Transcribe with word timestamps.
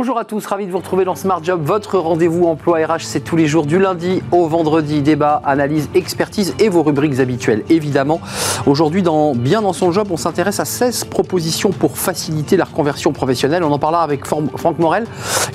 Bonjour 0.00 0.16
à 0.16 0.24
tous, 0.24 0.46
ravi 0.46 0.64
de 0.64 0.70
vous 0.70 0.78
retrouver 0.78 1.04
dans 1.04 1.16
Smart 1.16 1.42
Job. 1.42 1.60
Votre 1.64 1.98
rendez-vous 1.98 2.44
emploi 2.44 2.78
RH, 2.86 3.00
c'est 3.00 3.18
tous 3.18 3.34
les 3.34 3.48
jours 3.48 3.66
du 3.66 3.80
lundi 3.80 4.22
au 4.30 4.46
vendredi. 4.46 5.02
Débat, 5.02 5.42
analyse, 5.44 5.88
expertise 5.96 6.54
et 6.60 6.68
vos 6.68 6.84
rubriques 6.84 7.18
habituelles, 7.18 7.64
évidemment. 7.68 8.20
Aujourd'hui, 8.66 9.02
Bien 9.34 9.60
dans 9.60 9.72
son 9.72 9.90
job, 9.90 10.06
on 10.12 10.16
s'intéresse 10.16 10.60
à 10.60 10.64
16 10.64 11.06
propositions 11.06 11.70
pour 11.70 11.98
faciliter 11.98 12.56
la 12.56 12.66
reconversion 12.66 13.12
professionnelle. 13.12 13.64
On 13.64 13.72
en 13.72 13.80
parlera 13.80 14.04
avec 14.04 14.24
Franck 14.24 14.78
Morel. 14.78 15.04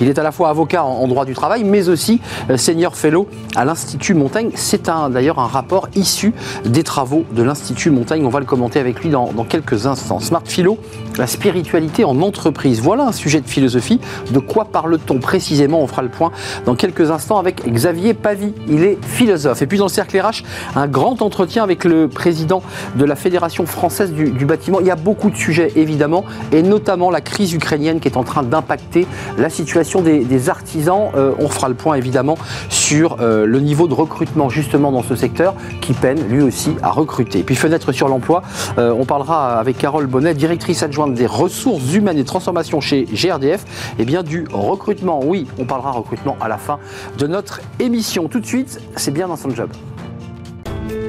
Il 0.01 0.09
est 0.09 0.19
à 0.19 0.23
la 0.23 0.33
fois 0.33 0.49
avocat 0.49 0.83
en 0.83 1.07
droit 1.07 1.23
du 1.23 1.35
travail, 1.35 1.63
mais 1.63 1.87
aussi 1.87 2.19
euh, 2.49 2.57
senior 2.57 2.97
fellow 2.97 3.29
à 3.55 3.63
l'Institut 3.63 4.13
Montaigne. 4.13 4.51
C'est 4.55 4.89
d'ailleurs 5.09 5.39
un 5.39 5.47
rapport 5.47 5.87
issu 5.95 6.33
des 6.65 6.83
travaux 6.83 7.23
de 7.31 7.43
l'Institut 7.43 7.91
Montaigne. 7.91 8.25
On 8.25 8.29
va 8.29 8.41
le 8.41 8.45
commenter 8.45 8.81
avec 8.81 8.99
lui 8.99 9.09
dans, 9.09 9.31
dans 9.31 9.45
quelques 9.45 9.85
instants. 9.85 10.19
Smart 10.19 10.43
Philo, 10.43 10.77
la 11.17 11.27
spiritualité 11.27 12.03
en 12.03 12.21
entreprise. 12.21 12.81
Voilà 12.81 13.05
un 13.05 13.13
sujet 13.13 13.39
de 13.39 13.47
philosophie 13.47 14.01
de 14.33 14.39
quoi 14.39 14.65
parle-t-on 14.65 15.19
précisément 15.19 15.81
On 15.81 15.87
fera 15.87 16.01
le 16.01 16.09
point 16.09 16.31
dans 16.65 16.75
quelques 16.75 17.11
instants 17.11 17.37
avec 17.37 17.65
Xavier 17.65 18.13
Pavie. 18.13 18.53
Il 18.67 18.83
est 18.83 18.97
philosophe. 19.03 19.61
Et 19.61 19.67
puis 19.67 19.77
dans 19.77 19.85
le 19.85 19.89
cercle 19.89 20.19
RH, 20.19 20.43
un 20.75 20.87
grand 20.87 21.21
entretien 21.21 21.63
avec 21.63 21.85
le 21.85 22.07
président 22.07 22.61
de 22.95 23.05
la 23.05 23.15
Fédération 23.15 23.65
française 23.65 24.11
du, 24.11 24.45
bâtiment. 24.45 24.79
Il 24.81 24.87
y 24.87 24.91
a 24.91 24.95
beaucoup 24.95 25.29
de 25.29 25.35
sujets 25.35 25.71
évidemment, 25.75 26.25
et 26.51 26.63
notamment 26.63 27.11
la 27.11 27.21
crise 27.21 27.53
ukrainienne 27.53 27.99
qui 27.99 28.07
est 28.07 28.17
en 28.17 28.23
train 28.23 28.43
d'impacter 28.43 29.07
la 29.37 29.49
situation 29.49 30.01
des, 30.01 30.49
artisans. 30.49 31.09
Euh, 31.15 31.31
on 31.39 31.47
fera 31.47 31.69
le 31.69 31.75
point 31.75 31.95
évidemment 31.95 32.37
sur 32.69 33.17
euh, 33.21 33.45
le 33.45 33.59
niveau 33.59 33.87
de 33.87 33.93
recrutement 33.93 34.49
justement 34.49 34.91
dans 34.91 35.03
ce 35.03 35.15
secteur 35.15 35.53
qui 35.79 35.93
peine 35.93 36.19
lui 36.27 36.41
aussi 36.41 36.75
à 36.81 36.89
recruter. 36.89 37.39
Et 37.39 37.43
puis 37.43 37.55
fenêtre 37.55 37.91
sur 37.91 38.09
l'emploi, 38.09 38.41
euh, 38.77 38.93
on 38.97 39.05
parlera 39.05 39.59
avec 39.59 39.77
Carole 39.77 40.07
Bonnet, 40.07 40.33
directrice 40.33 40.83
adjointe 40.83 41.13
des 41.13 41.27
ressources 41.27 41.93
humaines 41.93 42.17
et 42.17 42.25
transformation 42.25 42.81
chez 42.81 43.05
GRDF. 43.05 43.63
Bien 44.12 44.12
du 44.21 44.45
recrutement. 44.51 45.21
Oui, 45.23 45.47
on 45.57 45.65
parlera 45.65 45.91
recrutement 45.91 46.37
à 46.39 46.47
la 46.47 46.57
fin 46.57 46.77
de 47.17 47.25
notre 47.25 47.61
émission. 47.79 48.27
Tout 48.27 48.39
de 48.39 48.45
suite, 48.45 48.79
c'est 48.95 49.11
bien 49.11 49.27
dans 49.27 49.37
son 49.37 49.49
job. 49.49 49.69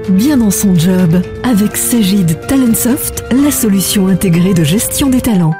Bien 0.08 0.36
dans 0.36 0.50
son 0.50 0.74
job, 0.74 1.22
avec 1.42 1.76
Cégide 1.76 2.38
Talentsoft, 2.46 3.24
la 3.32 3.50
solution 3.50 4.08
intégrée 4.08 4.54
de 4.54 4.62
gestion 4.62 5.08
des 5.08 5.20
talents. 5.20 5.54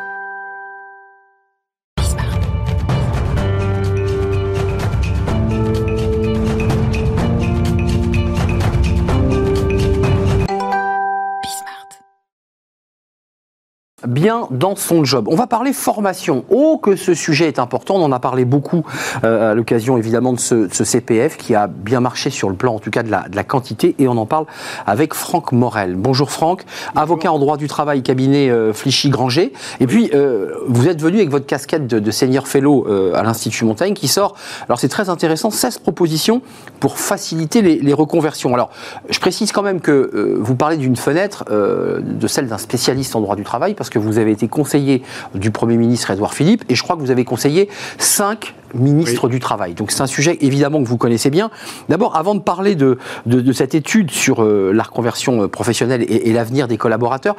Bien 14.15 14.47
dans 14.51 14.77
son 14.77 15.05
job. 15.05 15.27
On 15.29 15.35
va 15.35 15.47
parler 15.47 15.75
formation. 15.75 16.45
Oh, 16.49 16.79
que 16.83 16.97
ce 16.97 17.13
sujet 17.13 17.49
est 17.49 17.59
important. 17.59 17.97
On 17.97 18.05
en 18.05 18.13
a 18.13 18.21
parlé 18.21 18.47
beaucoup 18.47 18.87
euh, 19.25 19.51
à 19.51 19.55
l'occasion 19.55 19.99
évidemment 19.99 20.33
de 20.33 20.39
ce, 20.39 20.69
CPF 20.85 21.37
qui 21.37 21.55
a 21.55 21.67
bien 21.67 22.01
marché 22.01 22.31
sur 22.31 22.49
le 22.49 22.55
plan 22.55 22.75
en 22.77 22.79
tout 22.79 22.91
cas 22.91 23.03
de 23.03 23.11
la, 23.11 23.29
de 23.29 23.37
la 23.37 23.43
quantité 23.43 23.97
et 23.99 24.07
on 24.07 24.17
en 24.17 24.27
parle 24.27 24.47
avec 24.87 25.13
Franck 25.13 25.53
Morel. 25.53 25.97
Bonjour 25.97 26.31
Franck, 26.31 26.63
avocat 26.95 27.33
en 27.33 27.39
droit 27.39 27.57
du 27.57 27.67
travail, 27.67 28.03
cabinet 28.03 28.51
euh, 28.51 28.73
Flichy-Granger. 28.73 29.53
Et 29.81 29.87
puis 29.87 30.11
euh, 30.15 30.55
vous 30.69 30.89
êtes 30.89 31.03
venu 31.03 31.17
avec 31.17 31.31
votre 31.31 31.47
casquette 31.47 31.87
de, 31.87 32.11
senior 32.11 32.47
fellow 32.47 32.87
à 33.15 33.23
l'Institut 33.25 33.65
Montaigne 33.65 33.95
qui 33.95 34.07
sort, 34.07 34.37
alors 34.69 34.79
c'est 34.79 34.89
très 34.89 35.09
intéressant, 35.09 35.51
16 35.51 35.79
propositions 35.79 36.43
pour 36.79 36.99
faciliter 36.99 37.61
les, 37.61 37.81
les, 37.81 37.93
reconversions. 37.93 38.55
Alors 38.55 38.71
je 39.11 39.19
précise 39.19 39.51
quand 39.51 39.63
même 39.63 39.81
que 39.81 40.39
vous 40.39 40.55
parlez 40.55 40.77
d'une 40.77 40.95
fenêtre, 40.95 41.45
de 41.51 42.27
celle 42.29 42.47
d'un 42.47 42.59
spécialiste 42.59 43.17
en 43.17 43.21
droit 43.21 43.35
du 43.35 43.43
travail 43.43 43.75
parce 43.75 43.91
que 43.91 43.99
vous 44.04 44.04
avez 44.19 44.33
été 44.33 44.49
conseiller 44.49 45.03
du 45.35 45.51
Premier 45.51 45.77
ministre 45.77 46.11
Édouard 46.11 46.35
Philippe 46.35 46.65
et 46.69 46.75
je 46.75 46.83
crois 46.83 46.97
que 46.97 47.01
vous 47.01 47.11
avez 47.11 47.25
conseillé 47.25 47.69
cinq 47.99 48.55
ministres 48.75 49.29
du 49.29 49.41
Travail. 49.41 49.75
Donc 49.75 49.91
c'est 49.91 50.03
un 50.03 50.07
sujet 50.07 50.39
évidemment 50.41 50.83
que 50.83 50.89
vous 50.89 50.97
connaissez 50.97 51.31
bien. 51.31 51.51
D'abord, 51.89 52.17
avant 52.17 52.35
de 52.35 52.41
parler 52.41 52.75
de, 52.75 52.99
de, 53.27 53.53
cette 53.53 53.75
étude 53.75 54.11
sur 54.11 54.43
euh, 54.43 54.73
la 54.75 54.83
reconversion 54.83 55.43
euh, 55.43 55.49
professionnelle 55.49 56.03
et, 56.03 56.29
et 56.29 56.33
l'avenir 56.33 56.67
des 56.67 56.77
collaborateurs, 56.77 57.37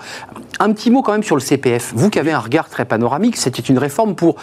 un 0.60 0.72
petit 0.72 0.92
mot 0.92 1.02
quand 1.02 1.12
même 1.12 1.24
sur 1.24 1.36
le 1.36 1.42
CPF. 1.42 1.94
Vous 1.96 2.10
qui 2.10 2.20
avez 2.20 2.32
un 2.32 2.40
regard 2.40 2.70
très 2.70 2.86
panoramique, 2.86 3.36
c'était 3.36 3.62
une 3.62 3.78
réforme 3.78 4.16
pour 4.16 4.36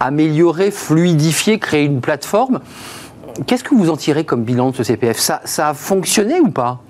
améliorer, 0.00 0.70
fluidifier, 0.70 1.58
créer 1.58 1.84
une 1.84 2.00
plateforme. 2.00 2.60
Qu'est-ce 3.46 3.64
que 3.64 3.74
vous 3.74 3.90
en 3.90 3.96
tirez 3.96 4.24
comme 4.24 4.42
bilan 4.42 4.70
de 4.70 4.76
ce 4.76 4.82
CPF 4.82 5.18
ça, 5.18 5.40
ça 5.44 5.68
a 5.68 5.74
fonctionné 5.74 6.40
ou 6.40 6.50
pas? 6.50 6.80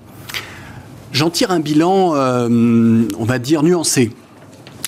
J'en 1.11 1.29
tire 1.29 1.51
un 1.51 1.59
bilan, 1.59 2.13
euh, 2.15 3.03
on 3.19 3.25
va 3.25 3.37
dire, 3.37 3.63
nuancé. 3.63 4.11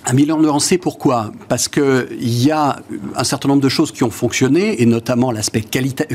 Un 0.05 0.13
bilan 0.13 0.37
nuancé, 0.39 0.77
pourquoi 0.77 1.31
Parce 1.47 1.69
qu'il 1.69 2.07
y 2.19 2.51
a 2.51 2.77
un 3.15 3.23
certain 3.23 3.47
nombre 3.47 3.61
de 3.61 3.69
choses 3.69 3.91
qui 3.91 4.03
ont 4.03 4.11
fonctionné, 4.11 4.81
et 4.81 4.85
notamment 4.85 5.31
l'aspect 5.31 5.63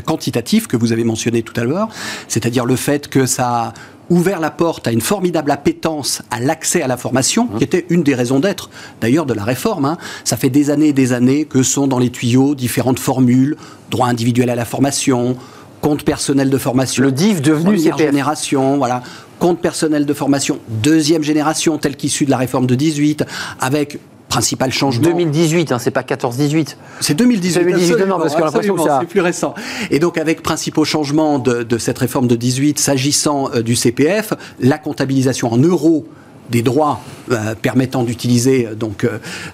quantitatif 0.05 0.67
que 0.67 0.77
vous 0.77 0.91
avez 0.91 1.03
mentionné 1.03 1.41
tout 1.41 1.59
à 1.59 1.63
l'heure, 1.63 1.89
c'est-à-dire 2.27 2.65
le 2.65 2.75
fait 2.75 3.07
que 3.07 3.25
ça 3.25 3.47
a 3.47 3.73
ouvert 4.11 4.39
la 4.39 4.51
porte 4.51 4.87
à 4.87 4.91
une 4.91 5.01
formidable 5.01 5.51
appétence 5.51 6.21
à 6.29 6.39
l'accès 6.39 6.81
à 6.81 6.87
la 6.87 6.97
formation, 6.97 7.47
qui 7.47 7.63
était 7.63 7.85
une 7.89 8.03
des 8.03 8.15
raisons 8.15 8.39
d'être 8.39 8.69
d'ailleurs 9.01 9.25
de 9.25 9.33
la 9.33 9.43
réforme. 9.43 9.85
Hein. 9.85 9.97
Ça 10.23 10.37
fait 10.37 10.49
des 10.49 10.69
années 10.69 10.89
et 10.89 10.93
des 10.93 11.13
années 11.13 11.45
que 11.45 11.63
sont 11.63 11.87
dans 11.87 11.99
les 11.99 12.09
tuyaux 12.11 12.55
différentes 12.55 12.99
formules, 12.99 13.57
droit 13.89 14.07
individuel 14.07 14.49
à 14.49 14.55
la 14.55 14.65
formation, 14.65 15.35
compte 15.81 16.03
personnel 16.03 16.49
de 16.49 16.57
formation. 16.57 17.03
Le 17.03 17.11
DIF 17.11 17.41
devenu 17.41 17.77
CPF. 17.77 17.97
génération, 17.97 18.77
voilà 18.77 19.01
compte 19.39 19.59
personnel 19.61 20.05
de 20.05 20.13
formation 20.13 20.59
deuxième 20.67 21.23
génération, 21.23 21.77
tel 21.77 21.95
qu'issu 21.95 22.25
de 22.25 22.29
la 22.29 22.37
réforme 22.37 22.67
de 22.67 22.75
18, 22.75 23.23
avec 23.59 23.99
principal 24.29 24.71
changement. 24.71 25.09
2018, 25.09 25.71
hein, 25.71 25.79
c'est 25.79 25.91
pas 25.91 26.03
14-18. 26.03 26.75
C'est 27.01 27.15
2018. 27.15 27.59
2018, 27.63 28.05
non, 28.05 28.19
parce 28.19 28.35
que 28.35 28.41
l'impression 28.41 28.75
que 28.75 28.81
c'est 28.81 29.07
plus 29.07 29.21
récent. 29.21 29.55
Et 29.91 29.99
donc, 29.99 30.17
avec 30.17 30.43
principaux 30.43 30.85
changements 30.85 31.39
de, 31.39 31.77
cette 31.77 31.97
réforme 31.97 32.27
de 32.27 32.35
18, 32.35 32.79
s'agissant 32.79 33.49
euh, 33.53 33.61
du 33.61 33.75
CPF, 33.75 34.33
la 34.59 34.77
comptabilisation 34.77 35.51
en 35.51 35.57
euros 35.57 36.07
des 36.49 36.61
droits 36.61 37.01
euh, 37.31 37.55
permettant 37.59 38.03
d'utiliser 38.03 38.67
euh, 38.67 38.75
donc 38.75 39.07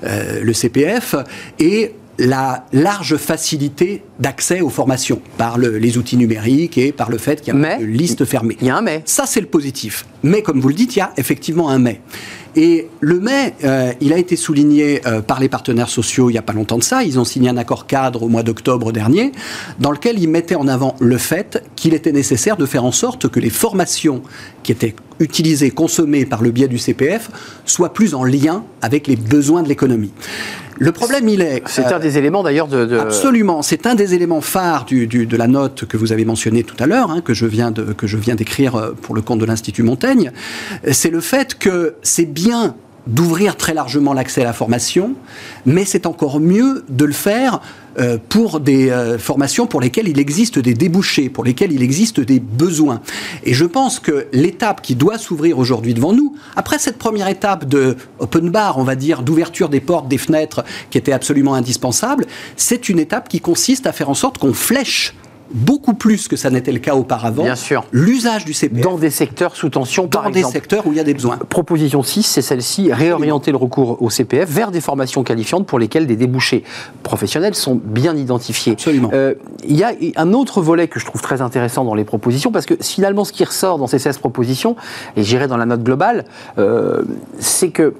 le 0.04 0.54
CPF 0.54 1.16
et 1.60 1.94
la 2.18 2.66
large 2.72 3.18
facilité 3.18 4.04
d'accès 4.20 4.62
aux 4.62 4.70
formations 4.70 5.22
par 5.38 5.58
les 5.58 5.98
outils 5.98 6.18
numériques 6.18 6.78
et 6.78 6.92
par 6.92 7.10
le 7.10 7.18
fait 7.18 7.42
qu'il 7.42 7.54
y 7.54 7.66
a 7.66 7.80
une 7.80 7.92
liste 7.92 8.26
fermée. 8.26 8.58
Il 8.62 8.68
y 8.68 8.70
a 8.70 8.78
un 8.78 8.82
mais. 8.82 9.02
Ça, 9.06 9.26
c'est 9.26 9.42
le 9.42 9.48
positif. 9.48 10.06
Mais 10.24 10.42
comme 10.42 10.60
vous 10.60 10.70
le 10.70 10.76
dites, 10.76 10.96
il 10.96 11.00
y 11.00 11.02
a 11.02 11.12
effectivement 11.18 11.70
un 11.70 11.80
mais. 11.80 12.02
Et 12.56 12.88
le 13.02 13.20
mai, 13.20 13.54
euh, 13.64 13.92
il 14.00 14.14
a 14.14 14.18
été 14.18 14.36
souligné 14.36 15.02
euh, 15.06 15.22
par 15.22 15.40
les 15.40 15.50
partenaires 15.50 15.90
sociaux 15.90 16.30
il 16.30 16.34
n'y 16.34 16.40
a 16.40 16.42
pas 16.42 16.54
longtemps 16.54 16.78
de 16.78 16.84
ça. 16.84 17.04
Ils 17.04 17.20
ont 17.20 17.26
signé 17.26 17.50
un 17.50 17.58
accord 17.58 17.86
cadre 17.86 18.24
au 18.24 18.30
mois 18.30 18.44
d'octobre 18.44 18.92
dernier, 18.92 19.34
dans 19.80 19.92
lequel 19.92 20.20
ils 20.20 20.30
mettaient 20.30 20.56
en 20.56 20.68
avant 20.68 20.96
le 21.00 21.18
fait 21.18 21.64
qu'il 21.76 21.94
était 21.94 22.14
nécessaire 22.14 22.56
de 22.56 22.66
faire 22.66 22.86
en 22.86 22.94
sorte 22.94 23.28
que 23.28 23.40
les 23.40 23.50
formations 23.50 24.22
qui 24.64 24.72
étaient 24.72 24.96
utilisées, 25.20 25.72
consommées 25.72 26.26
par 26.26 26.42
le 26.42 26.52
biais 26.52 26.68
du 26.68 26.78
CPF, 26.78 27.30
soient 27.66 27.94
plus 27.94 28.16
en 28.16 28.24
lien 28.24 28.64
avec 28.82 29.08
les 29.08 29.16
besoins 29.16 29.64
de 29.64 29.70
l'économie. 29.70 30.12
Le 30.78 30.92
problème, 30.92 31.30
il 31.30 31.42
est. 31.42 31.64
C'est 31.68 31.86
un 31.86 32.00
des 32.00 32.18
éléments 32.18 32.44
d'ailleurs 32.44 32.68
de, 32.68 32.98
Absolument. 32.98 33.62
C'est 33.62 33.88
un 33.88 33.96
des 33.96 34.14
éléments 34.14 34.42
phares 34.42 34.86
du, 34.86 35.08
de 35.08 35.38
la 35.38 35.48
note 35.48 35.86
que 35.86 35.96
vous 35.96 36.12
avez 36.12 36.26
mentionnée 36.26 36.64
tout 36.64 36.76
à 36.80 36.86
l'heure, 36.86 37.12
hein, 37.12 37.22
que 37.22 37.34
je 37.34 37.46
viens 37.46 37.72
de, 37.72 37.94
que 37.94 38.08
je 38.08 38.18
viens 38.18 38.36
d'écrire 38.36 38.76
euh, 38.76 38.92
pour 39.02 39.16
le 39.16 39.22
compte 39.22 39.40
de 39.40 39.46
l'Institut 39.46 39.84
Montaigne. 39.84 40.32
C'est 40.92 41.12
le 41.12 41.22
fait 41.22 41.56
que 41.58 41.96
c'est 42.02 42.26
bien 42.26 42.45
d'ouvrir 43.08 43.56
très 43.56 43.74
largement 43.74 44.14
l'accès 44.14 44.42
à 44.42 44.46
la 44.46 44.54
formation, 44.54 45.14
mais 45.66 45.86
c'est 45.86 46.06
encore 46.06 46.40
mieux 46.40 46.84
de 46.90 47.06
le 47.06 47.14
faire 47.14 47.62
euh, 48.00 48.18
pour 48.30 48.60
des 48.60 48.90
euh, 48.90 49.18
formations 49.20 49.68
pour 49.68 49.80
lesquelles 49.80 50.08
il 50.08 50.20
existe 50.20 50.58
des 50.58 50.74
débouchés, 50.74 51.30
pour 51.30 51.44
lesquelles 51.44 51.72
il 51.72 51.84
existe 51.84 52.20
des 52.20 52.40
besoins. 52.40 53.02
Et 53.44 53.54
je 53.54 53.66
pense 53.66 54.00
que 54.00 54.28
l'étape 54.34 54.82
qui 54.82 54.96
doit 54.96 55.18
s'ouvrir 55.18 55.60
aujourd'hui 55.60 55.94
devant 55.94 56.14
nous, 56.14 56.36
après 56.56 56.80
cette 56.80 56.98
première 56.98 57.28
étape 57.28 57.66
de 57.66 57.96
open 58.20 58.50
bar, 58.50 58.80
on 58.80 58.84
va 58.84 58.96
dire, 58.96 59.22
d'ouverture 59.22 59.70
des 59.70 59.82
portes, 59.82 60.08
des 60.08 60.18
fenêtres, 60.18 60.66
qui 60.90 60.98
était 60.98 61.14
absolument 61.14 61.54
indispensable, 61.54 62.26
c'est 62.58 62.90
une 62.90 63.00
étape 63.00 63.30
qui 63.30 63.40
consiste 63.40 63.86
à 63.86 63.92
faire 63.92 64.10
en 64.10 64.16
sorte 64.16 64.40
qu'on 64.40 64.54
flèche 64.54 65.14
beaucoup 65.52 65.94
plus 65.94 66.28
que 66.28 66.36
ça 66.36 66.50
n'était 66.50 66.72
le 66.72 66.80
cas 66.80 66.96
auparavant. 66.96 67.44
Bien 67.44 67.56
sûr. 67.56 67.86
L'usage 67.92 68.46
du 68.46 68.54
CPF. 68.54 68.82
Dans 68.82 68.98
des 68.98 69.10
secteurs 69.10 69.56
sous 69.56 69.70
tension, 69.70 70.08
par 70.08 70.28
exemple. 70.28 70.42
Dans 70.42 70.50
des 70.50 70.54
secteurs 70.54 70.88
où 70.88 70.92
il 70.92 70.98
y 70.98 71.00
a 71.00 71.04
des 71.04 71.14
besoins. 71.14 71.38
Proposition 71.38 72.04
6, 72.04 72.24
c'est 72.24 72.42
celle-ci, 72.42 72.92
réorienter 72.92 73.52
le 73.52 73.58
recours 73.58 74.02
au 74.02 74.10
CPF 74.10 74.50
vers 74.50 74.72
des 74.72 74.82
formations 74.82 75.24
qualifiantes 75.24 75.66
pour 75.66 75.80
lesquelles 75.80 76.08
des 76.08 76.16
débouchés 76.16 76.64
professionnels 77.04 77.56
sont 77.56 77.80
bien 77.84 78.16
identifiés. 78.16 78.74
Absolument. 78.74 79.12
Euh, 79.14 79.36
il 79.68 79.76
y 79.76 79.84
a 79.84 79.94
un 80.16 80.34
autre 80.34 80.62
volet 80.62 80.88
que 80.88 81.00
je 81.00 81.06
trouve 81.06 81.22
très 81.22 81.42
intéressant 81.42 81.84
dans 81.84 81.96
les 81.96 82.06
propositions, 82.06 82.52
parce 82.52 82.66
que 82.66 82.76
finalement, 82.82 83.26
ce 83.26 83.32
qui 83.32 83.44
ressort 83.44 83.78
dans 83.78 83.88
ces 83.88 84.00
16 84.00 84.18
propositions, 84.18 84.76
et 85.16 85.24
j'irai 85.24 85.48
dans 85.48 85.58
la 85.58 85.66
note 85.66 85.84
globale, 85.84 86.26
euh, 86.58 87.04
c'est 87.40 87.70
que 87.70 87.94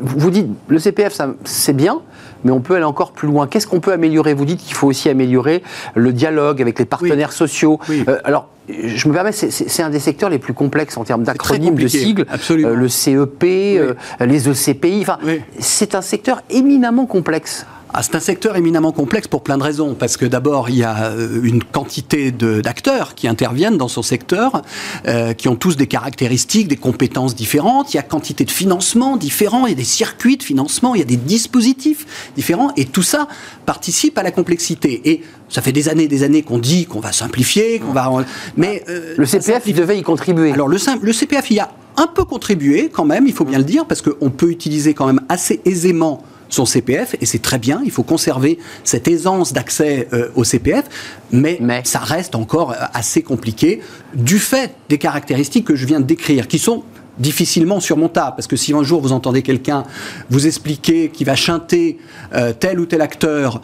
vous 0.00 0.30
dites, 0.30 0.48
le 0.68 0.78
CPF, 0.78 1.18
c'est 1.44 1.72
bien, 1.72 2.00
mais 2.46 2.52
on 2.52 2.60
peut 2.60 2.76
aller 2.76 2.84
encore 2.84 3.10
plus 3.10 3.26
loin. 3.26 3.48
Qu'est-ce 3.48 3.66
qu'on 3.66 3.80
peut 3.80 3.92
améliorer? 3.92 4.32
Vous 4.32 4.44
dites 4.44 4.60
qu'il 4.60 4.74
faut 4.74 4.86
aussi 4.86 5.08
améliorer 5.08 5.64
le 5.94 6.12
dialogue 6.12 6.62
avec 6.62 6.78
les 6.78 6.84
partenaires 6.84 7.32
sociaux. 7.32 7.80
Euh, 7.90 8.18
alors, 8.22 8.48
je 8.68 9.08
me 9.08 9.12
permets, 9.12 9.32
c'est 9.32 9.82
un 9.82 9.90
des 9.90 9.98
secteurs 9.98 10.30
les 10.30 10.38
plus 10.38 10.54
complexes 10.54 10.96
en 10.96 11.02
termes 11.02 11.24
d'acronymes, 11.24 11.74
de 11.74 11.88
sigles. 11.88 12.24
Euh, 12.50 12.74
le 12.74 12.88
CEP, 12.88 13.44
euh, 13.44 13.94
les 14.20 14.48
ECPI. 14.48 15.00
Enfin, 15.02 15.18
c'est 15.58 15.96
un 15.96 16.02
secteur 16.02 16.42
éminemment 16.50 17.06
complexe. 17.06 17.66
Ah, 17.98 18.02
c'est 18.02 18.14
un 18.14 18.20
secteur 18.20 18.56
éminemment 18.56 18.92
complexe 18.92 19.26
pour 19.26 19.42
plein 19.42 19.56
de 19.56 19.62
raisons, 19.62 19.94
parce 19.94 20.18
que 20.18 20.26
d'abord, 20.26 20.68
il 20.68 20.76
y 20.76 20.84
a 20.84 21.12
euh, 21.12 21.40
une 21.42 21.64
quantité 21.64 22.30
d'acteurs 22.30 23.14
qui 23.14 23.26
interviennent 23.26 23.78
dans 23.78 23.88
son 23.88 24.02
secteur, 24.02 24.60
euh, 25.08 25.32
qui 25.32 25.48
ont 25.48 25.56
tous 25.56 25.76
des 25.76 25.86
caractéristiques, 25.86 26.68
des 26.68 26.76
compétences 26.76 27.34
différentes, 27.34 27.94
il 27.94 27.96
y 27.96 27.98
a 27.98 28.02
quantité 28.02 28.44
de 28.44 28.50
financements 28.50 29.16
différents, 29.16 29.66
il 29.66 29.70
y 29.70 29.72
a 29.72 29.76
des 29.76 29.84
circuits 29.84 30.36
de 30.36 30.42
financement, 30.42 30.94
il 30.94 30.98
y 30.98 31.02
a 31.02 31.06
des 31.06 31.16
dispositifs 31.16 32.30
différents, 32.36 32.70
et 32.76 32.84
tout 32.84 33.02
ça 33.02 33.28
participe 33.64 34.18
à 34.18 34.22
la 34.22 34.30
complexité. 34.30 35.00
Et 35.10 35.22
ça 35.48 35.62
fait 35.62 35.72
des 35.72 35.88
années 35.88 36.04
et 36.04 36.08
des 36.08 36.22
années 36.22 36.42
qu'on 36.42 36.58
dit 36.58 36.84
qu'on 36.84 37.00
va 37.00 37.12
simplifier, 37.12 37.78
qu'on 37.78 37.92
va... 37.92 38.12
Mais... 38.58 38.84
Euh, 38.90 39.14
le 39.16 39.24
CPF, 39.24 39.62
il 39.68 39.74
devait 39.74 39.98
y 39.98 40.02
contribuer. 40.02 40.52
Alors 40.52 40.68
le, 40.68 40.76
le 41.00 41.12
CPF, 41.14 41.50
il 41.50 41.56
y 41.56 41.60
a 41.60 41.70
un 41.96 42.08
peu 42.08 42.24
contribué 42.24 42.90
quand 42.92 43.06
même, 43.06 43.26
il 43.26 43.32
faut 43.32 43.46
bien 43.46 43.56
le 43.56 43.64
dire, 43.64 43.86
parce 43.86 44.02
qu'on 44.02 44.28
peut 44.28 44.50
utiliser 44.50 44.92
quand 44.92 45.06
même 45.06 45.22
assez 45.30 45.62
aisément 45.64 46.22
son 46.48 46.66
CPF, 46.66 47.16
et 47.20 47.26
c'est 47.26 47.42
très 47.42 47.58
bien, 47.58 47.80
il 47.84 47.90
faut 47.90 48.02
conserver 48.02 48.58
cette 48.84 49.08
aisance 49.08 49.52
d'accès 49.52 50.08
euh, 50.12 50.28
au 50.34 50.44
CPF, 50.44 50.84
mais, 51.32 51.58
ça 51.84 51.98
reste 51.98 52.34
encore 52.34 52.72
euh, 52.72 52.76
assez 52.94 53.22
compliqué 53.22 53.80
du 54.14 54.38
fait 54.38 54.74
des 54.88 54.98
caractéristiques 54.98 55.66
que 55.66 55.76
je 55.76 55.86
viens 55.86 56.00
de 56.00 56.04
décrire, 56.04 56.48
qui 56.48 56.58
sont 56.58 56.84
difficilement 57.18 57.80
surmontables, 57.80 58.36
parce 58.36 58.46
que 58.46 58.56
si 58.56 58.74
un 58.74 58.82
jour 58.82 59.00
vous 59.00 59.12
entendez 59.12 59.42
quelqu'un 59.42 59.84
vous 60.28 60.46
expliquer 60.46 61.08
qu'il 61.08 61.26
va 61.26 61.34
chanter 61.34 61.98
euh, 62.34 62.52
tel 62.52 62.78
ou 62.78 62.86
tel 62.86 63.00
acteur 63.00 63.60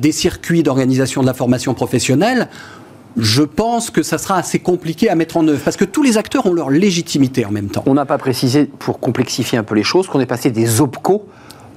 des 0.00 0.12
circuits 0.12 0.62
d'organisation 0.62 1.22
de 1.22 1.26
la 1.26 1.34
formation 1.34 1.74
professionnelle, 1.74 2.48
je 3.16 3.42
pense 3.42 3.90
que 3.90 4.02
ça 4.02 4.16
sera 4.16 4.36
assez 4.36 4.58
compliqué 4.58 5.08
à 5.08 5.14
mettre 5.14 5.36
en 5.36 5.46
œuvre, 5.48 5.60
parce 5.64 5.76
que 5.76 5.84
tous 5.84 6.02
les 6.02 6.18
acteurs 6.18 6.46
ont 6.46 6.52
leur 6.52 6.70
légitimité 6.70 7.44
en 7.44 7.50
même 7.50 7.68
temps. 7.68 7.82
On 7.86 7.94
n'a 7.94 8.06
pas 8.06 8.18
précisé, 8.18 8.64
pour 8.78 9.00
complexifier 9.00 9.58
un 9.58 9.62
peu 9.62 9.74
les 9.74 9.82
choses, 9.82 10.06
qu'on 10.06 10.20
est 10.20 10.26
passé 10.26 10.50
des 10.50 10.80
OPCO 10.80 11.26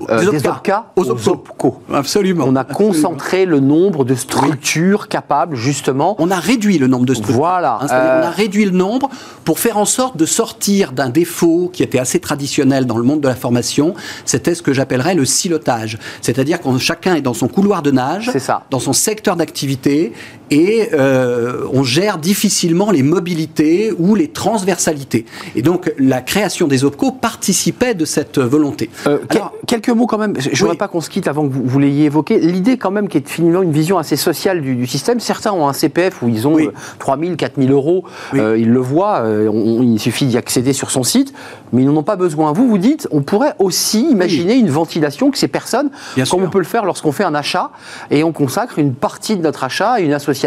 euh, 0.10 0.32
des 0.32 0.48
OPCA 0.48 0.92
aux 0.96 1.10
OPCO. 1.10 1.82
Absolument. 1.94 2.46
On 2.48 2.56
a 2.56 2.64
concentré 2.64 3.46
le 3.46 3.60
nombre 3.60 4.06
de 4.06 4.16
structures 4.16 5.08
capables, 5.08 5.56
justement. 5.56 6.16
On 6.20 6.32
a 6.32 6.40
réduit 6.40 6.78
le 6.78 6.88
nombre 6.88 7.06
de 7.06 7.14
structures. 7.14 7.38
Voilà. 7.38 7.80
Hein, 7.82 7.88
on 7.90 7.94
a 7.94 7.96
euh, 7.96 8.30
réduit 8.30 8.66
le 8.66 8.72
nombre 8.72 9.10
pour 9.44 9.60
faire 9.60 9.78
en 9.78 9.86
sorte 9.86 10.18
de 10.18 10.26
sortir 10.26 10.92
d'un 10.92 11.10
défaut 11.10 11.70
qui 11.72 11.84
était 11.84 12.00
assez 12.00 12.20
traditionnel 12.20 12.86
dans 12.86 12.98
le 12.98 13.04
monde 13.04 13.22
de 13.22 13.28
la 13.28 13.36
formation. 13.36 13.94
C'était 14.26 14.56
ce 14.56 14.62
que 14.62 14.74
j'appellerais 14.74 15.16
le 15.16 15.26
silotage. 15.26 15.98
C'est-à-dire 16.22 16.62
que 16.62 16.78
chacun 16.78 17.16
est 17.16 17.22
dans 17.22 17.34
son 17.34 17.48
couloir 17.48 17.82
de 17.82 17.92
nage, 17.92 18.32
dans 18.70 18.80
son 18.80 18.94
secteur 18.94 19.36
d'activité, 19.36 20.14
et 20.52 20.90
euh, 20.94 21.68
on 21.74 21.84
gère 21.84 22.18
difficilement 22.18 22.92
les 22.92 23.04
mobilités 23.04 23.92
ou 23.98 24.16
les 24.16 24.30
transversalités. 24.30 25.26
Et 25.56 25.62
donc 25.62 25.94
la 25.98 26.22
création 26.22 26.68
des 26.68 26.84
OPCO 26.84 27.12
participait 27.12 27.94
de 27.94 28.06
cette 28.06 28.40
volonté. 28.40 28.90
quelques 29.68 29.90
mots 29.90 30.08
quand 30.08 30.18
même, 30.18 30.34
je 30.40 30.50
ne 30.50 30.56
voudrais 30.56 30.78
pas 30.78 30.88
qu'on 30.88 31.02
se 31.02 31.10
quitte 31.10 31.28
avant 31.28 31.48
que 31.48 31.54
vous, 31.54 31.64
vous 31.64 31.80
l'ayez 31.80 32.06
évoqué. 32.06 32.40
L'idée 32.40 32.78
quand 32.78 32.92
même 32.92 33.08
qui 33.08 33.18
est 33.18 33.28
finalement 33.28 33.62
une 33.62 33.72
vision 33.72 33.98
assez 33.98 34.16
sociale 34.16 34.62
du, 34.62 34.88
système. 34.88 35.20
Certains 35.20 35.52
ont 35.52 35.68
un 35.68 35.74
CPF 35.74 36.22
où 36.22 36.30
ils 36.30 36.48
ont 36.48 36.58
3 37.00 37.18
000, 37.20 37.36
4 37.36 37.62
000 37.62 37.72
euros, 37.72 38.04
euh, 38.34 38.58
ils 38.58 38.70
le 38.70 38.80
voient, 38.80 39.22
euh, 39.22 39.80
il 39.84 40.00
suffit 40.00 40.26
d'y 40.26 40.38
accéder 40.38 40.74
sur 40.74 40.92
son 40.92 41.04
site, 41.04 41.34
mais 41.74 41.84
ils 41.84 41.86
n'en 41.86 41.98
ont 41.98 42.04
pas 42.04 42.16
besoin. 42.16 42.52
Vous, 42.54 42.68
vous 42.68 42.78
dites, 42.78 43.08
on 43.12 43.22
pourrait 43.22 43.54
aussi 43.60 44.10
imaginer 44.10 44.56
une 44.56 44.70
ventilation 44.70 45.32
que 45.32 45.38
ces 45.38 45.48
personnes, 45.48 45.90
comme 46.30 46.44
on 46.44 46.50
peut 46.50 46.60
le 46.60 46.64
faire 46.64 46.86
lorsqu'on 46.86 47.12
fait 47.12 47.24
un 47.24 47.36
achat, 47.36 47.72
et 48.10 48.24
on 48.24 48.32
consacre 48.32 48.80
une 48.80 48.94
partie 48.94 49.38
de 49.38 49.42
notre 49.42 49.64
achat 49.64 49.92
à 49.92 50.00
une 50.00 50.14
association 50.14 50.39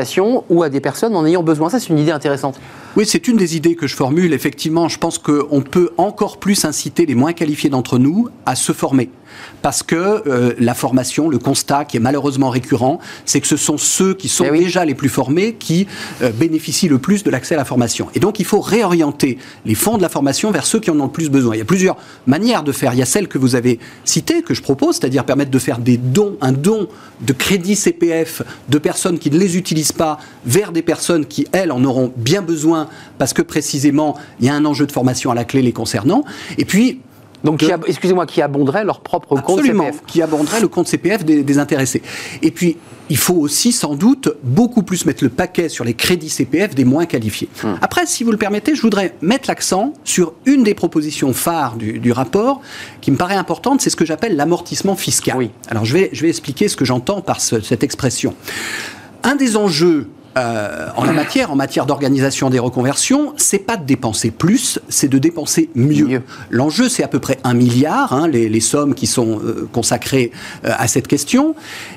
ou 0.49 0.63
à 0.63 0.69
des 0.69 0.81
personnes 0.81 1.15
en 1.17 1.25
ayant 1.27 1.43
besoin. 1.43 1.69
Ça, 1.69 1.81
c'est 1.81 1.89
une 1.89 1.99
idée 1.99 2.11
intéressante. 2.11 2.59
Oui, 2.97 3.05
c'est 3.07 3.29
une 3.29 3.37
des 3.37 3.57
idées 3.57 3.75
que 3.75 3.87
je 3.87 3.97
formule. 3.97 4.33
Effectivement, 4.33 4.89
je 4.89 4.99
pense 4.99 5.19
qu'on 5.19 5.63
peut 5.63 5.91
encore 5.97 6.39
plus 6.39 6.65
inciter 6.65 7.07
les 7.07 7.15
moins 7.15 7.33
qualifiés 7.33 7.71
d'entre 7.71 7.99
nous 7.99 8.29
à 8.47 8.55
se 8.55 8.73
former 8.73 9.11
parce 9.63 9.83
que 9.83 9.95
euh, 10.27 10.55
la 10.59 10.75
formation, 10.75 11.29
le 11.29 11.39
constat 11.39 11.85
qui 11.85 11.97
est 11.97 12.01
malheureusement 12.01 12.51
récurrent, 12.51 12.99
c'est 13.25 13.41
que 13.41 13.47
ce 13.47 13.57
sont 13.57 13.79
ceux 13.79 14.15
qui 14.15 14.29
sont 14.29 14.47
eh 14.53 14.59
déjà 14.59 14.85
les 14.85 14.95
plus 14.95 15.09
formés 15.09 15.55
qui 15.55 15.87
euh, 16.23 16.31
bénéficient 16.31 16.89
le 16.89 16.99
plus 16.99 17.23
de 17.23 17.31
l'accès 17.31 17.55
à 17.55 17.59
la 17.59 17.65
formation. 17.65 18.09
Et 18.15 18.21
donc 18.21 18.41
il 18.41 18.45
faut 18.45 18.61
réorienter 18.61 19.39
les 19.65 19.75
fonds 19.75 19.97
de 19.97 20.03
la 20.03 20.09
formation 20.09 20.51
vers 20.51 20.67
ceux 20.67 20.81
qui 20.81 20.91
en 20.91 20.99
ont 21.01 21.05
le 21.07 21.11
plus 21.11 21.31
besoin. 21.31 21.55
Il 21.55 21.59
y 21.59 21.63
a 21.63 21.67
plusieurs 21.67 21.97
manières 22.27 22.63
de 22.63 22.73
faire. 22.73 22.93
Il 22.95 22.99
y 22.99 23.03
a 23.03 23.07
celle 23.07 23.29
que 23.29 23.39
vous 23.39 23.55
avez 23.55 23.79
citée, 24.05 24.43
que 24.43 24.55
je 24.55 24.63
propose, 24.63 24.97
c'est-à-dire 24.97 25.25
permettre 25.25 25.51
de 25.51 25.59
faire 25.59 25.79
des 25.79 25.97
dons, 25.97 26.37
un 26.41 26.53
don 26.53 26.89
de 27.21 27.33
crédit 27.33 27.77
CPF 27.77 28.43
de 28.69 28.79
personnes 28.79 29.19
qui 29.19 29.31
ne 29.31 29.39
les 29.39 29.57
utilisent 29.57 29.93
pas 29.93 30.19
vers 30.45 30.73
des 30.73 30.83
personnes 30.83 31.27
qui, 31.27 31.47
elles, 31.53 31.73
en 31.73 31.85
auront 31.85 32.13
bien 32.17 32.43
besoin 32.43 32.89
parce 33.19 33.33
que 33.33 33.43
précisément, 33.43 34.17
il 34.41 34.47
y 34.47 34.49
a 34.49 34.55
un 34.55 34.65
enjeu 34.65 34.87
de 34.87 34.93
formation 34.93 35.31
à 35.31 35.35
la 35.35 35.45
clé 35.45 35.63
les 35.63 35.73
concernant. 35.73 36.25
Et 36.59 36.65
puis, 36.65 37.01
donc, 37.45 37.65
excusez-moi, 37.87 38.27
qui 38.27 38.41
abonderait 38.43 38.85
leur 38.85 39.01
propre 39.01 39.41
compte 39.41 39.63
CPF 39.63 40.03
qui 40.07 40.23
abonderait 40.23 40.61
le 40.61 40.69
compte 40.69 40.87
CPF 40.87 41.25
des, 41.25 41.59
intéressés. 41.59 42.03
Et 42.41 42.51
puis, 42.51 42.77
il 43.11 43.17
faut 43.17 43.35
aussi, 43.35 43.73
sans 43.73 43.95
doute, 43.95 44.31
beaucoup 44.43 44.83
plus 44.83 45.05
mettre 45.05 45.23
le 45.23 45.31
paquet 45.31 45.69
sur 45.69 45.85
les 45.85 45.95
crédits 45.95 46.31
CPF 46.31 46.75
des 46.75 46.85
moins 46.85 47.05
qualifiés. 47.05 47.49
Hum. 47.65 47.77
Après, 47.83 48.07
si 48.07 48.25
vous 48.25 48.31
le 48.31 48.37
permettez, 48.37 48.75
je 48.75 48.83
voudrais 48.83 49.15
mettre 49.21 49.49
l'accent 49.49 49.93
sur 50.05 50.35
une 50.47 50.63
des 50.63 50.75
propositions 50.75 51.33
phares 51.33 51.77
du, 51.77 52.13
rapport 52.13 52.61
qui 53.01 53.11
me 53.11 53.17
paraît 53.17 53.37
importante, 53.37 53.81
c'est 53.81 53.91
ce 53.91 53.97
que 53.97 54.05
j'appelle 54.05 54.37
l'amortissement 54.37 54.97
fiscal. 54.97 55.37
Oui. 55.37 55.51
Alors, 55.69 55.85
je 55.85 55.95
vais, 55.95 56.11
je 56.13 56.23
vais 56.23 56.29
expliquer 56.29 56.69
ce 56.69 56.77
que 56.77 56.85
j'entends 56.85 57.23
par 57.23 57.41
cette 57.41 57.83
expression. 57.83 58.35
Un 59.25 59.35
des 59.35 59.57
enjeux 59.57 60.09
euh, 60.37 60.89
en 60.97 61.05
la 61.05 61.13
matière, 61.13 61.51
en 61.53 61.57
matière 61.57 61.87
d'organisation 61.87 62.51
des 62.51 62.59
reconversions, 62.59 63.35
c'est 63.37 63.59
pas 63.59 63.77
de 63.77 63.85
dépenser 63.85 64.31
plus, 64.31 64.79
c'est 64.89 65.09
de 65.09 65.19
dépenser 65.19 65.71
mieux. 65.75 66.23
L'enjeu, 66.51 66.89
c'est 66.89 67.03
à 67.03 67.09
peu 67.09 67.19
près 67.19 67.39
un 67.45 67.55
milliard, 67.55 68.13
hein, 68.13 68.29
les, 68.29 68.61
sommes 68.61 68.95
qui 68.95 69.07
sont 69.07 69.41
euh, 69.41 69.69
consacrées 69.73 70.31
euh, 70.65 70.71
à 70.77 70.89
cette 70.89 71.09
question, 71.09 71.55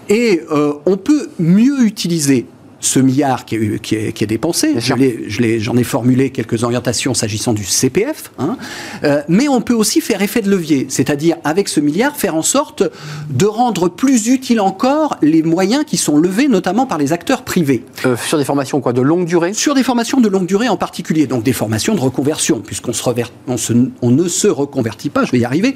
et 0.09 0.41
on 0.85 0.97
peut 0.97 1.29
mieux 1.39 1.83
utiliser 1.83 2.45
ce 2.85 2.99
milliard 2.99 3.45
qui 3.45 3.55
est, 3.55 3.79
qui 3.79 3.95
est, 3.95 4.27
dépensé. 4.27 4.75
J'en 4.77 4.97
ai, 5.77 5.83
formulé 5.83 6.29
quelques 6.29 6.63
orientations 6.63 7.13
s'agissant 7.13 7.53
du 7.53 7.63
CPF, 7.63 8.31
hein. 8.39 8.57
euh, 9.03 9.21
mais 9.27 9.47
on 9.47 9.61
peut 9.61 9.73
aussi 9.73 10.01
faire 10.01 10.21
effet 10.21 10.41
de 10.41 10.49
levier, 10.49 10.87
c'est-à-dire 10.89 11.37
avec 11.43 11.67
ce 11.67 11.79
milliard 11.79 12.15
faire 12.15 12.35
en 12.35 12.41
sorte 12.41 12.83
de 13.29 13.45
rendre 13.45 13.89
plus 13.89 14.27
utile 14.27 14.59
encore 14.59 15.17
les 15.21 15.43
moyens 15.43 15.83
qui 15.85 15.97
sont 15.97 16.17
levés 16.17 16.47
notamment 16.47 16.85
par 16.85 16.97
les 16.97 17.13
acteurs 17.13 17.43
privés. 17.43 17.83
Euh, 18.05 18.15
sur 18.17 18.37
des 18.37 18.45
formations 18.45 18.81
quoi, 18.81 18.93
de 18.93 19.01
longue 19.01 19.25
durée? 19.25 19.53
Sur 19.53 19.73
des 19.73 19.83
formations 19.83 20.21
de 20.21 20.29
longue 20.29 20.45
durée 20.45 20.69
en 20.69 20.77
particulier, 20.77 21.27
donc 21.27 21.43
des 21.43 21.53
formations 21.53 21.95
de 21.95 21.99
reconversion, 21.99 22.59
puisqu'on 22.59 22.93
se 22.93 23.03
on, 24.01 24.11
ne 24.11 24.27
se 24.27 24.47
reconvertit 24.47 25.09
pas, 25.09 25.25
je 25.25 25.31
vais 25.31 25.39
y 25.39 25.45
arriver. 25.45 25.75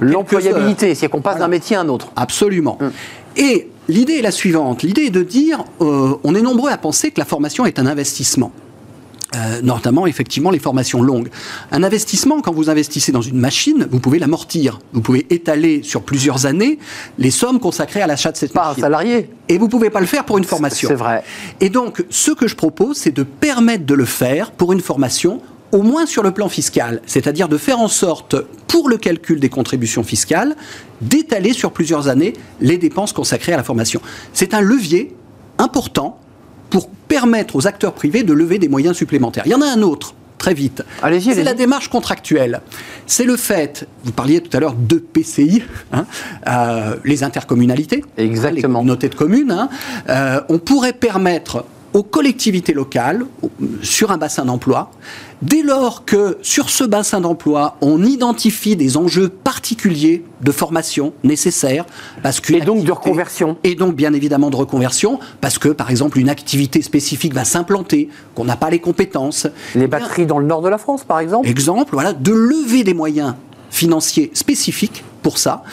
L'employabilité, 0.00 0.94
c'est 0.94 1.08
qu'on 1.08 1.22
passe 1.22 1.38
d'un 1.38 1.48
métier 1.48 1.76
à 1.76 1.80
un 1.80 1.88
autre. 1.88 2.12
Absolument. 2.16 2.78
Hum. 2.80 2.92
Et 3.36 3.68
l'idée 3.88 4.14
est 4.14 4.22
la 4.22 4.30
suivante. 4.30 4.82
L'idée 4.82 5.02
est 5.02 5.10
de 5.10 5.22
dire, 5.22 5.64
euh, 5.80 6.14
on 6.24 6.34
est 6.34 6.42
nombreux 6.42 6.70
à 6.70 6.78
penser 6.78 7.10
que 7.10 7.20
la 7.20 7.26
formation 7.26 7.66
est 7.66 7.78
un 7.78 7.86
investissement. 7.86 8.52
Euh, 9.34 9.62
notamment 9.62 10.06
effectivement 10.06 10.50
les 10.50 10.58
formations 10.58 11.00
longues. 11.00 11.30
Un 11.70 11.82
investissement, 11.82 12.42
quand 12.42 12.52
vous 12.52 12.68
investissez 12.68 13.12
dans 13.12 13.22
une 13.22 13.38
machine, 13.38 13.88
vous 13.90 13.98
pouvez 13.98 14.18
l'amortir. 14.18 14.78
Vous 14.92 15.00
pouvez 15.00 15.26
étaler 15.30 15.82
sur 15.82 16.02
plusieurs 16.02 16.44
années 16.44 16.78
les 17.16 17.30
sommes 17.30 17.58
consacrées 17.58 18.02
à 18.02 18.06
l'achat 18.06 18.30
de 18.30 18.36
cette 18.36 18.54
machine. 18.54 18.80
Un 18.80 18.82
salarié. 18.82 19.30
Et 19.48 19.56
vous 19.56 19.66
ne 19.66 19.70
pouvez 19.70 19.88
pas 19.88 20.00
le 20.00 20.06
faire 20.06 20.26
pour 20.26 20.36
une 20.36 20.44
formation. 20.44 20.86
C'est 20.86 20.96
vrai. 20.96 21.24
Et 21.60 21.70
donc, 21.70 22.04
ce 22.10 22.30
que 22.32 22.46
je 22.46 22.56
propose, 22.56 22.98
c'est 22.98 23.10
de 23.10 23.22
permettre 23.22 23.86
de 23.86 23.94
le 23.94 24.04
faire 24.04 24.50
pour 24.50 24.74
une 24.74 24.80
formation 24.82 25.40
au 25.72 25.82
moins 25.82 26.06
sur 26.06 26.22
le 26.22 26.30
plan 26.30 26.48
fiscal, 26.48 27.00
c'est-à-dire 27.06 27.48
de 27.48 27.56
faire 27.56 27.80
en 27.80 27.88
sorte, 27.88 28.36
pour 28.68 28.88
le 28.88 28.98
calcul 28.98 29.40
des 29.40 29.48
contributions 29.48 30.04
fiscales, 30.04 30.54
d'étaler 31.00 31.52
sur 31.52 31.72
plusieurs 31.72 32.08
années 32.08 32.34
les 32.60 32.78
dépenses 32.78 33.12
consacrées 33.12 33.54
à 33.54 33.56
la 33.56 33.64
formation. 33.64 34.00
C'est 34.32 34.54
un 34.54 34.60
levier 34.60 35.14
important 35.58 36.20
pour 36.70 36.88
permettre 36.88 37.56
aux 37.56 37.66
acteurs 37.66 37.94
privés 37.94 38.22
de 38.22 38.32
lever 38.32 38.58
des 38.58 38.68
moyens 38.68 38.96
supplémentaires. 38.96 39.44
Il 39.46 39.52
y 39.52 39.54
en 39.54 39.62
a 39.62 39.66
un 39.66 39.82
autre, 39.82 40.14
très 40.38 40.54
vite. 40.54 40.82
Allez-y, 41.02 41.34
c'est 41.34 41.44
la 41.44 41.54
démarche 41.54 41.88
contractuelle. 41.88 42.60
C'est 43.06 43.24
le 43.24 43.36
fait, 43.36 43.86
vous 44.04 44.12
parliez 44.12 44.40
tout 44.40 44.54
à 44.56 44.60
l'heure 44.60 44.74
de 44.74 44.96
PCI, 44.96 45.62
hein, 45.92 46.06
euh, 46.48 46.96
les 47.04 47.24
intercommunalités, 47.24 48.04
Exactement. 48.16 48.54
les 48.54 48.62
communautés 48.62 49.08
de 49.08 49.14
communes. 49.14 49.52
Hein, 49.52 49.68
euh, 50.08 50.40
on 50.48 50.58
pourrait 50.58 50.94
permettre 50.94 51.64
aux 51.94 52.02
collectivités 52.02 52.72
locales 52.72 53.26
sur 53.82 54.10
un 54.10 54.18
bassin 54.18 54.44
d'emploi. 54.44 54.90
Dès 55.42 55.62
lors 55.62 56.04
que 56.04 56.38
sur 56.42 56.70
ce 56.70 56.84
bassin 56.84 57.20
d'emploi, 57.20 57.76
on 57.80 58.04
identifie 58.04 58.76
des 58.76 58.96
enjeux 58.96 59.28
particuliers 59.28 60.24
de 60.40 60.52
formation 60.52 61.12
nécessaires, 61.24 61.84
parce 62.22 62.40
que 62.40 62.54
et 62.54 62.60
donc 62.60 62.84
de 62.84 62.92
reconversion, 62.92 63.56
et 63.64 63.74
donc 63.74 63.96
bien 63.96 64.12
évidemment 64.12 64.50
de 64.50 64.56
reconversion, 64.56 65.18
parce 65.40 65.58
que 65.58 65.68
par 65.68 65.90
exemple 65.90 66.18
une 66.18 66.28
activité 66.28 66.80
spécifique 66.80 67.34
va 67.34 67.44
s'implanter, 67.44 68.08
qu'on 68.34 68.44
n'a 68.44 68.56
pas 68.56 68.70
les 68.70 68.78
compétences. 68.78 69.48
Les 69.74 69.88
batteries 69.88 70.26
dans 70.26 70.38
le 70.38 70.46
nord 70.46 70.62
de 70.62 70.68
la 70.68 70.78
France, 70.78 71.04
par 71.04 71.18
exemple. 71.18 71.48
Exemple, 71.48 71.90
voilà, 71.92 72.12
de 72.12 72.32
lever 72.32 72.84
des 72.84 72.94
moyens 72.94 73.34
financiers 73.70 74.30
spécifiques 74.34 75.02
pour 75.22 75.38
ça 75.38 75.64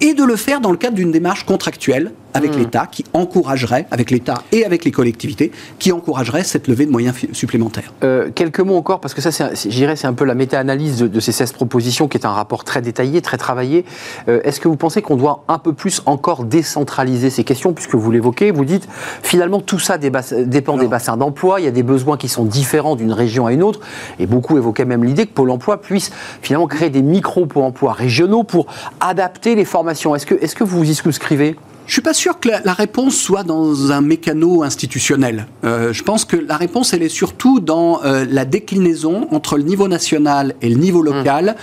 et 0.00 0.14
de 0.14 0.24
le 0.24 0.36
faire 0.36 0.60
dans 0.60 0.70
le 0.70 0.76
cadre 0.76 0.94
d'une 0.94 1.10
démarche 1.10 1.44
contractuelle 1.44 2.12
avec 2.36 2.54
Mmh. 2.54 2.58
l'État 2.58 2.86
qui 2.90 3.04
encouragerait, 3.12 3.86
avec 3.90 4.10
l'État 4.10 4.34
et 4.52 4.64
avec 4.64 4.84
les 4.84 4.90
collectivités, 4.90 5.52
qui 5.78 5.92
encouragerait 5.92 6.44
cette 6.44 6.68
levée 6.68 6.86
de 6.86 6.90
moyens 6.90 7.14
supplémentaires. 7.32 7.92
Euh, 8.04 8.30
quelques 8.34 8.60
mots 8.60 8.76
encore, 8.76 9.00
parce 9.00 9.14
que 9.14 9.20
ça, 9.20 9.32
c'est- 9.32 9.54
c'est- 9.54 10.04
un 10.04 10.12
peu 10.12 10.24
la 10.24 10.34
méta-analyse 10.34 10.98
de, 10.98 11.06
de 11.08 11.20
ces 11.20 11.32
16 11.32 11.52
propositions, 11.52 12.06
qui 12.08 12.18
est 12.18 12.26
un 12.26 12.30
rapport 12.32 12.64
très 12.64 12.82
détaillé, 12.82 13.22
très 13.22 13.36
travaillé. 13.38 13.84
Euh, 14.28 14.40
Est-ce 14.44 14.60
que 14.60 14.68
vous 14.68 14.76
pensez 14.76 15.00
qu'on 15.02 15.16
doit 15.16 15.42
un 15.48 15.58
peu 15.58 15.72
plus 15.72 16.02
encore 16.06 16.44
décentraliser 16.44 17.30
ces 17.30 17.44
questions, 17.44 17.72
puisque 17.72 17.94
vous 17.94 18.10
l'évoquez, 18.10 18.50
vous 18.50 18.64
dites, 18.64 18.86
finalement, 19.22 19.60
tout 19.60 19.78
ça 19.78 19.96
des 19.98 20.10
dépend 20.44 20.76
des 20.76 20.86
bassins 20.88 21.16
d'emploi, 21.16 21.60
il 21.60 21.64
y 21.64 21.68
a 21.68 21.70
des 21.72 21.82
besoins 21.82 22.16
qui 22.16 22.28
sont 22.28 22.44
différents 22.44 22.96
d'une 22.96 23.12
région 23.12 23.46
à 23.46 23.52
une 23.52 23.62
autre, 23.62 23.80
et 24.18 24.26
beaucoup 24.26 24.56
évoquaient 24.58 24.84
même 24.84 25.04
l'idée 25.04 25.26
que 25.26 25.32
Pôle 25.32 25.50
emploi 25.50 25.80
puisse 25.80 26.10
finalement 26.42 26.66
créer 26.66 26.90
des 26.90 27.02
micro-pôles 27.02 27.62
emploi 27.64 27.92
régionaux 27.92 28.42
pour 28.44 28.66
adapter 29.00 29.54
les 29.54 29.64
formations. 29.64 30.14
Est-ce 30.14 30.26
que, 30.26 30.34
est 30.34 30.54
que 30.54 30.64
vous 30.64 30.78
vous 30.78 30.90
y 30.90 30.94
souscrivez? 30.94 31.56
Je 31.86 31.92
suis 31.92 32.02
pas 32.02 32.14
sûr 32.14 32.40
que 32.40 32.48
la, 32.48 32.60
la 32.62 32.72
réponse 32.72 33.14
soit 33.14 33.44
dans 33.44 33.92
un 33.92 34.00
mécano 34.00 34.64
institutionnel. 34.64 35.46
Euh, 35.64 35.92
je 35.92 36.02
pense 36.02 36.24
que 36.24 36.36
la 36.36 36.56
réponse, 36.56 36.92
elle 36.92 37.02
est 37.02 37.08
surtout 37.08 37.60
dans 37.60 38.02
euh, 38.04 38.26
la 38.28 38.44
déclinaison 38.44 39.28
entre 39.30 39.56
le 39.56 39.62
niveau 39.62 39.86
national 39.86 40.54
et 40.62 40.68
le 40.68 40.76
niveau 40.76 41.00
local 41.00 41.54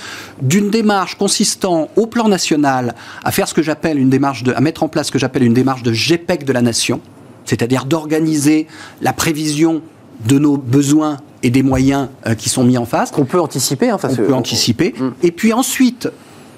d'une 0.41 0.69
démarche 0.69 1.15
consistant 1.15 1.89
au 1.97 2.07
plan 2.07 2.29
national 2.29 2.95
à 3.25 3.31
faire 3.31 3.49
ce 3.49 3.53
que 3.53 3.61
j'appelle 3.61 3.99
une 3.99 4.09
démarche 4.09 4.43
de, 4.43 4.53
à 4.53 4.61
mettre 4.61 4.83
en 4.83 4.87
place 4.87 5.07
ce 5.07 5.11
que 5.11 5.19
j'appelle 5.19 5.43
une 5.43 5.53
démarche 5.53 5.83
de 5.83 5.91
GPEC 5.91 6.45
de 6.45 6.53
la 6.53 6.61
nation, 6.61 7.01
c'est-à-dire 7.43 7.83
d'organiser 7.83 8.67
la 9.01 9.11
prévision 9.11 9.81
de 10.25 10.39
nos 10.39 10.55
besoins 10.55 11.17
et 11.41 11.49
des 11.49 11.63
moyens 11.63 12.07
euh, 12.27 12.35
qui 12.35 12.47
sont 12.47 12.63
mis 12.63 12.77
en 12.77 12.85
face 12.85 13.11
Qu'on 13.11 13.25
peut 13.25 13.41
anticiper 13.41 13.89
hein, 13.89 13.97
on 14.01 14.15
peut 14.15 14.33
anticiper. 14.33 14.95
Et 15.21 15.31
puis 15.31 15.51
ensuite, 15.51 16.07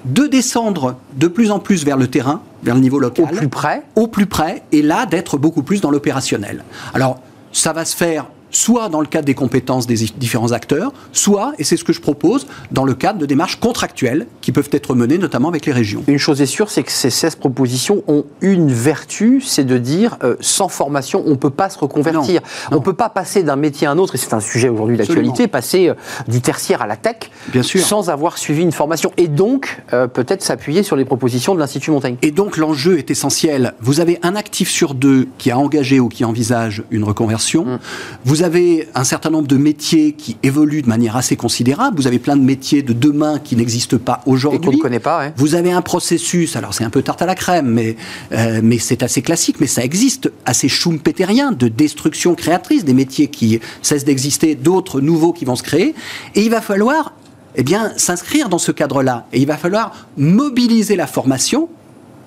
de 0.04 0.26
descendre 0.26 0.96
de 1.16 1.26
plus 1.26 1.50
en 1.50 1.58
plus 1.58 1.84
vers 1.84 1.96
le 1.96 2.06
terrain, 2.06 2.40
vers 2.66 2.74
le 2.74 2.80
niveau 2.82 2.98
local. 2.98 3.24
Au 3.24 3.28
plus 3.28 3.48
près 3.48 3.82
Au 3.94 4.08
plus 4.08 4.26
près, 4.26 4.62
et 4.72 4.82
là, 4.82 5.06
d'être 5.06 5.38
beaucoup 5.38 5.62
plus 5.62 5.80
dans 5.80 5.90
l'opérationnel. 5.90 6.64
Alors, 6.92 7.20
ça 7.52 7.72
va 7.72 7.86
se 7.86 7.96
faire 7.96 8.26
soit 8.56 8.88
dans 8.88 9.00
le 9.00 9.06
cadre 9.06 9.26
des 9.26 9.34
compétences 9.34 9.86
des 9.86 10.06
différents 10.16 10.52
acteurs, 10.52 10.92
soit, 11.12 11.52
et 11.58 11.64
c'est 11.64 11.76
ce 11.76 11.84
que 11.84 11.92
je 11.92 12.00
propose, 12.00 12.46
dans 12.72 12.84
le 12.84 12.94
cadre 12.94 13.18
de 13.18 13.26
démarches 13.26 13.60
contractuelles 13.60 14.26
qui 14.40 14.50
peuvent 14.50 14.70
être 14.72 14.94
menées 14.94 15.18
notamment 15.18 15.48
avec 15.48 15.66
les 15.66 15.72
régions. 15.72 16.02
Une 16.06 16.18
chose 16.18 16.40
est 16.40 16.46
sûre, 16.46 16.70
c'est 16.70 16.82
que 16.82 16.92
ces 16.92 17.10
16 17.10 17.36
propositions 17.36 18.02
ont 18.08 18.24
une 18.40 18.72
vertu, 18.72 19.42
c'est 19.44 19.64
de 19.64 19.76
dire 19.76 20.16
euh, 20.24 20.36
sans 20.40 20.68
formation, 20.68 21.22
on 21.26 21.30
ne 21.30 21.34
peut 21.34 21.50
pas 21.50 21.68
se 21.68 21.78
reconvertir. 21.78 22.40
Non, 22.70 22.76
On 22.76 22.80
ne 22.80 22.84
peut 22.84 22.94
pas 22.94 23.10
passer 23.10 23.42
d'un 23.42 23.56
métier 23.56 23.86
à 23.86 23.90
un 23.90 23.98
autre, 23.98 24.14
et 24.14 24.18
c'est 24.18 24.32
un 24.32 24.40
sujet 24.40 24.68
aujourd'hui 24.68 24.96
d'actualité, 24.96 25.48
passer 25.48 25.88
euh, 25.88 25.94
du 26.26 26.40
tertiaire 26.40 26.80
à 26.80 26.86
la 26.86 26.96
tech 26.96 27.30
Bien 27.48 27.62
sûr. 27.62 27.80
sans 27.80 28.08
avoir 28.08 28.38
suivi 28.38 28.62
une 28.62 28.72
formation. 28.72 29.12
Et 29.18 29.28
donc, 29.28 29.82
euh, 29.92 30.06
peut-être 30.06 30.42
s'appuyer 30.42 30.82
sur 30.82 30.96
les 30.96 31.04
propositions 31.04 31.54
de 31.54 31.60
l'Institut 31.60 31.90
Montaigne. 31.90 32.16
Et 32.22 32.30
donc 32.30 32.56
l'enjeu 32.56 32.98
est 32.98 33.10
essentiel. 33.10 33.74
Vous 33.80 34.00
avez 34.00 34.18
un 34.22 34.34
actif 34.34 34.70
sur 34.70 34.94
deux 34.94 35.28
qui 35.36 35.50
a 35.50 35.58
engagé 35.58 36.00
ou 36.00 36.08
qui 36.08 36.24
envisage 36.24 36.84
une 36.90 37.04
reconversion. 37.04 37.64
Mm. 37.64 37.78
Vous 38.24 38.42
avez 38.46 38.88
un 38.94 39.04
certain 39.04 39.28
nombre 39.30 39.46
de 39.46 39.56
métiers 39.56 40.12
qui 40.12 40.38
évoluent 40.42 40.82
de 40.82 40.88
manière 40.88 41.16
assez 41.16 41.36
considérable. 41.36 41.98
Vous 41.98 42.06
avez 42.06 42.18
plein 42.18 42.36
de 42.36 42.42
métiers 42.42 42.82
de 42.82 42.94
demain 42.94 43.38
qui 43.38 43.56
n'existent 43.56 43.98
pas 43.98 44.20
Et 44.22 44.24
qu'on 44.24 44.30
ne 44.30 44.36
aujourd'hui. 44.36 44.78
connaît 44.78 45.00
pas. 45.00 45.32
Vous 45.36 45.54
avez 45.54 45.72
un 45.72 45.82
processus, 45.82 46.56
alors 46.56 46.72
c'est 46.72 46.84
un 46.84 46.90
peu 46.90 47.02
tarte 47.02 47.20
à 47.20 47.26
la 47.26 47.34
crème, 47.34 47.66
mais, 47.66 47.96
euh, 48.32 48.60
mais 48.62 48.78
c'est 48.78 49.02
assez 49.02 49.20
classique, 49.20 49.56
mais 49.60 49.66
ça 49.66 49.84
existe, 49.84 50.32
assez 50.46 50.68
schumpeterien, 50.68 51.52
de 51.52 51.68
destruction 51.68 52.34
créatrice, 52.34 52.84
des 52.84 52.94
métiers 52.94 53.28
qui 53.28 53.60
cessent 53.82 54.04
d'exister, 54.04 54.54
d'autres 54.54 55.00
nouveaux 55.00 55.32
qui 55.32 55.44
vont 55.44 55.56
se 55.56 55.62
créer. 55.62 55.94
Et 56.34 56.42
il 56.42 56.50
va 56.50 56.62
falloir 56.62 57.12
eh 57.56 57.62
bien, 57.62 57.92
s'inscrire 57.96 58.48
dans 58.48 58.58
ce 58.58 58.70
cadre-là. 58.70 59.26
Et 59.32 59.40
il 59.40 59.46
va 59.46 59.56
falloir 59.56 60.06
mobiliser 60.16 60.94
la 60.94 61.06
formation 61.06 61.68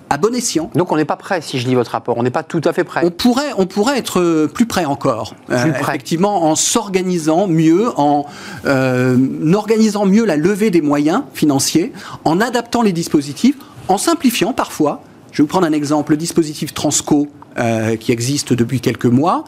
à 0.09 0.17
bon 0.17 0.33
escient. 0.33 0.69
Donc 0.75 0.91
on 0.91 0.97
n'est 0.97 1.05
pas 1.05 1.15
prêt, 1.15 1.41
si 1.41 1.59
je 1.59 1.67
lis 1.67 1.75
votre 1.75 1.91
rapport. 1.91 2.17
On 2.17 2.23
n'est 2.23 2.31
pas 2.31 2.43
tout 2.43 2.61
à 2.65 2.73
fait 2.73 2.83
prêt. 2.83 3.01
On 3.03 3.11
pourrait, 3.11 3.51
on 3.57 3.65
pourrait 3.65 3.97
être 3.97 4.19
euh, 4.19 4.47
plus 4.47 4.65
près 4.65 4.85
encore. 4.85 5.35
Euh. 5.49 5.65
Effectivement, 5.79 6.43
en 6.45 6.55
s'organisant 6.55 7.47
mieux, 7.47 7.89
en 7.97 8.25
euh, 8.65 9.17
organisant 9.53 10.05
mieux 10.05 10.25
la 10.25 10.37
levée 10.37 10.71
des 10.71 10.81
moyens 10.81 11.23
financiers, 11.33 11.93
en 12.25 12.41
adaptant 12.41 12.81
les 12.81 12.93
dispositifs, 12.93 13.57
en 13.87 13.97
simplifiant 13.97 14.53
parfois. 14.53 15.01
Je 15.31 15.37
vais 15.37 15.43
vous 15.43 15.47
prendre 15.47 15.67
un 15.67 15.73
exemple, 15.73 16.13
le 16.13 16.17
dispositif 16.17 16.73
Transco 16.73 17.27
euh, 17.57 17.95
qui 17.95 18.11
existe 18.11 18.53
depuis 18.53 18.81
quelques 18.81 19.05
mois, 19.05 19.43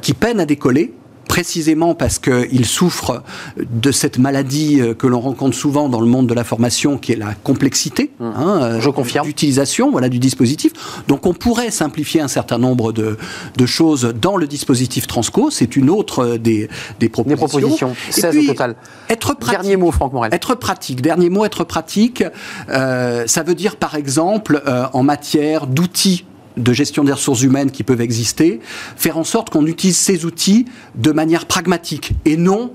qui 0.00 0.14
peine 0.14 0.40
à 0.40 0.46
décoller 0.46 0.94
précisément 1.32 1.94
parce 1.94 2.18
qu'il 2.18 2.66
souffre 2.66 3.22
de 3.56 3.90
cette 3.90 4.18
maladie 4.18 4.82
euh, 4.82 4.92
que 4.92 5.06
l'on 5.06 5.18
rencontre 5.20 5.56
souvent 5.56 5.88
dans 5.88 6.00
le 6.02 6.06
monde 6.06 6.26
de 6.26 6.34
la 6.34 6.44
formation, 6.44 6.98
qui 6.98 7.12
est 7.12 7.16
la 7.16 7.32
complexité 7.42 8.10
hein, 8.20 8.58
euh, 8.60 8.76
Mmh. 8.76 8.80
Je 8.82 8.90
confirme. 8.90 9.26
d'utilisation 9.26 9.90
voilà, 9.90 10.10
du 10.10 10.18
dispositif. 10.18 10.72
Donc 11.08 11.24
on 11.24 11.32
pourrait 11.32 11.70
simplifier 11.70 12.20
un 12.20 12.28
certain 12.28 12.58
nombre 12.58 12.92
de, 12.92 13.16
de 13.56 13.66
choses 13.66 14.12
dans 14.20 14.36
le 14.36 14.46
dispositif 14.46 15.06
Transco. 15.06 15.48
C'est 15.50 15.74
une 15.74 15.88
autre 15.88 16.18
euh, 16.34 16.38
des, 16.38 16.68
des 17.00 17.08
propositions. 17.08 17.46
propositions. 17.46 17.96
Et 18.10 18.12
16 18.12 18.30
puis, 18.36 18.48
au 18.50 18.52
total. 18.52 18.74
Être 19.08 19.34
pratique. 19.34 19.58
Dernier 19.62 19.76
mot, 19.78 19.90
Franck 19.90 20.12
Morel. 20.12 20.34
Être 20.34 20.54
pratique. 20.54 21.00
Dernier 21.00 21.30
mot, 21.30 21.46
être 21.46 21.64
pratique. 21.64 22.22
euh, 22.68 23.24
ça 23.26 23.42
veut 23.42 23.54
dire, 23.54 23.76
par 23.76 23.94
exemple, 23.94 24.62
euh, 24.66 24.84
en 24.92 25.02
matière 25.02 25.66
d'outils 25.66 26.26
de 26.56 26.72
gestion 26.72 27.04
des 27.04 27.12
ressources 27.12 27.42
humaines 27.42 27.70
qui 27.70 27.82
peuvent 27.82 28.00
exister, 28.00 28.60
faire 28.96 29.18
en 29.18 29.24
sorte 29.24 29.50
qu'on 29.50 29.66
utilise 29.66 29.96
ces 29.96 30.24
outils 30.24 30.66
de 30.94 31.12
manière 31.12 31.46
pragmatique 31.46 32.12
et 32.24 32.36
non 32.36 32.72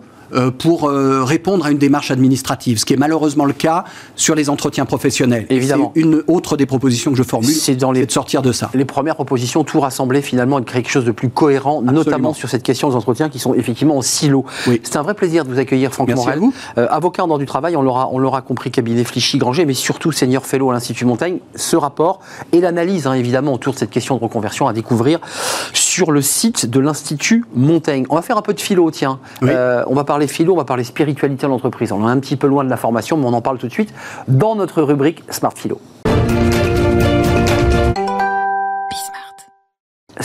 pour 0.57 0.89
euh, 0.89 1.23
répondre 1.23 1.65
à 1.65 1.71
une 1.71 1.77
démarche 1.77 2.11
administrative, 2.11 2.79
ce 2.79 2.85
qui 2.85 2.93
est 2.93 2.97
malheureusement 2.97 3.45
le 3.45 3.53
cas 3.53 3.83
sur 4.15 4.35
les 4.35 4.49
entretiens 4.49 4.85
professionnels. 4.85 5.45
Évidemment. 5.49 5.91
Une 5.95 6.23
autre 6.27 6.57
des 6.57 6.65
propositions 6.65 7.11
que 7.11 7.17
je 7.17 7.23
formule, 7.23 7.49
C'est 7.53 7.75
dans 7.75 7.91
les- 7.91 8.05
de 8.05 8.11
sortir 8.11 8.41
de 8.41 8.51
ça. 8.51 8.69
les 8.73 8.85
premières 8.85 9.15
propositions, 9.15 9.63
tout 9.63 9.79
rassembler 9.79 10.21
finalement 10.21 10.57
et 10.57 10.61
de 10.61 10.65
créer 10.65 10.81
quelque 10.83 10.91
chose 10.91 11.05
de 11.05 11.11
plus 11.11 11.29
cohérent, 11.29 11.81
notamment 11.81 12.33
sur 12.33 12.49
cette 12.49 12.63
question 12.63 12.89
des 12.89 12.95
entretiens 12.95 13.29
qui 13.29 13.39
sont 13.39 13.53
effectivement 13.53 13.97
en 13.97 14.01
silo. 14.01 14.45
Oui. 14.67 14.79
C'est 14.83 14.97
un 14.97 15.01
vrai 15.01 15.13
plaisir 15.13 15.45
de 15.45 15.49
vous 15.49 15.59
accueillir, 15.59 15.91
Franck 15.93 16.07
Merci 16.09 16.21
Morel. 16.25 16.37
à 16.37 16.41
vous. 16.41 16.53
Euh, 16.77 16.87
avocat 16.89 17.23
en 17.23 17.27
droit 17.27 17.39
du 17.39 17.45
travail, 17.45 17.75
on 17.75 17.81
l'aura, 17.81 18.09
on 18.11 18.19
l'aura 18.19 18.41
compris, 18.41 18.71
cabinet 18.71 19.03
Flichy-Granger, 19.03 19.65
mais 19.65 19.73
surtout 19.73 20.11
senior 20.11 20.45
fellow 20.45 20.69
à 20.69 20.73
l'Institut 20.73 21.05
Montaigne. 21.05 21.37
Ce 21.55 21.75
rapport 21.75 22.19
et 22.51 22.59
l'analyse, 22.61 23.07
hein, 23.07 23.13
évidemment, 23.13 23.53
autour 23.53 23.73
de 23.73 23.79
cette 23.79 23.89
question 23.89 24.15
de 24.17 24.21
reconversion 24.21 24.67
à 24.67 24.73
découvrir 24.73 25.19
sur 25.73 25.86
le 26.05 26.21
site 26.21 26.65
de 26.65 26.79
l'Institut 26.79 27.45
Montaigne. 27.55 28.05
On 28.09 28.15
va 28.15 28.21
faire 28.21 28.37
un 28.37 28.41
peu 28.41 28.53
de 28.53 28.59
philo, 28.59 28.89
tiens. 28.91 29.19
Oui. 29.41 29.49
Euh, 29.51 29.83
on 29.87 29.95
va 29.95 30.03
parler 30.03 30.27
philo, 30.27 30.53
on 30.53 30.57
va 30.57 30.65
parler 30.65 30.83
spiritualité 30.83 31.45
en 31.45 31.51
entreprise. 31.51 31.91
On 31.91 32.07
est 32.07 32.11
un 32.11 32.19
petit 32.19 32.35
peu 32.35 32.47
loin 32.47 32.63
de 32.63 32.69
la 32.69 32.77
formation, 32.77 33.17
mais 33.17 33.25
on 33.25 33.33
en 33.33 33.41
parle 33.41 33.57
tout 33.57 33.67
de 33.67 33.71
suite 33.71 33.93
dans 34.27 34.55
notre 34.55 34.81
rubrique 34.81 35.23
Smart 35.29 35.53
Philo. 35.55 35.79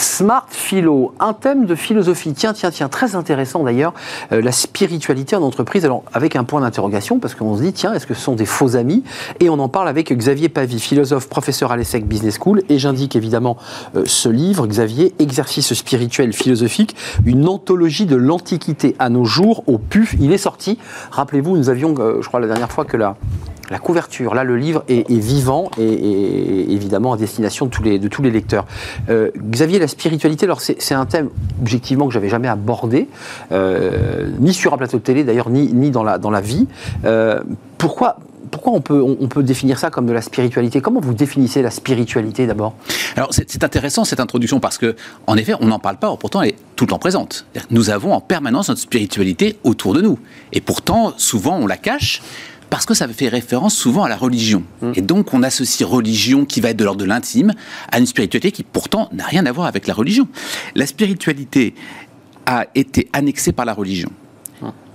Smart 0.03 0.47
Philo, 0.51 1.15
un 1.21 1.33
thème 1.33 1.65
de 1.65 1.77
philosophie, 1.77 2.35
tiens, 2.35 2.53
tiens, 2.53 2.73
tiens, 2.73 2.89
très 2.89 3.15
intéressant 3.15 3.63
d'ailleurs, 3.63 3.95
euh, 4.33 4.43
la 4.43 4.51
spiritualité 4.51 5.37
en 5.37 5.43
entreprise, 5.43 5.85
alors 5.85 6.03
avec 6.13 6.35
un 6.35 6.43
point 6.43 6.61
d'interrogation, 6.61 7.21
parce 7.21 7.37
qu'on 7.37 7.57
se 7.57 7.63
dit, 7.63 7.73
tiens, 7.73 7.95
est-ce 7.95 8.09
que 8.09 8.15
ce 8.15 8.21
sont 8.21 8.35
des 8.35 8.45
faux 8.45 8.75
amis? 8.75 9.05
Et 9.39 9.49
on 9.49 9.61
en 9.61 9.69
parle 9.69 9.89
avec 9.89 10.13
Xavier 10.13 10.49
Pavie, 10.49 10.81
philosophe, 10.81 11.29
professeur 11.29 11.71
à 11.71 11.77
l'ESSEC 11.77 12.05
Business 12.07 12.37
School, 12.41 12.63
et 12.69 12.81
j'indique 12.81 13.15
évidemment 13.15 13.57
euh, 13.95 14.03
ce 14.05 14.29
livre, 14.29 14.67
Xavier, 14.67 15.15
Exercice 15.21 15.73
spirituel 15.73 16.33
philosophique, 16.33 16.97
une 17.25 17.47
anthologie 17.47 18.07
de 18.07 18.17
l'Antiquité 18.17 18.97
à 18.99 19.09
nos 19.09 19.25
jours 19.25 19.63
au 19.69 19.79
PUF. 19.79 20.17
Il 20.21 20.33
est 20.33 20.39
sorti, 20.39 20.79
rappelez-vous, 21.13 21.57
nous 21.57 21.71
avions, 21.71 21.95
euh, 22.01 22.21
je 22.21 22.27
crois 22.27 22.41
la 22.41 22.49
dernière 22.49 22.73
fois 22.73 22.85
que 22.85 22.97
la, 22.97 23.17
la 23.71 23.79
couverture, 23.79 24.35
là 24.35 24.45
le 24.45 24.57
livre 24.57 24.85
est, 24.89 25.11
vivant 25.11 25.71
et, 25.79 26.73
évidemment 26.73 27.13
à 27.13 27.17
destination 27.17 27.67
de 27.67 27.71
tous 28.09 28.23
les, 28.23 28.31
lecteurs. 28.31 28.67
Euh, 29.09 29.31
Xavier, 29.37 29.79
la 29.79 29.89
spiritualité, 29.89 30.45
alors 30.45 30.61
c'est 30.61 30.95
un 30.95 31.07
thème 31.07 31.31
objectivement 31.61 32.07
que 32.07 32.13
j'avais 32.13 32.29
jamais 32.29 32.49
abordé, 32.49 33.09
euh, 33.51 34.29
ni 34.41 34.53
sur 34.53 34.75
un 34.75 34.77
plateau 34.77 34.99
de 34.99 35.03
télé 35.03 35.25
d'ailleurs, 35.25 35.51
ni, 35.51 35.91
dans, 35.91 36.03
la, 36.03 36.41
vie. 36.41 36.67
Euh, 37.05 37.41
pourquoi 37.79 38.17
on 38.67 38.81
peut, 38.81 39.43
définir 39.43 39.79
ça 39.79 39.91
comme 39.91 40.07
de 40.07 40.13
la 40.13 40.23
spiritualité? 40.23 40.81
Comment 40.81 41.01
vous 41.01 41.15
définissez 41.15 41.63
la 41.63 41.71
spiritualité 41.71 42.47
d'abord? 42.47 42.75
Alors 43.17 43.31
c'est 43.33 43.65
intéressant 43.65 44.05
cette 44.05 44.21
introduction 44.21 44.61
parce 44.61 44.79
que 44.79 44.97
en 45.27 45.37
effet 45.37 45.55
on 45.61 45.67
n'en 45.67 45.79
parle 45.79 45.97
pas, 45.97 46.15
pourtant 46.17 46.43
elle 46.43 46.51
est 46.51 46.57
tout 46.77 46.85
le 46.85 46.91
temps 46.91 46.99
présente. 46.99 47.47
Nous 47.71 47.91
avons 47.91 48.13
en 48.13 48.21
permanence 48.21 48.69
notre 48.69 48.81
spiritualité 48.81 49.57
autour 49.65 49.95
de 49.95 50.03
nous 50.03 50.19
et 50.53 50.61
pourtant 50.61 51.15
souvent 51.17 51.57
on 51.57 51.67
la 51.67 51.77
cache 51.77 52.23
parce 52.73 52.87
que 52.87 52.95
ça 52.95 53.07
fait 53.07 53.29
référence 53.29 53.75
souvent 53.75 54.05
à 54.05 54.09
la 54.09 54.17
religion. 54.17 54.65
Et 54.95 55.03
donc 55.03 55.35
on 55.35 55.43
associe 55.43 55.87
religion 55.87 56.47
qui 56.47 56.63
va 56.63 56.71
être 56.71 56.79
de 56.79 56.85
l'ordre 56.85 57.03
de 57.03 57.05
l'intime 57.05 57.53
à 57.91 57.99
une 57.99 58.07
spiritualité 58.07 58.51
qui 58.51 58.63
pourtant 58.63 59.11
n'a 59.13 59.27
rien 59.27 59.45
à 59.45 59.53
voir 59.53 59.67
avec 59.67 59.87
la 59.87 59.93
religion. 59.93 60.27
La 60.75 60.87
spiritualité 60.87 61.75
a 62.47 62.65
été 62.75 63.11
annexée 63.13 63.53
par 63.53 63.67
la 63.67 63.75
religion 63.75 64.09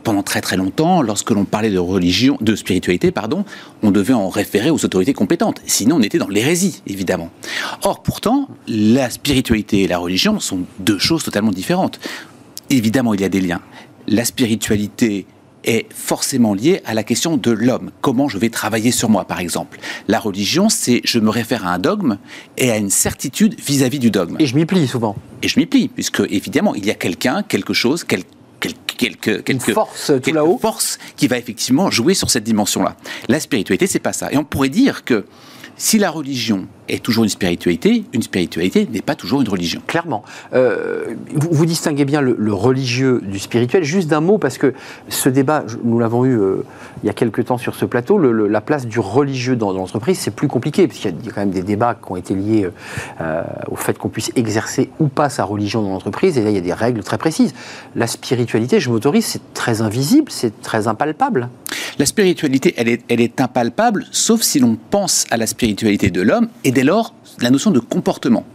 pendant 0.03 0.23
très 0.23 0.39
très 0.39 0.55
longtemps, 0.55 1.01
lorsque 1.01 1.31
l'on 1.31 1.43
parlait 1.43 1.69
de 1.69 1.77
religion, 1.77 2.37
de 2.39 2.55
spiritualité, 2.55 3.11
pardon, 3.11 3.43
on 3.83 3.91
devait 3.91 4.13
en 4.13 4.29
référer 4.29 4.69
aux 4.69 4.85
autorités 4.85 5.11
compétentes. 5.11 5.61
Sinon, 5.65 5.97
on 5.97 6.01
était 6.01 6.17
dans 6.17 6.29
l'hérésie, 6.29 6.81
évidemment. 6.87 7.29
Or, 7.83 8.01
pourtant, 8.03 8.47
la 8.69 9.09
spiritualité 9.09 9.83
et 9.83 9.87
la 9.89 9.97
religion 9.97 10.39
sont 10.39 10.61
deux 10.79 10.97
choses 10.97 11.25
totalement 11.25 11.51
différentes. 11.51 11.99
Évidemment, 12.69 13.13
il 13.15 13.19
y 13.19 13.25
a 13.25 13.29
des 13.29 13.41
liens. 13.41 13.59
La 14.07 14.23
spiritualité 14.23 15.25
est 15.67 15.85
forcément 15.93 16.55
lié 16.55 16.81
à 16.85 16.95
la 16.95 17.03
question 17.03 17.37
de 17.37 17.51
l'homme. 17.51 17.91
Comment 18.01 18.27
je 18.27 18.39
vais 18.39 18.49
travailler 18.49 18.89
sur 18.91 19.09
moi, 19.09 19.25
par 19.25 19.39
exemple? 19.39 19.77
La 20.07 20.19
religion, 20.19 20.69
c'est 20.69 21.01
je 21.03 21.19
me 21.19 21.29
réfère 21.29 21.67
à 21.67 21.73
un 21.73 21.79
dogme 21.79 22.17
et 22.57 22.71
à 22.71 22.77
une 22.77 22.89
certitude 22.89 23.55
vis-à-vis 23.59 23.99
du 23.99 24.09
dogme. 24.09 24.37
Et 24.39 24.47
je 24.47 24.55
m'y 24.55 24.65
plie 24.65 24.87
souvent. 24.87 25.15
Et 25.43 25.47
je 25.47 25.59
m'y 25.59 25.65
plie, 25.67 25.89
puisque 25.89 26.21
évidemment, 26.29 26.73
il 26.73 26.85
y 26.85 26.89
a 26.89 26.95
quelqu'un, 26.95 27.43
quelque 27.43 27.73
chose, 27.73 28.03
quel- 28.03 28.23
quel- 28.59 28.73
quelque, 28.97 29.41
quelque 29.41 29.73
force 29.73 30.07
tout 30.07 30.13
quelque 30.21 30.35
là-haut. 30.35 30.57
force 30.57 30.97
qui 31.17 31.27
va 31.27 31.37
effectivement 31.37 31.91
jouer 31.91 32.15
sur 32.15 32.31
cette 32.31 32.43
dimension-là. 32.45 32.95
La 33.27 33.39
spiritualité, 33.39 33.85
c'est 33.85 33.99
pas 33.99 34.13
ça. 34.13 34.31
Et 34.31 34.37
on 34.37 34.43
pourrait 34.43 34.69
dire 34.69 35.03
que 35.03 35.25
si 35.75 35.99
la 35.99 36.09
religion 36.09 36.67
est 36.89 37.03
toujours 37.03 37.23
une 37.23 37.29
spiritualité, 37.29 38.03
une 38.13 38.21
spiritualité 38.21 38.87
n'est 38.91 39.01
pas 39.01 39.15
toujours 39.15 39.41
une 39.41 39.49
religion. 39.49 39.81
Clairement. 39.87 40.23
Euh, 40.53 41.15
vous, 41.33 41.49
vous 41.51 41.65
distinguez 41.65 42.05
bien 42.05 42.21
le, 42.21 42.35
le 42.37 42.53
religieux 42.53 43.21
du 43.25 43.39
spirituel. 43.39 43.83
Juste 43.83 44.07
d'un 44.07 44.21
mot, 44.21 44.37
parce 44.37 44.57
que 44.57 44.73
ce 45.09 45.29
débat, 45.29 45.63
nous 45.83 45.99
l'avons 45.99 46.25
eu 46.25 46.39
euh, 46.39 46.63
il 47.03 47.07
y 47.07 47.09
a 47.09 47.13
quelques 47.13 47.45
temps 47.45 47.57
sur 47.57 47.75
ce 47.75 47.85
plateau, 47.85 48.17
le- 48.17 48.31
le- 48.31 48.47
la 48.47 48.61
place 48.61 48.85
du 48.87 48.99
religieux 48.99 49.55
dans, 49.55 49.73
dans 49.73 49.79
l'entreprise, 49.79 50.17
c'est 50.19 50.31
plus 50.31 50.47
compliqué, 50.47 50.87
parce 50.87 50.99
qu'il 50.99 51.11
y, 51.11 51.29
a- 51.29 51.31
quand 51.31 51.41
même 51.41 51.51
des 51.51 51.61
débats 51.63 51.95
qui 51.95 52.11
ont 52.11 52.15
été 52.15 52.33
liés 52.33 52.67
euh, 53.21 53.43
au 53.69 53.75
fait 53.75 53.97
qu'on 53.97 54.09
puisse 54.09 54.31
exercer 54.35 54.89
ou 54.99 55.07
pas 55.07 55.29
sa 55.29 55.43
religion 55.43 55.81
dans 55.81 55.89
l'entreprise, 55.89 56.37
et 56.37 56.43
là, 56.43 56.49
il 56.49 56.55
y 56.55 56.59
a 56.59 56.61
des 56.61 56.73
règles 56.73 57.03
très 57.03 57.17
précises. 57.17 57.53
La 57.95 58.07
spiritualité, 58.07 58.79
je 58.79 58.89
m'autorise, 58.89 59.25
c'est 59.25 59.53
très 59.53 59.81
invisible, 59.81 60.31
c'est 60.31 60.61
très 60.61 60.87
impalpable. 60.87 61.49
La 61.99 62.05
spiritualité, 62.05 62.73
elle 62.77 62.87
est, 62.89 63.01
elle 63.09 63.21
est 63.21 63.41
impalpable, 63.41 64.05
sauf 64.11 64.41
si 64.41 64.59
l'on 64.59 64.77
pense 64.89 65.25
à 65.31 65.37
la 65.37 65.47
spiritualité 65.47 66.09
de 66.11 66.21
l'homme, 66.21 66.47
et 66.63 66.71
dès 66.77 66.83
lors, 66.83 67.15
la 67.41 67.49
notion 67.49 67.71
de 67.71 67.79
comportement. 67.79 68.45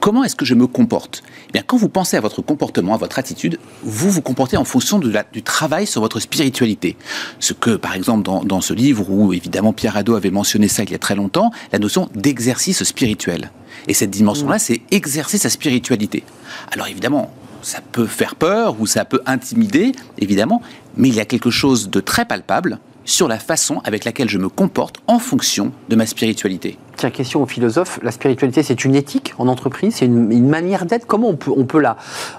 Comment 0.00 0.24
est-ce 0.24 0.34
que 0.34 0.46
je 0.46 0.54
me 0.54 0.66
comporte? 0.66 1.22
Eh 1.50 1.52
bien, 1.52 1.62
Quand 1.66 1.76
vous 1.76 1.90
pensez 1.90 2.16
à 2.16 2.22
votre 2.22 2.40
comportement, 2.40 2.94
à 2.94 2.96
votre 2.96 3.18
attitude, 3.18 3.58
vous 3.82 4.10
vous 4.10 4.22
comportez 4.22 4.56
en 4.56 4.64
fonction 4.64 4.98
de 4.98 5.10
la- 5.10 5.26
du 5.30 5.42
travail 5.42 5.86
sur 5.86 6.00
votre 6.00 6.18
spiritualité. 6.18 6.96
Ce 7.38 7.52
que, 7.52 7.76
par 7.76 7.94
exemple, 7.94 8.22
dans, 8.22 8.42
dans 8.44 8.62
ce 8.62 8.72
livre, 8.72 9.10
où 9.10 9.34
évidemment 9.34 9.74
Pierre 9.74 9.94
Hadot 9.98 10.14
avait 10.14 10.30
mentionné 10.30 10.68
ça 10.68 10.84
il 10.84 10.90
y 10.90 10.94
a 10.94 10.98
très 10.98 11.16
longtemps, 11.16 11.50
la 11.70 11.78
notion 11.78 12.08
d'exercice 12.14 12.82
spirituel. 12.82 13.50
Et 13.88 13.92
cette 13.92 14.10
dimension-là, 14.10 14.58
c'est 14.58 14.80
exercer 14.90 15.36
sa 15.36 15.50
spiritualité. 15.50 16.24
Alors 16.72 16.86
évidemment, 16.88 17.30
ça 17.60 17.80
peut 17.92 18.06
faire 18.06 18.36
peur 18.36 18.76
ou 18.80 18.86
ça 18.86 19.04
peut 19.04 19.20
intimider, 19.26 19.92
évidemment, 20.16 20.62
mais 20.96 21.08
il 21.08 21.14
y 21.14 21.20
a 21.20 21.26
quelque 21.26 21.50
chose 21.50 21.90
de 21.90 22.00
très 22.00 22.24
palpable 22.24 22.78
sur 23.06 23.28
la 23.28 23.38
façon 23.38 23.80
avec 23.84 24.04
laquelle 24.04 24.28
je 24.28 24.36
me 24.36 24.50
comporte 24.50 24.96
en 25.06 25.18
fonction 25.18 25.72
de 25.88 25.96
ma 25.96 26.04
spiritualité. 26.04 26.76
Tiens, 26.96 27.10
question 27.10 27.42
au 27.42 27.46
philosophe, 27.46 27.98
la 28.02 28.10
spiritualité, 28.10 28.62
c'est 28.62 28.84
une 28.84 28.94
éthique 28.94 29.34
en 29.38 29.48
entreprise, 29.48 29.96
c'est 29.96 30.06
une, 30.06 30.32
une 30.32 30.48
manière 30.48 30.86
d'être? 30.86 31.06
Comment 31.06 31.28
on 31.28 31.36
peut, 31.36 31.52
on 31.54 31.64
peut 31.64 31.80
la, 31.80 31.96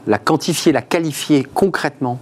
la 0.07 0.17
quantifier, 0.17 0.71
la 0.71 0.81
qualifier 0.81 1.45
concrètement? 1.53 2.19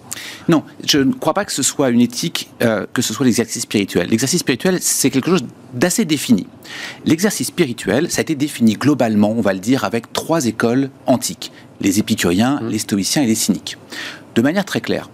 Non, 0.48 0.64
je 0.86 1.00
ne 1.00 1.14
crois 1.14 1.34
pas 1.34 1.46
que 1.46 1.54
ce 1.54 1.64
soit 1.64 1.90
une 1.90 2.02
éthique, 2.02 2.50
euh, 2.62 2.86
que 2.94 3.02
ce 3.02 3.14
soit 3.14 3.26
l'exercice 3.26 3.64
spirituel. 3.64 4.10
L'exercice 4.10 4.42
spirituel, 4.42 4.80
c'est 4.82 5.10
quelque 5.10 5.30
chose 5.30 5.46
d'assez 5.74 6.06
défini. 6.06 6.48
L'exercice 7.06 7.48
spirituel, 7.48 8.12
ça 8.12 8.20
a 8.20 8.24
été 8.24 8.36
défini 8.36 8.74
globalement, 8.74 9.32
on 9.32 9.42
va 9.42 9.54
le 9.54 9.60
dire, 9.60 9.84
avec 9.86 10.12
trois 10.14 10.46
écoles 10.46 10.90
antiques 11.08 11.52
les 11.82 12.00
épicuriens, 12.00 12.62
les 12.64 12.80
stoïciens 12.80 13.24
et 13.24 13.28
les 13.28 13.36
cyniques. 13.36 13.78
De 14.36 14.42
manière 14.42 14.66
très 14.66 14.82
claire, 14.82 15.10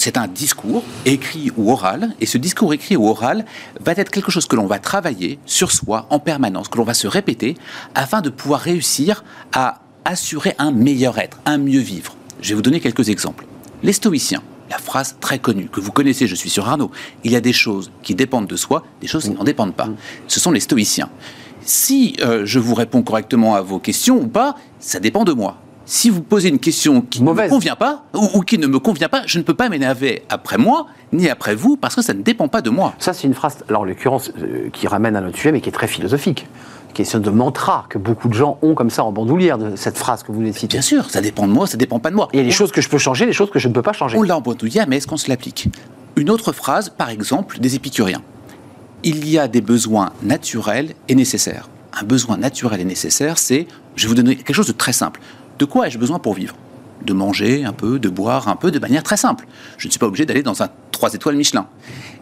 c'est 0.00 0.16
un 0.16 0.28
discours 0.28 0.82
écrit 1.04 1.52
ou 1.58 1.70
oral, 1.70 2.14
et 2.22 2.26
ce 2.26 2.38
discours 2.38 2.72
écrit 2.72 2.96
ou 2.96 3.06
oral 3.06 3.44
va 3.84 3.92
être 3.92 4.10
quelque 4.10 4.30
chose 4.30 4.46
que 4.46 4.56
l'on 4.56 4.66
va 4.66 4.78
travailler 4.78 5.38
sur 5.44 5.70
soi 5.72 6.06
en 6.08 6.18
permanence, 6.18 6.68
que 6.68 6.78
l'on 6.78 6.84
va 6.84 6.94
se 6.94 7.06
répéter, 7.06 7.54
afin 7.94 8.22
de 8.22 8.30
pouvoir 8.30 8.60
réussir 8.60 9.22
à 9.52 9.82
assurer 10.06 10.54
un 10.58 10.70
meilleur 10.70 11.18
être, 11.18 11.38
un 11.44 11.58
mieux 11.58 11.80
vivre. 11.80 12.16
Je 12.40 12.48
vais 12.48 12.54
vous 12.54 12.62
donner 12.62 12.80
quelques 12.80 13.10
exemples. 13.10 13.44
Les 13.82 13.92
stoïciens, 13.92 14.42
la 14.70 14.78
phrase 14.78 15.16
très 15.20 15.38
connue 15.38 15.68
que 15.68 15.80
vous 15.80 15.92
connaissez, 15.92 16.26
je 16.26 16.34
suis 16.34 16.48
sur 16.48 16.66
Arnaud, 16.66 16.90
il 17.22 17.32
y 17.32 17.36
a 17.36 17.42
des 17.42 17.52
choses 17.52 17.92
qui 18.02 18.14
dépendent 18.14 18.46
de 18.46 18.56
soi, 18.56 18.86
des 19.02 19.06
choses 19.06 19.24
qui 19.24 19.30
n'en 19.32 19.44
dépendent 19.44 19.74
pas. 19.74 19.90
Ce 20.28 20.40
sont 20.40 20.50
les 20.50 20.60
stoïciens. 20.60 21.10
Si 21.60 22.16
euh, 22.22 22.46
je 22.46 22.58
vous 22.58 22.74
réponds 22.74 23.02
correctement 23.02 23.54
à 23.54 23.60
vos 23.60 23.78
questions 23.78 24.16
ou 24.16 24.28
pas, 24.28 24.56
ça 24.78 24.98
dépend 24.98 25.24
de 25.24 25.34
moi. 25.34 25.58
Si 25.92 26.08
vous 26.08 26.22
posez 26.22 26.50
une 26.50 26.60
question 26.60 27.00
qui 27.00 27.20
ne 27.20 27.32
me 27.32 27.48
convient 27.48 27.74
pas, 27.74 28.04
ou, 28.14 28.28
ou 28.34 28.40
qui 28.42 28.58
ne 28.58 28.68
me 28.68 28.78
convient 28.78 29.08
pas, 29.08 29.22
je 29.26 29.38
ne 29.38 29.42
peux 29.42 29.54
pas 29.54 29.68
m'énerver 29.68 30.22
après 30.28 30.56
moi, 30.56 30.86
ni 31.12 31.28
après 31.28 31.56
vous, 31.56 31.76
parce 31.76 31.96
que 31.96 32.00
ça 32.00 32.14
ne 32.14 32.22
dépend 32.22 32.46
pas 32.46 32.62
de 32.62 32.70
moi. 32.70 32.94
Ça, 33.00 33.12
c'est 33.12 33.26
une 33.26 33.34
phrase, 33.34 33.64
alors 33.68 33.80
en 33.80 33.84
l'occurrence, 33.84 34.30
euh, 34.40 34.70
qui 34.72 34.86
ramène 34.86 35.16
à 35.16 35.20
notre 35.20 35.36
sujet, 35.36 35.50
mais 35.50 35.60
qui 35.60 35.68
est 35.68 35.72
très 35.72 35.88
philosophique. 35.88 36.46
Question 36.94 37.18
de 37.18 37.30
mantra 37.30 37.86
que 37.88 37.98
beaucoup 37.98 38.28
de 38.28 38.34
gens 38.34 38.56
ont 38.62 38.74
comme 38.74 38.88
ça 38.88 39.02
en 39.02 39.10
bandoulière, 39.10 39.58
de 39.58 39.74
cette 39.74 39.98
phrase 39.98 40.22
que 40.22 40.30
vous 40.30 40.38
venez 40.38 40.52
de 40.52 40.56
citer. 40.56 40.76
Bien 40.76 40.82
sûr, 40.82 41.10
ça 41.10 41.20
dépend 41.20 41.48
de 41.48 41.52
moi, 41.52 41.66
ça 41.66 41.76
dépend 41.76 41.98
pas 41.98 42.10
de 42.10 42.14
moi. 42.14 42.28
Il 42.32 42.38
y 42.38 42.40
a 42.40 42.44
des 42.44 42.52
choses 42.52 42.70
que 42.70 42.80
je 42.80 42.88
peux 42.88 42.98
changer, 42.98 43.26
des 43.26 43.32
choses 43.32 43.50
que 43.50 43.58
je 43.58 43.66
ne 43.66 43.72
peux 43.72 43.82
pas 43.82 43.92
changer. 43.92 44.16
On 44.16 44.22
l'a 44.22 44.36
en 44.36 44.40
bandoulière, 44.40 44.86
mais 44.86 44.98
est-ce 44.98 45.08
qu'on 45.08 45.16
se 45.16 45.28
l'applique? 45.28 45.70
Une 46.14 46.30
autre 46.30 46.52
phrase, 46.52 46.88
par 46.90 47.10
exemple, 47.10 47.58
des 47.58 47.74
épicuriens. 47.74 48.22
Il 49.02 49.28
y 49.28 49.40
a 49.40 49.48
des 49.48 49.60
besoins 49.60 50.12
naturels 50.22 50.94
et 51.08 51.16
nécessaires. 51.16 51.68
Un 52.00 52.04
besoin 52.04 52.36
naturel 52.36 52.80
et 52.80 52.84
nécessaire, 52.84 53.38
c'est, 53.38 53.66
je 53.96 54.04
vais 54.04 54.08
vous 54.10 54.14
donner 54.14 54.36
quelque 54.36 54.54
chose 54.54 54.68
de 54.68 54.72
très 54.72 54.92
simple. 54.92 55.20
De 55.60 55.66
quoi 55.66 55.86
ai-je 55.86 55.98
besoin 55.98 56.18
pour 56.18 56.32
vivre? 56.32 56.56
De 57.04 57.12
manger 57.12 57.66
un 57.66 57.74
peu, 57.74 57.98
de 57.98 58.08
boire 58.08 58.48
un 58.48 58.56
peu, 58.56 58.70
de 58.70 58.78
manière 58.78 59.02
très 59.02 59.18
simple. 59.18 59.46
Je 59.76 59.88
ne 59.88 59.90
suis 59.90 59.98
pas 59.98 60.06
obligé 60.06 60.24
d'aller 60.24 60.42
dans 60.42 60.62
un 60.62 60.70
3 60.90 61.12
étoiles 61.12 61.36
Michelin. 61.36 61.66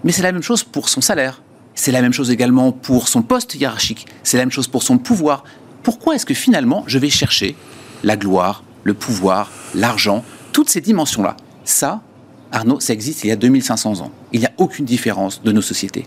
Mais 0.03 0.11
c'est 0.11 0.23
la 0.23 0.33
même 0.33 0.43
chose 0.43 0.65
pour 0.65 0.89
son 0.89 1.01
salaire. 1.01 1.41
C'est 1.77 1.93
la 1.93 2.03
même 2.03 2.13
chose 2.13 2.33
également 2.33 2.73
pour 2.73 3.07
son 3.07 3.23
poste 3.23 3.55
hiérarchique. 3.55 4.07
C'est 4.25 4.39
la 4.39 4.43
même 4.43 4.51
chose 4.51 4.67
pour 4.67 4.83
son 4.83 4.99
pouvoir. 4.99 5.45
Pourquoi 5.85 6.17
est-ce 6.17 6.27
que 6.27 6.35
finalement 6.35 6.83
je 6.89 6.99
vais 6.99 7.11
chercher 7.11 7.55
la 8.03 8.17
gloire, 8.17 8.65
le 8.83 8.93
pouvoir, 8.93 9.53
l'argent, 9.73 10.25
toutes 10.53 10.69
ces 10.69 10.81
dimensions-là? 10.81 11.37
Ça, 11.65 12.03
Arnaud, 12.51 12.81
ça 12.81 12.93
existe 12.93 13.23
il 13.23 13.29
y 13.29 13.31
a 13.31 13.37
2500 13.37 14.01
ans. 14.01 14.11
Il 14.33 14.41
n'y 14.41 14.47
a 14.47 14.53
aucune 14.57 14.85
différence 14.85 15.45
de 15.45 15.53
nos 15.53 15.63
sociétés. 15.63 16.07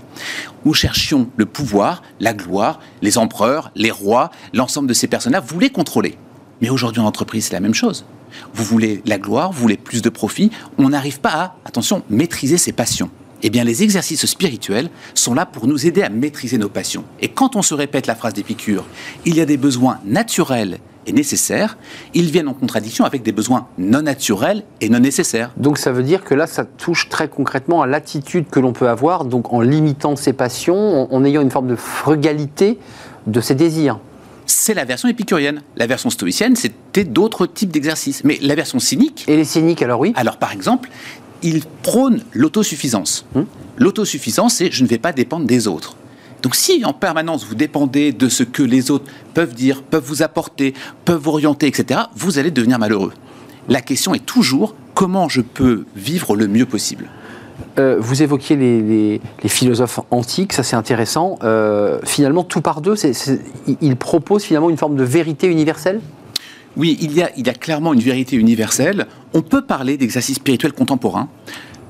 Nous 0.65 0.73
cherchions 0.73 1.29
le 1.37 1.45
pouvoir, 1.45 2.03
la 2.19 2.33
gloire, 2.33 2.81
les 3.01 3.17
empereurs, 3.17 3.71
les 3.75 3.91
rois, 3.91 4.31
l'ensemble 4.53 4.89
de 4.89 4.93
ces 4.93 5.07
personnes-là 5.07 5.39
voulaient 5.39 5.69
contrôler. 5.69 6.17
Mais 6.61 6.69
aujourd'hui 6.69 7.01
en 7.01 7.05
entreprise, 7.05 7.45
c'est 7.45 7.53
la 7.53 7.59
même 7.59 7.73
chose. 7.73 8.05
Vous 8.53 8.63
voulez 8.63 9.01
la 9.05 9.17
gloire, 9.17 9.51
vous 9.51 9.61
voulez 9.61 9.77
plus 9.77 10.01
de 10.01 10.09
profit, 10.09 10.51
on 10.77 10.89
n'arrive 10.89 11.19
pas 11.19 11.29
à, 11.29 11.55
attention, 11.65 12.03
maîtriser 12.09 12.57
ses 12.57 12.71
passions. 12.71 13.09
Eh 13.43 13.49
bien, 13.49 13.63
les 13.63 13.81
exercices 13.81 14.25
spirituels 14.27 14.89
sont 15.15 15.33
là 15.33 15.47
pour 15.47 15.67
nous 15.67 15.87
aider 15.87 16.03
à 16.03 16.09
maîtriser 16.09 16.59
nos 16.59 16.69
passions. 16.69 17.03
Et 17.19 17.29
quand 17.29 17.55
on 17.55 17.63
se 17.63 17.73
répète 17.73 18.05
la 18.05 18.15
phrase 18.15 18.33
d'Épicure, 18.33 18.85
il 19.25 19.35
y 19.35 19.41
a 19.41 19.45
des 19.45 19.57
besoins 19.57 19.99
naturels 20.05 20.77
et 21.07 21.11
nécessaires, 21.11 21.77
ils 22.13 22.29
viennent 22.29 22.47
en 22.47 22.53
contradiction 22.53 23.05
avec 23.05 23.23
des 23.23 23.31
besoins 23.31 23.67
non 23.79 24.03
naturels 24.03 24.63
et 24.81 24.89
non 24.89 24.99
nécessaires. 24.99 25.49
Donc 25.57 25.79
ça 25.79 25.91
veut 25.91 26.03
dire 26.03 26.23
que 26.23 26.35
là, 26.35 26.45
ça 26.45 26.65
touche 26.65 27.09
très 27.09 27.27
concrètement 27.27 27.81
à 27.81 27.87
l'attitude 27.87 28.45
que 28.51 28.59
l'on 28.59 28.73
peut 28.73 28.87
avoir, 28.87 29.25
en 29.49 29.61
limitant 29.61 30.15
ses 30.15 30.33
passions, 30.33 31.11
en 31.11 31.25
ayant 31.25 31.41
une 31.41 31.49
forme 31.49 31.67
de 31.67 31.75
frugalité 31.75 32.77
de 33.25 33.41
ses 33.41 33.55
désirs. 33.55 33.99
C'est 34.53 34.73
la 34.73 34.83
version 34.83 35.07
épicurienne. 35.07 35.61
La 35.77 35.87
version 35.87 36.09
stoïcienne, 36.09 36.57
c'était 36.57 37.05
d'autres 37.05 37.45
types 37.47 37.71
d'exercices. 37.71 38.21
Mais 38.25 38.37
la 38.41 38.53
version 38.53 38.79
cynique, 38.79 39.23
Et 39.29 39.37
les 39.37 39.45
cyniques, 39.45 39.81
alors 39.81 40.01
oui 40.01 40.11
alors 40.15 40.37
par 40.37 40.51
exemple, 40.51 40.89
il 41.41 41.63
prône 41.83 42.21
l'autosuffisance. 42.33 43.25
L'autosuffisance, 43.77 44.55
c'est 44.55 44.69
je 44.69 44.83
ne 44.83 44.89
vais 44.89 44.97
pas 44.97 45.13
dépendre 45.13 45.45
des 45.45 45.67
autres. 45.67 45.95
Donc 46.43 46.55
si 46.55 46.83
en 46.83 46.91
permanence 46.91 47.45
vous 47.45 47.55
dépendez 47.55 48.11
de 48.11 48.27
ce 48.27 48.43
que 48.43 48.61
les 48.61 48.91
autres 48.91 49.09
peuvent 49.33 49.53
dire, 49.53 49.83
peuvent 49.83 50.03
vous 50.03 50.21
apporter, 50.21 50.73
peuvent 51.05 51.21
vous 51.21 51.29
orienter, 51.29 51.67
etc., 51.67 52.01
vous 52.15 52.37
allez 52.37 52.51
devenir 52.51 52.77
malheureux. 52.77 53.13
La 53.69 53.81
question 53.81 54.13
est 54.13 54.25
toujours 54.25 54.75
comment 54.93 55.29
je 55.29 55.41
peux 55.41 55.85
vivre 55.95 56.35
le 56.35 56.47
mieux 56.47 56.65
possible? 56.65 57.09
Euh, 57.79 57.97
vous 57.99 58.23
évoquiez 58.23 58.55
les, 58.55 59.21
philosophes 59.47 59.99
antiques, 60.11 60.53
ça 60.53 60.63
c'est 60.63 60.75
intéressant. 60.75 61.37
Euh, 61.43 61.99
finalement, 62.03 62.43
tout 62.43 62.61
par 62.61 62.81
deux, 62.81 62.95
ils 63.81 63.95
proposent 63.95 64.43
finalement 64.43 64.69
une 64.69 64.77
forme 64.77 64.95
de 64.95 65.03
vérité 65.03 65.47
universelle? 65.47 66.01
Oui, 66.77 66.97
il 67.01 67.11
y, 67.11 67.21
a, 67.21 67.29
il 67.35 67.45
y 67.45 67.49
a 67.49 67.53
clairement 67.53 67.93
une 67.93 67.99
vérité 67.99 68.37
universelle. 68.37 69.07
On 69.33 69.41
peut 69.41 69.61
parler 69.61 69.97
d'exercice 69.97 70.37
spirituel 70.37 70.71
contemporain. 70.71 71.27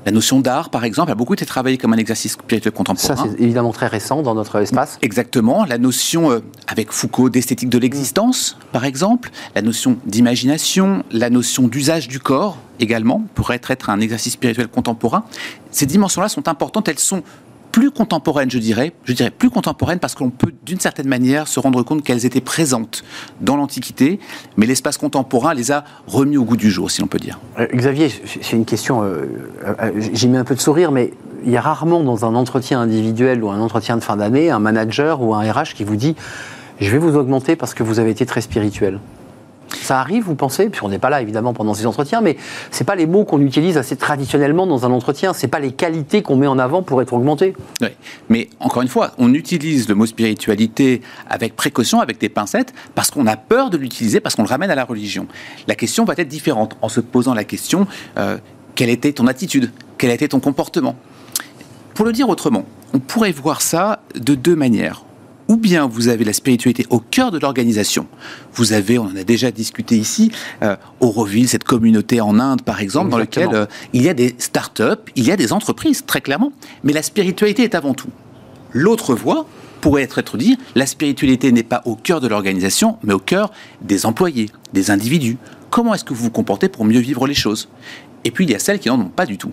La 0.04 0.10
notion 0.10 0.40
d'art, 0.40 0.70
par 0.70 0.84
exemple, 0.84 1.12
a 1.12 1.14
beaucoup 1.14 1.34
été 1.34 1.46
travaillée 1.46 1.78
comme 1.78 1.92
un 1.92 1.96
exercice 1.96 2.32
spirituel 2.32 2.72
Ça 2.72 2.76
contemporain. 2.76 3.28
c'est 3.30 3.40
évidemment 3.40 3.72
très 3.72 3.86
récent 3.86 4.22
dans 4.22 4.34
notre 4.34 4.60
espace. 4.60 4.98
Exactement, 5.00 5.64
la 5.64 5.78
notion, 5.78 6.32
euh, 6.32 6.40
avec 6.66 6.90
Foucault, 6.90 7.30
d'esthétique 7.30 7.68
de 7.68 7.78
l'existence, 7.78 8.56
par 8.72 8.84
exemple, 8.84 9.30
la 9.54 9.62
notion 9.62 9.96
d'imagination, 10.04 11.04
la 11.12 11.30
notion 11.30 11.68
d'usage 11.68 12.08
du 12.08 12.18
corps 12.18 12.58
également, 12.80 13.22
pourrait 13.34 13.56
être, 13.56 13.70
être 13.70 13.90
un 13.90 14.00
exercice 14.00 14.32
spirituel 14.32 14.66
contemporain. 14.66 15.24
Ces 15.70 15.86
dimensions-là 15.86 16.28
sont 16.28 16.48
importantes, 16.48 16.88
elles 16.88 16.98
sont 16.98 17.22
plus 17.72 17.90
contemporaines, 17.90 18.50
je 18.50 18.58
dirais, 18.58 18.92
je 19.04 19.14
dirais 19.14 19.30
plus 19.30 19.50
contemporaines 19.50 19.98
parce 19.98 20.14
qu'on 20.14 20.30
peut 20.30 20.52
d'une 20.64 20.78
certaine 20.78 21.08
manière 21.08 21.48
se 21.48 21.58
rendre 21.58 21.82
compte 21.82 22.02
qu'elles 22.04 22.26
étaient 22.26 22.42
présentes 22.42 23.02
dans 23.40 23.56
l'Antiquité, 23.56 24.20
mais 24.56 24.66
l'espace 24.66 24.98
contemporain 24.98 25.54
les 25.54 25.72
a 25.72 25.84
remis 26.06 26.36
au 26.36 26.44
goût 26.44 26.58
du 26.58 26.70
jour, 26.70 26.90
si 26.90 27.00
l'on 27.00 27.06
peut 27.06 27.18
dire. 27.18 27.40
Euh, 27.58 27.66
Xavier, 27.74 28.10
c'est 28.42 28.56
une 28.56 28.66
question, 28.66 29.02
euh, 29.02 29.26
euh, 29.66 29.90
j'ai 30.12 30.28
mis 30.28 30.36
un 30.36 30.44
peu 30.44 30.54
de 30.54 30.60
sourire, 30.60 30.92
mais 30.92 31.12
il 31.44 31.50
y 31.50 31.56
a 31.56 31.60
rarement 31.60 32.02
dans 32.02 32.24
un 32.24 32.34
entretien 32.34 32.80
individuel 32.80 33.42
ou 33.42 33.50
un 33.50 33.58
entretien 33.58 33.96
de 33.96 34.02
fin 34.02 34.16
d'année 34.16 34.50
un 34.50 34.60
manager 34.60 35.22
ou 35.22 35.34
un 35.34 35.40
RH 35.40 35.74
qui 35.74 35.82
vous 35.82 35.96
dit 35.96 36.14
je 36.80 36.90
vais 36.90 36.98
vous 36.98 37.16
augmenter 37.16 37.56
parce 37.56 37.74
que 37.74 37.82
vous 37.82 37.98
avez 37.98 38.10
été 38.10 38.26
très 38.26 38.40
spirituel. 38.40 39.00
Ça 39.76 40.00
arrive, 40.00 40.24
vous 40.24 40.34
pensez 40.34 40.68
Puis 40.68 40.82
on 40.84 40.88
n'est 40.88 40.98
pas 40.98 41.10
là 41.10 41.22
évidemment 41.22 41.52
pendant 41.52 41.74
ces 41.74 41.86
entretiens, 41.86 42.20
mais 42.20 42.36
c'est 42.70 42.84
pas 42.84 42.94
les 42.94 43.06
mots 43.06 43.24
qu'on 43.24 43.40
utilise 43.40 43.78
assez 43.78 43.96
traditionnellement 43.96 44.66
dans 44.66 44.86
un 44.86 44.90
entretien. 44.90 45.32
C'est 45.32 45.48
pas 45.48 45.60
les 45.60 45.72
qualités 45.72 46.22
qu'on 46.22 46.36
met 46.36 46.46
en 46.46 46.58
avant 46.58 46.82
pour 46.82 47.02
être 47.02 47.12
augmenté. 47.12 47.54
Mais 48.28 48.48
encore 48.60 48.82
une 48.82 48.88
fois, 48.88 49.12
on 49.18 49.32
utilise 49.34 49.88
le 49.88 49.94
mot 49.94 50.06
spiritualité 50.06 51.02
avec 51.28 51.56
précaution, 51.56 52.00
avec 52.00 52.18
des 52.18 52.28
pincettes, 52.28 52.72
parce 52.94 53.10
qu'on 53.10 53.26
a 53.26 53.36
peur 53.36 53.70
de 53.70 53.76
l'utiliser, 53.76 54.20
parce 54.20 54.34
qu'on 54.34 54.42
le 54.42 54.48
ramène 54.48 54.70
à 54.70 54.74
la 54.74 54.84
religion. 54.84 55.26
La 55.66 55.74
question 55.74 56.04
va 56.04 56.14
être 56.16 56.28
différente 56.28 56.76
en 56.82 56.88
se 56.88 57.00
posant 57.00 57.34
la 57.34 57.44
question 57.44 57.86
euh, 58.18 58.38
quelle 58.74 58.90
était 58.90 59.12
ton 59.12 59.26
attitude? 59.26 59.70
Quel 59.98 60.10
était 60.10 60.28
ton 60.28 60.40
comportement? 60.40 60.96
Pour 61.94 62.06
le 62.06 62.12
dire 62.12 62.28
autrement, 62.28 62.64
on 62.94 62.98
pourrait 62.98 63.32
voir 63.32 63.60
ça 63.60 64.00
de 64.14 64.34
deux 64.34 64.56
manières 64.56 65.04
ou 65.52 65.56
bien 65.58 65.86
vous 65.86 66.08
avez 66.08 66.24
la 66.24 66.32
spiritualité 66.32 66.86
au 66.88 66.98
cœur 66.98 67.30
de 67.30 67.38
l'organisation. 67.38 68.06
Vous 68.54 68.72
avez, 68.72 68.98
on 68.98 69.04
en 69.04 69.16
a 69.16 69.22
déjà 69.22 69.50
discuté 69.50 69.98
ici, 69.98 70.32
euh, 70.62 70.76
Auroville, 71.00 71.46
cette 71.46 71.64
communauté 71.64 72.22
en 72.22 72.40
Inde 72.40 72.62
par 72.62 72.80
exemple, 72.80 73.10
dans 73.10 73.18
laquelle 73.18 73.50
euh, 73.52 73.66
il 73.92 74.02
y 74.02 74.08
a 74.08 74.14
des 74.14 74.34
start-up, 74.38 75.10
il 75.14 75.26
y 75.26 75.30
a 75.30 75.36
des 75.36 75.52
entreprises, 75.52 76.06
très 76.06 76.22
clairement, 76.22 76.52
mais 76.84 76.94
la 76.94 77.02
spiritualité 77.02 77.64
est 77.64 77.74
avant 77.74 77.92
tout. 77.92 78.08
L'autre 78.72 79.14
voie 79.14 79.46
pourrait 79.82 80.04
être, 80.04 80.18
être 80.18 80.38
dire, 80.38 80.56
la 80.74 80.86
spiritualité 80.86 81.52
n'est 81.52 81.62
pas 81.62 81.82
au 81.84 81.96
cœur 81.96 82.22
de 82.22 82.28
l'organisation, 82.28 82.96
mais 83.02 83.12
au 83.12 83.18
cœur 83.18 83.52
des 83.82 84.06
employés, 84.06 84.48
des 84.72 84.90
individus. 84.90 85.36
Comment 85.68 85.92
est-ce 85.92 86.04
que 86.04 86.14
vous 86.14 86.24
vous 86.24 86.30
comportez 86.30 86.70
pour 86.70 86.86
mieux 86.86 87.00
vivre 87.00 87.26
les 87.26 87.34
choses? 87.34 87.68
Et 88.24 88.30
puis 88.30 88.46
il 88.46 88.50
y 88.50 88.54
a 88.54 88.58
celles 88.58 88.78
qui 88.78 88.88
n'en 88.88 89.00
ont 89.00 89.10
pas 89.10 89.26
du 89.26 89.36
tout 89.36 89.52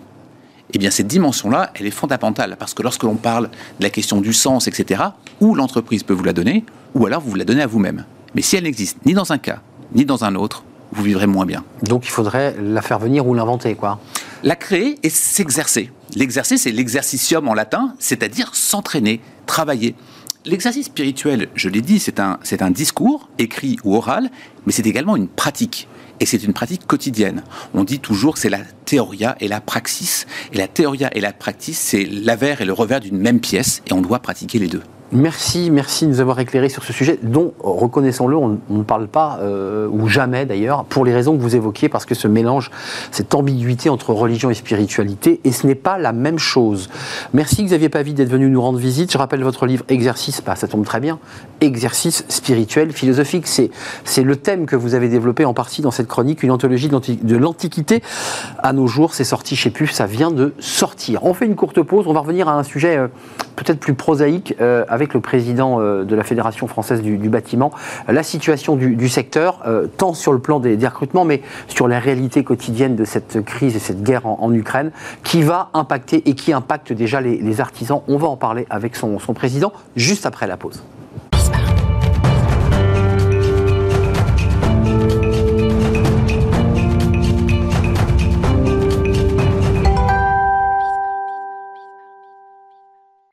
eh 0.72 0.78
bien 0.78 0.90
cette 0.90 1.06
dimension-là, 1.06 1.72
elle 1.74 1.86
est 1.86 1.90
fondamentale, 1.90 2.56
parce 2.58 2.74
que 2.74 2.82
lorsque 2.82 3.02
l'on 3.02 3.16
parle 3.16 3.50
de 3.78 3.84
la 3.84 3.90
question 3.90 4.20
du 4.20 4.32
sens, 4.32 4.68
etc., 4.68 5.02
ou 5.40 5.54
l'entreprise 5.54 6.02
peut 6.02 6.14
vous 6.14 6.24
la 6.24 6.32
donner, 6.32 6.64
ou 6.94 7.06
alors 7.06 7.20
vous 7.20 7.30
vous 7.30 7.36
la 7.36 7.44
donnez 7.44 7.62
à 7.62 7.66
vous-même. 7.66 8.04
Mais 8.34 8.42
si 8.42 8.56
elle 8.56 8.64
n'existe 8.64 8.98
ni 9.06 9.14
dans 9.14 9.32
un 9.32 9.38
cas, 9.38 9.60
ni 9.94 10.04
dans 10.04 10.24
un 10.24 10.34
autre, 10.34 10.64
vous 10.92 11.02
vivrez 11.02 11.26
moins 11.26 11.46
bien. 11.46 11.64
Donc 11.82 12.06
il 12.06 12.10
faudrait 12.10 12.56
la 12.60 12.82
faire 12.82 12.98
venir 12.98 13.26
ou 13.26 13.34
l'inventer, 13.34 13.74
quoi. 13.74 14.00
La 14.42 14.56
créer 14.56 14.98
et 15.02 15.10
s'exercer. 15.10 15.92
L'exercer, 16.16 16.56
c'est 16.56 16.72
l'exercitium 16.72 17.46
en 17.48 17.54
latin, 17.54 17.94
c'est-à-dire 17.98 18.54
s'entraîner, 18.54 19.20
travailler. 19.46 19.94
L'exercice 20.46 20.86
spirituel, 20.86 21.48
je 21.54 21.68
l'ai 21.68 21.82
dit, 21.82 21.98
c'est 21.98 22.18
un, 22.18 22.38
c'est 22.42 22.62
un 22.62 22.70
discours, 22.70 23.28
écrit 23.38 23.76
ou 23.84 23.94
oral, 23.94 24.30
mais 24.64 24.72
c'est 24.72 24.86
également 24.86 25.16
une 25.16 25.28
pratique 25.28 25.86
et 26.20 26.26
c'est 26.26 26.44
une 26.44 26.52
pratique 26.52 26.86
quotidienne. 26.86 27.42
On 27.74 27.82
dit 27.82 27.98
toujours 27.98 28.34
que 28.34 28.40
c'est 28.40 28.50
la 28.50 28.62
théoria 28.84 29.36
et 29.40 29.48
la 29.48 29.60
praxis, 29.60 30.26
et 30.52 30.58
la 30.58 30.68
théoria 30.68 31.10
et 31.16 31.20
la 31.20 31.32
praxis, 31.32 31.78
c'est 31.78 32.04
l'avers 32.04 32.60
et 32.60 32.64
le 32.64 32.72
revers 32.72 33.00
d'une 33.00 33.18
même 33.18 33.40
pièce, 33.40 33.82
et 33.86 33.92
on 33.92 34.02
doit 34.02 34.20
pratiquer 34.20 34.58
les 34.58 34.68
deux. 34.68 34.82
Merci, 35.12 35.72
merci 35.72 36.06
de 36.06 36.10
nous 36.10 36.20
avoir 36.20 36.38
éclairé 36.38 36.68
sur 36.68 36.84
ce 36.84 36.92
sujet 36.92 37.18
dont, 37.20 37.52
reconnaissons-le, 37.58 38.36
on, 38.36 38.60
ne 38.68 38.82
parle 38.84 39.08
pas, 39.08 39.40
euh, 39.42 39.88
ou 39.90 40.06
jamais 40.06 40.46
d'ailleurs, 40.46 40.84
pour 40.84 41.04
les 41.04 41.12
raisons 41.12 41.36
que 41.36 41.42
vous 41.42 41.56
évoquiez, 41.56 41.88
parce 41.88 42.04
que 42.04 42.14
ce 42.14 42.28
mélange, 42.28 42.70
cette 43.10 43.34
ambiguïté 43.34 43.90
entre 43.90 44.12
religion 44.12 44.50
et 44.50 44.54
spiritualité, 44.54 45.40
et 45.42 45.50
ce 45.50 45.66
n'est 45.66 45.74
pas 45.74 45.98
la 45.98 46.12
même 46.12 46.38
chose. 46.38 46.88
Merci 47.34 47.64
Xavier 47.64 47.88
Pavie 47.88 48.14
d'être 48.14 48.28
venu 48.28 48.48
nous 48.48 48.62
rendre 48.62 48.78
visite. 48.78 49.10
Je 49.10 49.18
rappelle 49.18 49.42
votre 49.42 49.66
livre 49.66 49.84
Exercice, 49.88 50.42
bah, 50.46 50.54
ça 50.54 50.68
tombe 50.68 50.84
très 50.84 51.00
bien, 51.00 51.18
Exercice 51.60 52.24
spirituel, 52.28 52.92
philosophique. 52.92 53.48
C'est, 53.48 54.22
le 54.22 54.36
thème 54.36 54.66
que 54.66 54.76
vous 54.76 54.94
avez 54.94 55.08
développé 55.08 55.44
en 55.44 55.54
partie 55.54 55.82
dans 55.82 55.90
cette 55.90 56.06
chronique, 56.06 56.44
une 56.44 56.52
anthologie 56.52 56.88
de 56.88 57.36
l'Antiquité 57.36 58.00
à 58.58 58.72
nos 58.72 58.86
jours. 58.86 59.14
C'est 59.14 59.24
sorti 59.24 59.56
chez 59.56 59.70
PUF, 59.70 59.90
ça 59.90 60.06
vient 60.06 60.30
de 60.30 60.54
sortir. 60.60 61.24
On 61.24 61.34
fait 61.34 61.46
une 61.46 61.56
courte 61.56 61.82
pause, 61.82 62.06
on 62.06 62.12
va 62.12 62.20
revenir 62.20 62.48
à 62.48 62.54
un 62.54 62.62
sujet 62.62 62.96
euh, 62.96 63.08
peut-être 63.56 63.80
plus 63.80 63.94
prosaïque. 63.94 64.54
Euh, 64.60 64.84
le 65.14 65.20
président 65.20 65.80
euh, 65.80 66.04
de 66.04 66.14
la 66.14 66.22
Fédération 66.22 66.66
française 66.66 67.02
du, 67.02 67.16
bâtiment 67.28 67.70
la 68.08 68.22
situation 68.22 68.76
du, 68.76 69.08
secteur, 69.08 69.60
euh, 69.66 69.86
tant 69.86 70.14
sur 70.14 70.32
le 70.32 70.38
plan 70.38 70.60
des, 70.60 70.76
recrutements, 70.86 71.24
mais 71.24 71.42
sur 71.68 71.88
la 71.88 71.98
réalité 71.98 72.44
quotidienne 72.44 72.96
de 72.96 73.04
cette 73.04 73.44
crise 73.44 73.76
et 73.76 73.78
cette 73.78 74.02
guerre 74.02 74.26
en, 74.26 74.52
Ukraine, 74.52 74.90
qui 75.24 75.42
va 75.42 75.70
impacter 75.74 76.28
et 76.28 76.34
qui 76.34 76.52
impacte 76.52 76.92
déjà 76.92 77.20
les, 77.20 77.60
artisans. 77.60 78.02
On 78.08 78.16
va 78.16 78.28
en 78.28 78.36
parler 78.36 78.66
avec 78.70 78.96
son 78.96 79.18
président 79.34 79.72
juste 79.96 80.26
après 80.26 80.46
la 80.46 80.56
pause. 80.56 80.82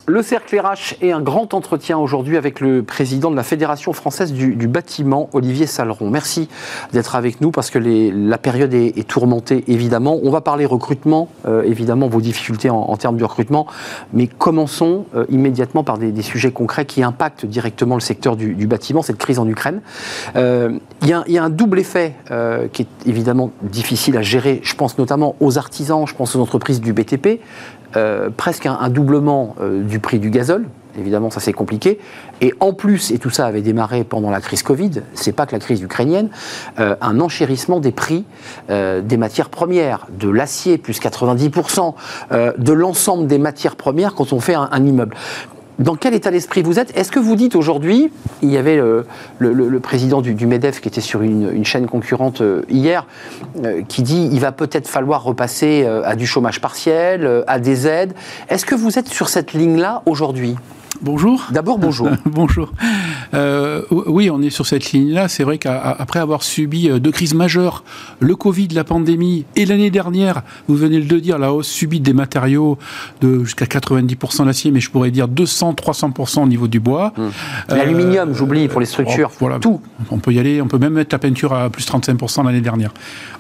Le 0.10 0.22
cercle 0.22 0.58
RH 0.58 0.96
est 1.02 1.12
un 1.12 1.20
grand 1.20 1.54
entretien 1.54 1.98
aujourd'hui 1.98 2.38
avec 2.38 2.62
le 2.62 2.82
président 2.82 3.30
de 3.30 3.36
la 3.36 3.44
Fédération 3.44 3.92
française 3.92 4.32
du, 4.32 4.68
bâtiment, 4.70 5.30
Olivier 5.34 5.66
Saleron. 5.66 6.10
Merci 6.10 6.48
d'être 6.94 7.18
avec 7.18 7.42
nous 7.42 7.52
parce 7.52 7.70
que 7.70 7.78
la 7.78 8.38
période 8.38 8.74
est, 8.74 9.06
tourmentée, 9.06 9.66
évidemment. 9.68 10.18
On 10.24 10.30
va 10.30 10.40
parler 10.40 10.66
recrutement, 10.66 11.28
euh, 11.46 11.64
évidemment, 11.64 12.08
vos 12.08 12.22
difficultés 12.22 12.70
en, 12.70 12.96
termes 12.96 13.18
de 13.18 13.26
recrutement, 13.26 13.68
mais 14.14 14.28
commençons 14.28 15.08
euh, 15.14 15.26
immédiatement 15.28 15.84
par 15.84 15.98
des, 15.98 16.22
sujets 16.22 16.52
concrets 16.52 16.86
qui 16.86 17.04
impactent 17.04 17.46
directement 17.46 17.96
le 17.96 18.02
secteur 18.02 18.38
du, 18.38 18.66
bâtiment, 18.66 19.02
cette 19.02 19.18
crise 19.18 19.40
en 19.40 19.48
Ukraine. 19.50 19.82
Euh, 20.38 20.80
il 21.02 21.10
y, 21.10 21.34
y, 21.34 21.38
a 21.38 21.44
un 21.44 21.50
double 21.50 21.80
effet 21.80 22.14
qui 22.72 22.84
est 22.84 22.88
évidemment 23.06 23.52
difficile 23.62 24.16
à 24.16 24.22
gérer. 24.22 24.62
Je 24.64 24.76
pense 24.76 24.98
notamment 24.98 25.36
aux 25.42 25.58
artisans, 25.58 26.08
je 26.08 26.16
pense 26.16 26.34
aux 26.34 26.40
entreprises 26.40 26.80
du 26.80 26.94
BTP. 26.94 27.42
Euh, 27.98 28.30
presque 28.36 28.68
un, 28.68 28.90
doublement 28.90 29.56
euh, 29.60 29.82
du 29.84 30.00
prix 30.00 30.20
du 30.20 30.30
gazole. 30.30 30.68
Évidemment, 31.00 31.32
ça 31.32 31.40
c'est 31.40 31.54
compliqué. 31.54 32.00
Et 32.42 32.54
en 32.60 32.74
plus, 32.74 33.12
et 33.12 33.18
tout 33.18 33.30
ça 33.32 33.48
avait 33.48 33.62
démarré 33.62 34.04
pendant 34.04 34.30
la 34.30 34.40
crise 34.40 34.62
Covid, 34.62 34.92
c'est 35.14 35.32
pas 35.32 35.46
que 35.46 35.54
la 35.54 35.60
crise 35.60 35.82
ukrainienne, 35.82 36.30
euh, 36.80 36.96
un 37.02 37.20
enchérissement 37.20 37.80
des 37.80 37.92
prix 37.92 38.26
des 38.70 39.18
matières 39.18 39.50
premières, 39.50 40.08
de 40.10 40.30
l'acier 40.30 40.78
plus 40.78 41.00
90%, 41.00 41.94
de 42.58 42.74
l'ensemble 42.74 43.28
des 43.28 43.38
matières 43.38 43.76
premières 43.76 44.14
quand 44.14 44.34
on 44.34 44.40
fait 44.40 44.56
un 44.56 44.86
immeuble 44.86 45.16
dans 45.80 45.96
quel 45.96 46.14
état 46.14 46.32
d'esprit 46.32 46.64
vous 46.64 46.80
êtes? 46.80 46.96
Est-ce 46.98 47.12
que 47.12 47.20
vous 47.20 47.36
dites 47.36 47.56
aujourd'hui, 47.56 48.12
il 48.42 48.52
y 48.52 48.58
avait 48.58 48.78
le, 49.40 49.80
président 49.80 50.22
du, 50.22 50.46
MEDEF 50.46 50.82
qui 50.82 50.88
était 50.88 51.02
sur 51.02 51.22
une, 51.22 51.66
chaîne 51.66 51.88
concurrente 51.88 52.42
euh, 52.42 52.64
hier, 52.70 53.06
euh, 53.64 53.82
qui 53.88 54.02
dit 54.02 54.30
il 54.32 54.40
va 54.40 54.52
peut-être 54.52 54.88
falloir 54.88 55.24
repasser 55.24 55.84
euh, 55.86 56.02
à 56.04 56.16
du 56.16 56.26
chômage 56.26 56.62
partiel, 56.62 57.44
à 57.48 57.60
des 57.60 57.88
aides. 57.88 58.14
Est-ce 58.50 58.66
que 58.66 58.76
vous 58.76 58.98
êtes 58.98 59.08
sur 59.08 59.30
cette 59.30 59.54
ligne-là 59.54 60.02
aujourd'hui? 60.06 60.56
Bonjour. 61.02 61.48
D'abord, 61.52 61.78
bonjour. 61.78 62.10
bonjour. 62.26 62.72
Euh, 63.34 63.84
oui, 63.92 64.30
on 64.30 64.42
est 64.42 64.50
sur 64.50 64.66
cette 64.66 64.92
ligne-là. 64.92 65.28
C'est 65.28 65.44
vrai 65.44 65.58
qu'après 65.58 66.20
avoir 66.20 66.44
subi 66.44 66.90
euh, 66.90 67.00
deux 67.00 67.12
crises 67.12 67.34
majeures, 67.34 67.84
le 68.20 68.36
Covid, 68.36 68.70
la 68.70 68.84
pandémie, 68.84 69.46
et 69.56 69.66
l'année 69.66 69.92
dernière, 69.92 70.42
vous 70.68 70.76
venez 70.76 71.00
de 71.00 71.14
le 71.14 71.22
dire, 71.22 71.38
la 71.38 71.54
hausse 71.54 71.68
subite 71.68 72.04
des 72.04 72.14
matériaux 72.14 72.78
de 73.22 73.44
jusqu'à 73.44 73.66
90% 73.66 74.46
l'acier, 74.46 74.72
mais 74.72 74.80
je 74.80 74.90
pourrais 74.90 75.12
dire 75.12 75.28
200-300% 75.28 76.44
au 76.44 76.48
niveau 76.48 76.68
du 76.68 76.80
bois. 76.80 77.14
Hum. 77.18 77.32
L'aluminium, 77.70 78.34
j'oublie, 78.34 78.68
pour 78.68 78.80
les 78.80 78.86
structures. 78.86 79.30
Oh, 79.34 79.38
voilà. 79.40 79.60
Tout. 79.60 79.82
On 80.12 80.18
peut 80.18 80.34
y 80.34 80.40
aller, 80.40 80.62
on 80.62 80.68
peut 80.68 80.80
même 80.80 80.94
mettre 80.94 81.14
la 81.14 81.20
peinture 81.20 81.54
à 81.54 81.70
plus 81.70 81.88
35% 81.88 82.46
l'année 82.46 82.62
dernière. 82.62 82.94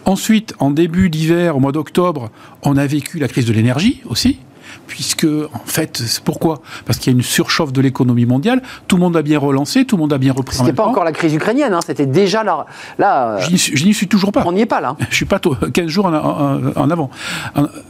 Ensuite, 0.06 0.54
en 0.60 0.72
début 0.72 1.10
d'hiver, 1.10 1.58
au 1.58 1.60
mois 1.60 1.72
d'octobre, 1.72 2.30
on 2.64 2.78
a 2.78 2.86
vécu 2.86 3.20
la 3.20 3.28
crise 3.28 3.46
de 3.46 3.54
l'énergie 3.54 4.02
aussi 4.06 4.40
puisque 4.88 5.26
en 5.26 5.66
fait, 5.66 5.98
c'est 5.98 6.24
pourquoi? 6.24 6.62
Parce 6.86 7.00
qu'il 7.00 7.12
y 7.12 7.16
a 7.16 7.18
une 7.18 7.24
surchauffe 7.24 7.74
de 7.74 7.82
l'économie 7.82 8.26
mondiale. 8.26 8.62
Tout 8.88 8.98
le 8.98 9.02
monde 9.02 9.18
a 9.18 9.22
bien 9.22 9.40
relancé, 9.40 9.86
tout 9.86 9.98
le 9.98 10.02
monde 10.02 10.14
a 10.14 10.18
bien 10.18 10.34
repris. 10.34 10.56
C'était 10.56 10.74
pas 10.74 10.86
encore 10.86 11.04
la 11.04 11.12
crise 11.12 11.34
ukrainienne, 11.34 11.74
hein, 11.74 11.80
c'était 11.86 12.06
déjà 12.06 12.44
là. 12.44 12.66
là 12.98 13.38
je 13.40 13.86
n'y 13.86 13.94
suis 13.94 14.08
toujours 14.08 14.32
pas. 14.32 14.44
On 14.46 14.52
n'y 14.52 14.62
est 14.62 14.66
pas 14.66 14.82
là. 14.82 14.96
Je 15.10 15.16
suis 15.16 15.26
pas 15.26 15.40
15 15.40 15.88
jours 15.88 16.06
en, 16.06 16.90
avant. 16.90 17.10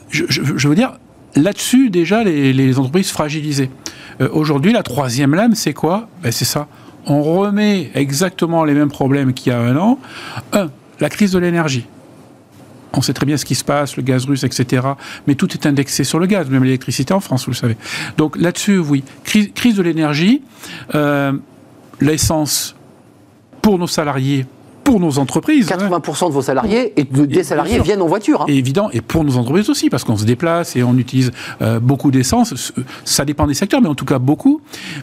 Je, 0.10 0.68
veux 0.68 0.76
dire, 0.76 0.94
là-dessus 1.36 1.90
déjà 1.90 2.24
les, 2.24 2.80
entreprises 2.80 3.12
fragilisées. 3.12 3.70
Euh, 4.20 4.30
aujourd'hui, 4.32 4.74
la 4.74 4.84
troisième 4.84 5.36
lame, 5.36 5.54
c'est 5.54 5.74
quoi? 5.74 6.08
Ben, 6.24 6.32
C'est 6.32 6.46
ça. 6.46 6.68
On 7.06 7.22
remet 7.22 7.92
exactement 7.94 8.66
les 8.66 8.74
mêmes 8.74 8.90
problèmes 8.90 9.34
qu'il 9.34 9.54
y 9.54 9.56
a 9.56 9.60
un 9.60 9.78
an. 9.78 10.00
Un, 10.54 10.70
la 11.00 11.10
crise 11.10 11.32
de 11.32 11.40
l'énergie. 11.40 11.86
On 12.98 13.02
sait 13.02 13.14
très 13.14 13.26
bien 13.26 13.38
ce 13.38 13.46
qui 13.46 13.56
se 13.56 13.64
passe, 13.64 13.96
le 13.96 14.04
gaz 14.04 14.26
russe, 14.26 14.44
etc. 14.44 14.88
Mais 15.28 15.36
tout 15.36 15.52
est 15.54 15.66
indexé 15.66 16.04
sur 16.04 16.20
le 16.20 16.26
gaz, 16.26 16.50
même 16.50 16.64
l'électricité 16.64 17.14
en 17.14 17.20
France, 17.20 17.46
vous 17.46 17.52
le 17.52 17.56
savez. 17.56 17.78
Donc 18.18 18.38
là-dessus, 18.38 18.80
oui. 18.80 19.04
Crise, 19.24 19.76
de 19.76 19.82
l'énergie, 19.84 20.42
euh, 20.96 21.34
l'essence 22.02 22.76
pour 23.62 23.78
nos 23.78 23.88
salariés, 23.88 24.46
pour 24.88 25.02
nos 25.02 25.20
entreprises. 25.20 25.68
80% 25.68 26.26
hein. 26.26 26.28
de 26.30 26.34
vos 26.34 26.42
salariés 26.42 26.94
et 26.96 27.04
des 27.04 27.44
salariés 27.44 27.82
viennent 27.82 28.02
en 28.02 28.08
voiture. 28.08 28.44
Hein. 28.44 28.46
évident, 28.48 28.90
et 28.94 29.02
pour 29.02 29.26
nos 29.26 29.36
entreprises 29.36 29.70
aussi, 29.70 29.90
parce 29.90 30.06
qu'on 30.06 30.16
se 30.16 30.24
déplace 30.24 30.78
et 30.78 30.84
on 30.84 30.98
utilise 30.98 31.32
euh, 31.62 31.82
beaucoup 31.82 32.10
d'essence. 32.10 32.74
Ça 33.04 33.26
dépend 33.26 33.48
des 33.48 33.54
secteurs, 33.54 33.82
mais 33.82 33.90
en 33.90 33.96
tout 33.96 34.06
cas 34.06 34.18
beaucoup. 34.18 34.62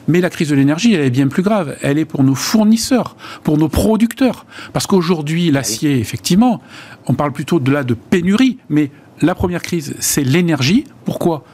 Mais 0.08 0.22
la 0.22 0.30
crise 0.30 0.48
de 0.48 0.54
l'énergie, 0.54 0.94
elle 0.94 1.02
est 1.02 1.10
bien 1.10 1.28
plus 1.28 1.42
grave. 1.42 1.76
Elle 1.82 1.98
est 1.98 2.06
pour 2.06 2.24
nos 2.24 2.34
fournisseurs, 2.34 3.14
pour 3.42 3.58
nos 3.58 3.68
producteurs. 3.68 4.46
Parce 4.72 4.86
qu'aujourd'hui, 4.86 5.50
l'acier, 5.50 5.98
effectivement, 5.98 6.62
on 7.06 7.14
parle 7.14 7.32
plutôt 7.32 7.60
de 7.60 7.70
là 7.70 7.84
de 7.84 7.94
pénurie, 7.94 8.58
mais 8.68 8.90
la 9.20 9.34
première 9.34 9.62
crise, 9.62 9.94
c'est 10.00 10.24
l'énergie. 10.24 10.84
Pourquoi? 11.04 11.44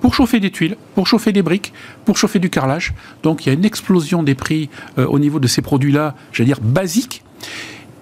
Pour 0.00 0.14
chauffer 0.14 0.38
des 0.38 0.50
tuiles, 0.50 0.76
pour 0.94 1.06
chauffer 1.08 1.32
des 1.32 1.42
briques, 1.42 1.72
pour 2.04 2.16
chauffer 2.16 2.38
du 2.38 2.50
carrelage. 2.50 2.94
Donc 3.24 3.44
il 3.44 3.48
y 3.48 3.50
a 3.50 3.54
une 3.54 3.64
explosion 3.64 4.22
des 4.22 4.34
prix 4.36 4.70
euh, 4.98 5.06
au 5.06 5.18
niveau 5.18 5.40
de 5.40 5.48
ces 5.48 5.60
produits-là, 5.62 6.14
j'allais 6.32 6.46
dire 6.46 6.60
basiques. 6.60 7.24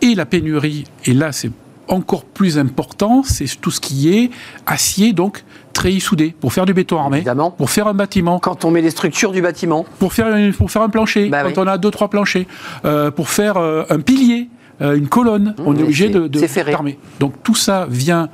et 0.02 0.14
la 0.14 0.26
pénurie, 0.26 0.84
et 1.06 1.14
là 1.14 1.32
c'est 1.32 1.50
encore 1.88 2.24
plus 2.24 2.58
important, 2.58 3.22
c'est 3.22 3.46
tout 3.60 3.70
ce 3.70 3.80
qui 3.80 4.12
est 4.14 4.30
acier, 4.66 5.12
donc 5.14 5.44
treillis 5.72 6.00
soudé, 6.00 6.34
pour 6.38 6.52
faire 6.52 6.66
du 6.66 6.74
béton 6.74 6.98
armé, 6.98 7.18
Évidemment. 7.18 7.50
pour 7.52 7.70
faire 7.70 7.86
un 7.86 7.94
bâtiment, 7.94 8.38
Quand 8.40 8.64
on 8.66 8.70
met 8.70 8.82
les 8.82 8.90
structures 8.90 9.30
du 9.32 9.40
bâtiment, 9.40 9.86
pour 9.98 10.12
faire, 10.12 10.34
une- 10.36 10.52
pour 10.52 10.70
faire 10.70 10.82
un 10.82 10.88
plancher, 10.90 11.28
Bah 11.28 11.42
quand 11.44 11.48
oui. 11.48 11.54
on 11.58 11.66
a 11.66 11.78
deux, 11.78 11.90
trois 11.90 12.08
planchers, 12.10 12.44
euh, 12.84 13.10
pour 13.10 13.28
faire 13.30 13.56
euh, 13.56 13.84
un 13.88 14.00
pilier, 14.00 14.48
une 14.80 15.08
colonne, 15.08 15.54
on 15.58 15.72
est 15.72 15.76
mais 15.76 15.82
obligé 15.84 16.08
de, 16.08 16.26
de 16.28 16.38
d'armer. 16.72 16.98
Donc 17.20 17.32
tout 17.42 17.54
ça 17.54 17.86
vient, 17.88 18.28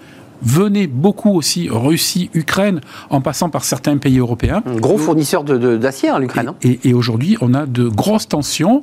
venait 0.45 0.89
beaucoup 0.89 1.31
aussi 1.37 1.69
Russie, 1.71 2.29
Ukraine, 2.35 2.81
en 3.11 3.21
passant 3.21 3.49
par 3.49 3.63
certains 3.63 3.97
pays 3.99 4.19
européens. 4.19 4.63
un 4.67 4.75
gros 4.75 4.99
fournisseur 4.99 5.45
de- 5.45 5.57
de- 5.57 5.77
d'acier, 5.77 6.09
hein, 6.09 6.19
l'Ukraine. 6.19 6.49
hein. 6.49 6.55
Et, 6.63 6.81
et 6.83 6.95
aujourd'hui, 6.95 7.37
on 7.41 7.55
a 7.55 7.65
de 7.65 7.87
grosses 7.89 8.27
tensions, 8.27 8.83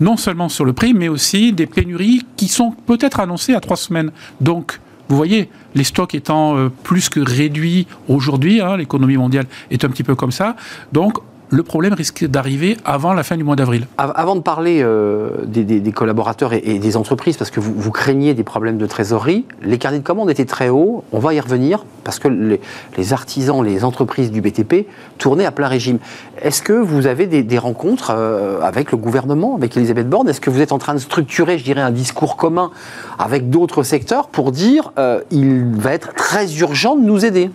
non 0.00 0.18
seulement 0.18 0.50
sur 0.50 0.66
le 0.66 0.74
prix, 0.74 0.92
mais 0.92 1.08
aussi 1.08 1.52
des 1.54 1.66
pénuries 1.66 2.26
qui 2.36 2.48
sont 2.48 2.72
peut-être 2.86 3.18
annoncées 3.20 3.54
à 3.54 3.60
trois 3.60 3.78
semaines. 3.78 4.10
Donc, 4.42 4.78
vous 5.08 5.16
voyez, 5.16 5.48
les 5.74 5.84
stocks 5.84 6.14
étant 6.14 6.56
euh, 6.56 6.68
plus 6.82 7.08
que 7.08 7.18
réduits 7.20 7.86
aujourd'hui, 8.06 8.60
hein, 8.60 8.76
l'économie 8.76 9.16
mondiale 9.16 9.46
est 9.70 9.84
un 9.84 9.88
petit 9.88 10.04
peu 10.04 10.14
comme 10.14 10.32
ça. 10.32 10.54
Donc, 10.92 11.18
le 11.50 11.62
problème 11.62 11.92
risque 11.94 12.24
d'arriver 12.26 12.76
avant 12.84 13.12
la 13.12 13.22
fin 13.22 13.36
du 13.36 13.44
mois 13.44 13.56
d'avril. 13.56 13.86
Av- 13.98 14.12
Avant 14.14 14.36
de 14.36 14.40
parler 14.40 14.80
euh, 14.82 15.30
des, 15.46 15.92
collaborateurs 15.92 16.52
et, 16.52 16.62
et 16.64 16.78
des 16.78 16.96
entreprises, 16.96 17.36
parce 17.36 17.50
que 17.50 17.58
vous, 17.60 17.72
vous 17.76 17.90
craignez 17.90 18.34
des 18.34 18.44
problèmes 18.44 18.78
de 18.78 18.86
trésorerie, 18.86 19.44
les 19.62 19.76
carnets 19.78 19.98
de 19.98 20.04
commandes 20.04 20.30
étaient 20.30 20.44
très 20.44 20.68
hauts. 20.68 21.02
On 21.12 21.18
va 21.18 21.34
y 21.34 21.40
revenir, 21.40 21.84
parce 22.10 22.18
que 22.18 22.58
les, 22.96 23.12
artisans, 23.12 23.64
les 23.64 23.84
entreprises 23.84 24.32
du 24.32 24.40
BTP 24.40 24.88
tournaient 25.16 25.44
à 25.44 25.52
plein 25.52 25.68
régime. 25.68 26.00
Est-ce 26.42 26.60
que 26.60 26.72
vous 26.72 27.06
avez 27.06 27.26
des, 27.26 27.58
rencontres 27.58 28.10
euh, 28.12 28.60
avec 28.62 28.90
le 28.90 28.98
gouvernement, 28.98 29.54
avec 29.54 29.76
Elisabeth 29.76 30.08
Borne? 30.08 30.28
Est-ce 30.28 30.40
que 30.40 30.50
vous 30.50 30.60
êtes 30.60 30.72
en 30.72 30.78
train 30.78 30.94
de 30.94 30.98
structurer, 30.98 31.56
je 31.56 31.62
dirais, 31.62 31.82
un 31.82 31.92
discours 31.92 32.36
commun 32.36 32.72
avec 33.20 33.48
d'autres 33.48 33.84
secteurs 33.84 34.26
pour 34.26 34.50
dire 34.50 34.90
euh, 34.98 35.20
il 35.30 35.66
va 35.76 35.92
être 35.92 36.12
très 36.14 36.52
urgent 36.56 36.96
de 36.96 37.02
nous 37.02 37.24
aider? 37.24 37.48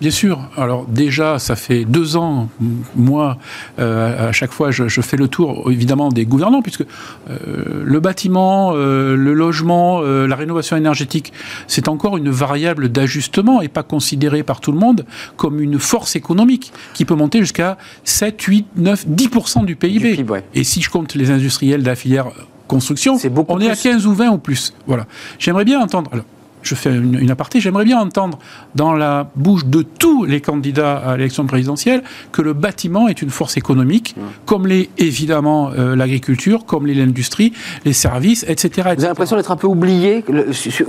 Bien 0.00 0.10
sûr. 0.10 0.38
Alors 0.56 0.86
déjà, 0.86 1.38
ça 1.38 1.56
fait 1.56 1.84
deux 1.84 2.16
ans, 2.16 2.48
moi, 2.94 3.38
euh, 3.78 4.28
à 4.28 4.32
chaque 4.32 4.52
fois, 4.52 4.70
je, 4.70 5.00
fais 5.00 5.16
le 5.16 5.28
tour, 5.28 5.70
évidemment, 5.70 6.10
des 6.10 6.26
gouvernants, 6.26 6.62
puisque 6.62 6.82
euh, 6.82 7.82
le 7.84 8.00
bâtiment, 8.00 8.72
le 8.72 9.34
logement, 9.34 10.00
la 10.00 10.36
rénovation 10.36 10.76
énergétique, 10.76 11.32
c'est 11.66 11.88
encore 11.88 12.16
une 12.16 12.30
variable 12.30 12.88
d'ajustement 12.88 13.62
et 13.62 13.68
pas 13.68 13.82
considérée 13.94 14.42
par 14.42 14.60
tout 14.60 14.72
le 14.72 14.78
monde 14.78 15.06
comme 15.36 15.60
une 15.60 15.78
force 15.78 16.16
économique 16.16 16.72
qui 16.94 17.04
peut 17.04 17.14
monter 17.14 17.38
jusqu'à 17.38 17.78
7, 18.02 18.42
8, 18.42 18.66
9, 18.74 19.06
10% 19.06 19.64
du 19.64 19.76
PIB. 19.76 20.10
Du 20.10 20.16
PIB, 20.16 20.32
ouais. 20.32 20.44
Et 20.52 20.64
si 20.64 20.82
je 20.82 20.90
compte 20.90 21.14
les 21.14 21.30
industriels 21.30 21.82
de 21.82 21.86
la 21.86 21.94
filière 21.94 22.26
construction, 22.66 23.16
on 23.48 23.60
est 23.60 23.68
à 23.68 23.76
plus. 23.76 23.82
15 23.82 24.06
ou 24.06 24.14
20 24.14 24.30
ou 24.30 24.38
plus. 24.38 24.74
Voilà. 24.88 25.06
J'aimerais 25.38 25.64
bien 25.64 25.80
entendre. 25.80 26.10
Alors, 26.12 26.24
je 26.64 26.74
fais 26.74 26.94
une, 26.94 27.18
une 27.18 27.30
aparté, 27.30 27.60
j'aimerais 27.60 27.84
bien 27.84 27.98
entendre 27.98 28.38
dans 28.74 28.92
la 28.92 29.30
bouche 29.36 29.64
de 29.66 29.82
tous 29.82 30.24
les 30.24 30.40
candidats 30.40 30.96
à 30.96 31.16
l'élection 31.16 31.46
présidentielle 31.46 32.02
que 32.32 32.42
le 32.42 32.52
bâtiment 32.52 33.08
est 33.08 33.22
une 33.22 33.30
force 33.30 33.56
économique, 33.56 34.14
comme 34.46 34.66
l'est 34.66 34.90
évidemment 34.98 35.70
euh, 35.72 35.94
l'agriculture, 35.96 36.64
comme 36.66 36.86
l'est 36.86 36.94
l'industrie, 36.94 37.52
les 37.84 37.92
services, 37.92 38.44
etc. 38.48 38.70
Vous 38.96 39.04
avez 39.04 39.08
l'impression 39.08 39.36
d'être 39.36 39.50
un 39.50 39.56
peu 39.56 39.66
oublié 39.66 40.24
le- 40.28 40.46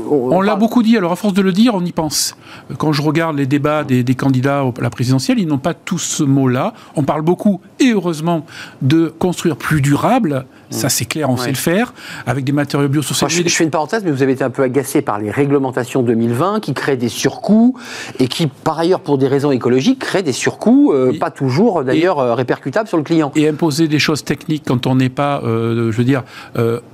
On 0.10 0.42
l'a 0.42 0.56
beaucoup 0.56 0.84
dit, 0.84 0.98
alors 0.98 1.12
à 1.12 1.16
force 1.16 1.34
de 1.34 1.42
le 1.42 1.52
dire, 1.52 1.76
on 1.76 1.84
y 1.84 1.92
pense. 1.92 2.36
Quand 2.78 2.94
je 2.94 3.02
regarde 3.02 3.36
les 3.38 3.46
débats 3.46 3.84
des, 3.84 4.04
des 4.04 4.16
candidats 4.16 4.60
à 4.62 4.82
la 4.82 4.90
présidentielle, 4.90 5.40
ils 5.40 5.48
n'ont 5.48 5.58
pas 5.58 5.74
tous 5.74 6.00
ce 6.00 6.24
mot-là. 6.24 6.74
On 6.96 7.04
parle 7.04 7.22
beaucoup, 7.22 7.62
et 7.80 7.92
heureusement, 7.92 8.46
de 8.82 9.14
construire 9.20 9.56
plus 9.58 9.82
durable. 9.82 10.46
Ça, 10.70 10.90
c'est 10.90 11.06
clair, 11.06 11.30
on 11.30 11.36
Ouais. 11.36 11.40
sait 11.44 11.50
le 11.50 11.56
faire, 11.56 11.94
avec 12.26 12.44
des 12.44 12.52
matériaux 12.52 12.88
biosourcés. 12.90 13.26
je, 13.30 13.44
je 13.48 13.56
fais 13.56 13.64
une 13.64 13.70
parenthèse, 13.70 14.04
mais 14.04 14.12
vous 14.12 14.24
avez 14.24 14.34
été 14.34 14.44
un 14.44 14.50
peu 14.50 14.64
agacé 14.64 15.02
par 15.02 15.20
les 15.20 15.30
réglementations 15.32 16.02
2020 16.02 16.60
qui 16.60 16.74
créent 16.74 16.98
des 16.98 17.10
surcoûts 17.10 17.76
et 18.20 18.28
qui, 18.28 18.48
par 18.48 18.80
ailleurs, 18.80 19.00
pour 19.02 19.18
des 19.18 19.28
raisons 19.28 19.52
écologiques, 19.52 20.00
créent 20.00 20.24
des 20.24 20.32
surcoûts, 20.34 20.92
euh, 20.94 21.12
Et- 21.14 21.20
pas 21.20 21.32
toujours 21.32 21.84
d'ailleurs 21.84 22.20
euh, 22.20 22.34
répercutables 22.36 22.88
sur 22.88 22.98
le 22.98 23.04
client. 23.04 23.32
et 23.36 23.48
imposer 23.48 23.88
des 23.88 24.00
choses 24.00 24.24
techniques 24.24 24.64
quand 24.66 24.88
on 24.88 24.96
n'est 24.96 25.10
pas, 25.10 25.42
euh, 25.44 25.92
je 25.92 25.98
veux 25.98 26.04
dire, 26.04 26.24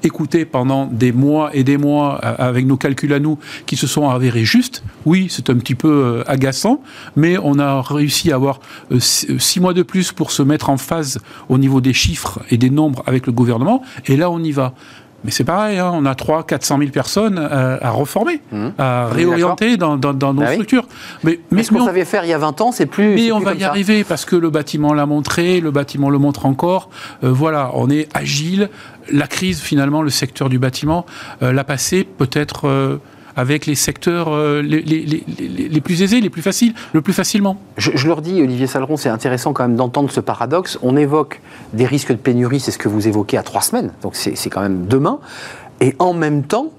écouté 0.04 0.46
pendant 0.46 0.86
des 0.86 1.12
mois 1.12 1.50
et 1.54 1.64
des 1.64 1.78
mois 1.78 2.16
avec 2.18 2.66
nos 2.66 2.78
calculs 2.78 3.14
à 3.14 3.20
nous 3.20 3.38
qui 3.66 3.76
se 3.78 3.88
sont 3.88 4.10
avérés 4.10 4.44
justes, 4.46 4.84
oui, 5.06 5.28
c'est 5.30 5.50
un 5.50 5.56
petit 5.56 5.76
peu 5.76 6.24
agaçant, 6.28 6.82
mais 7.16 7.38
on 7.44 7.60
a 7.60 7.82
réussi 7.82 8.32
à 8.32 8.36
avoir 8.36 8.60
six 9.00 9.60
mois 9.60 9.74
de 9.74 9.84
plus 9.84 10.12
pour 10.12 10.32
se 10.32 10.42
mettre 10.44 10.70
en 10.70 10.78
phase 10.78 11.20
au 11.50 11.58
niveau 11.58 11.82
des 11.82 11.94
chiffres 11.94 12.40
et 12.50 12.58
des 12.58 12.70
nombres 12.70 13.04
avec 13.06 13.26
le 13.28 13.32
gouvernement, 13.34 13.61
et 14.08 14.16
là 14.18 14.30
on 14.30 14.40
y 14.40 14.52
va. 14.52 14.74
Mais 15.24 15.30
c'est 15.30 15.44
pareil, 15.44 15.78
hein, 15.78 15.92
on 15.94 16.04
a 16.08 16.16
3 16.16 16.48
400 16.48 16.80
000 16.80 16.90
personnes 16.90 17.38
euh, 17.40 17.78
à 17.80 17.92
reformer, 17.92 18.42
à 18.52 18.56
Mmh. 18.56 18.72
On 18.80 18.82
est 18.82 19.14
réorienter 19.14 19.78
dans, 19.78 19.96
dans- 19.96 20.16
dans 20.16 20.34
nos 20.34 20.42
Bah 20.42 20.52
structures. 20.54 20.88
Mais, 21.24 21.40
Mais 21.52 21.58
mais, 21.58 21.64
ce 21.64 21.70
qu'on 21.72 21.86
savait 21.86 22.06
faire 22.06 22.24
il 22.26 22.30
y 22.30 22.34
a 22.34 22.40
20 22.40 22.60
ans, 22.62 22.72
c'est 22.72 22.88
plus. 22.88 23.14
mais 23.14 23.32
on 23.32 23.36
plus 23.38 23.46
va 23.46 23.52
comme 23.52 23.60
y 23.60 23.62
ça. 23.64 23.70
arriver 23.70 24.04
parce 24.04 24.26
que 24.26 24.36
le 24.36 24.50
bâtiment 24.50 24.96
l'a 24.96 25.06
montré, 25.06 25.60
le 25.62 25.70
bâtiment 25.70 26.10
le 26.10 26.18
montre 26.18 26.48
encore. 26.48 26.90
Euh, 27.24 27.30
voilà, 27.32 27.70
on 27.76 27.88
est 27.92 28.08
agile. 28.18 28.70
La 29.12 29.28
crise, 29.28 29.62
finalement, 29.62 30.02
le 30.02 30.10
secteur 30.10 30.50
du 30.50 30.58
bâtiment 30.58 31.06
euh, 31.44 31.54
l'a 31.54 31.64
passé 31.66 32.04
peut-être 32.04 33.00
avec 33.36 33.66
les 33.66 33.76
secteurs 33.76 34.30
euh, 34.30 34.62
les, 34.62 35.82
plus 35.82 36.02
aisés, 36.02 36.22
les 36.22 36.30
plus 36.30 36.42
faciles, 36.42 36.74
le 36.94 37.02
plus 37.02 37.14
facilement. 37.14 37.58
Je, 37.78 37.92
je 37.96 38.08
leur 38.08 38.22
dis, 38.22 38.42
Olivier 38.42 38.68
Saleron, 38.68 38.98
c'est 38.98 39.10
intéressant 39.10 39.54
quand 39.54 39.68
même 39.68 39.76
d'entendre 39.76 40.12
ce 40.12 40.20
paradoxe. 40.20 40.78
On 40.82 40.98
évoque 40.98 41.42
des 41.74 41.86
risques 41.86 42.12
de 42.12 42.18
pénurie, 42.18 42.60
c'est 42.60 42.72
ce 42.72 42.78
que 42.78 42.90
vous 42.90 43.08
évoquez 43.08 43.38
à 43.38 43.44
trois 43.44 43.62
semaines, 43.62 43.92
donc 44.02 44.16
c'est 44.16 44.50
quand 44.50 44.62
même 44.62 44.86
demain. 44.88 45.20
Et 45.80 45.96
en 46.00 46.14
même 46.14 46.44
temps, 46.44 46.72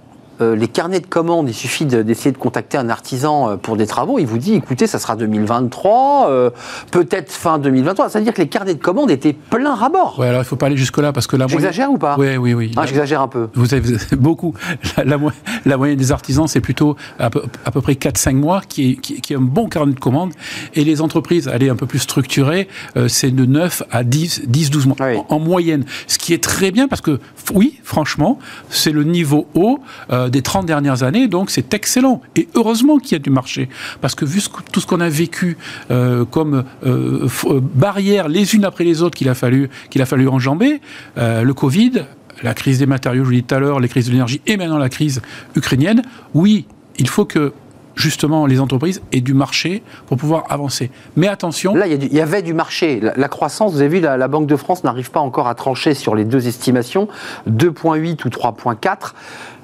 euh, 0.43 0.57
les 0.57 0.69
carnets 0.69 1.01
de 1.01 1.07
commandes, 1.07 1.49
il 1.49 1.55
suffit 1.55 1.87
de- 1.87 2.03
d'essayer 2.03 2.33
de 2.33 2.39
contacter 2.39 2.77
un 2.79 2.89
artisan 2.89 3.51
euh, 3.51 3.57
pour 3.57 3.77
des 3.77 3.87
travaux, 3.87 4.19
il 4.19 4.27
vous 4.27 4.39
dit, 4.39 4.55
écoutez, 4.55 4.87
ça 4.87 4.99
sera 4.99 5.17
2023, 5.17 6.29
euh, 6.31 6.51
peut-être 6.91 7.31
fin 7.33 7.59
2023. 7.59 8.09
C'est-à-dire 8.11 8.35
que 8.35 8.43
les 8.43 8.49
carnets 8.49 8.75
de 8.75 8.83
commandes 8.83 9.11
étaient 9.11 9.33
plein 9.33 9.75
rabord. 9.75 10.19
Ouais, 10.19 10.29
alors 10.29 10.43
il 10.43 10.45
faut 10.45 10.57
pas 10.57 10.67
aller 10.67 10.77
jusque-là 10.77 11.13
parce 11.13 11.27
que 11.27 11.37
la 11.37 11.47
moyenne. 11.47 11.61
J'exagère 11.61 11.91
ou 11.91 11.99
pas? 11.99 12.17
Oui, 12.19 12.37
oui, 12.37 12.55
oui. 12.55 12.73
Ah, 12.77 12.87
J'exagère 12.87 13.21
un 13.23 13.29
peu. 13.29 13.49
Vous 13.55 13.75
avez, 13.75 13.97
beaucoup. 14.17 14.55
La, 14.97 15.05
la 15.05 15.19
mo- 15.19 15.31
la 15.65 15.77
moyenne 15.77 15.97
des 15.99 16.13
artisans, 16.13 16.47
c'est 16.49 16.61
plutôt 16.61 16.97
à 17.19 17.31
peu, 17.31 17.43
à 17.65 17.71
peu 17.71 17.81
près 17.81 17.95
4-5 17.95 18.35
mois, 18.35 18.61
qui 18.67 18.93
est, 18.93 18.95
qui, 18.97 19.21
qui 19.21 19.33
est 19.33 19.37
un 19.37 19.41
bon 19.41 19.69
carnet 19.69 19.93
de 19.95 20.01
commandes. 20.01 20.33
Et 20.75 20.85
les 20.85 21.01
entreprises, 21.01 21.49
allez, 21.49 21.69
un 21.69 21.77
peu 21.77 21.87
plus 21.87 21.99
structurées, 22.01 22.69
euh, 22.97 23.09
c'est 23.09 23.31
de 23.31 23.45
9 23.47 23.83
à 23.91 24.05
10, 24.05 24.43
10-12 24.49 24.87
mois 24.89 24.97
Oui. 25.01 25.17
en, 25.29 25.37
en 25.37 25.39
moyenne. 25.39 25.85
Ce 26.07 26.19
qui 26.19 26.33
est 26.35 26.43
très 26.43 26.71
bien 26.71 26.89
parce 26.89 27.01
que, 27.01 27.21
oui, 27.55 27.79
franchement, 27.85 28.39
c'est 28.71 28.91
le 28.93 29.05
niveau 29.05 29.47
haut 29.55 29.79
euh, 30.11 30.29
des 30.33 30.43
30 30.43 30.67
dernières 30.67 31.05
années, 31.05 31.29
donc 31.29 31.51
c'est 31.51 31.73
excellent. 31.75 32.21
Et 32.35 32.49
heureusement 32.57 32.99
qu'il 32.99 33.13
y 33.13 33.15
a 33.15 33.19
du 33.21 33.31
marché. 33.31 33.69
Parce 34.01 34.17
que 34.17 34.25
vu 34.25 34.41
ce 34.41 34.49
tout 34.73 34.81
ce 34.81 34.87
qu'on 34.87 35.01
a 35.01 35.09
vécu 35.09 35.57
euh, 35.91 36.25
comme 36.25 36.65
euh, 36.85 37.29
euh, 37.45 37.61
barrières 37.61 38.29
les 38.29 38.55
unes 38.55 38.65
après 38.65 38.85
les 38.85 39.03
autres 39.03 39.17
qu'il 39.17 39.29
a 39.29 39.35
fallu, 39.35 39.71
qu'il 39.91 40.03
a 40.03 40.07
fallu 40.07 40.27
enjamber, 40.29 40.81
euh, 41.19 41.43
le 41.43 41.55
Covid, 41.55 42.05
la 42.43 42.55
crise 42.55 42.79
des 42.79 42.87
matériaux, 42.87 43.23
je 43.23 43.27
vous 43.27 43.33
l'ai 43.33 43.43
dit 43.43 43.45
tout 43.45 43.55
à 43.55 43.61
l'heure, 43.61 43.79
les 43.79 43.89
crises 43.89 44.07
de 44.07 44.11
l'énergie 44.11 44.41
et 44.47 44.57
maintenant 44.57 44.79
la 44.79 44.89
crise 44.89 45.21
ukrainienne, 45.55 46.03
oui, 46.35 46.67
il 46.99 47.09
faut 47.09 47.25
que 47.25 47.53
justement 47.95 48.47
les 48.47 48.61
entreprises 48.61 49.03
aient 49.13 49.21
du 49.21 49.35
marché 49.35 49.83
pour 50.07 50.17
pouvoir 50.17 50.45
avancer. 50.49 50.91
Mais 51.17 51.29
attention, 51.29 51.75
Là, 51.75 51.87
il 51.87 52.13
y, 52.13 52.21
avait 52.21 52.43
du 52.43 52.55
marché. 52.55 53.01
La, 53.01 53.29
croissance, 53.29 53.73
vous 53.73 53.81
avez 53.81 53.89
vu, 53.89 54.01
la, 54.01 54.17
la 54.17 54.29
Banque 54.29 54.47
de 54.47 54.57
France 54.57 54.85
n'arrive 54.85 55.11
pas 55.11 55.21
encore 55.21 55.49
à 55.49 55.55
trancher 55.55 55.95
sur 55.95 56.15
les 56.15 56.25
deux 56.25 56.47
estimations, 56.49 57.09
2,8 57.49 58.27
ou 58.27 58.29
3,4. 58.29 59.13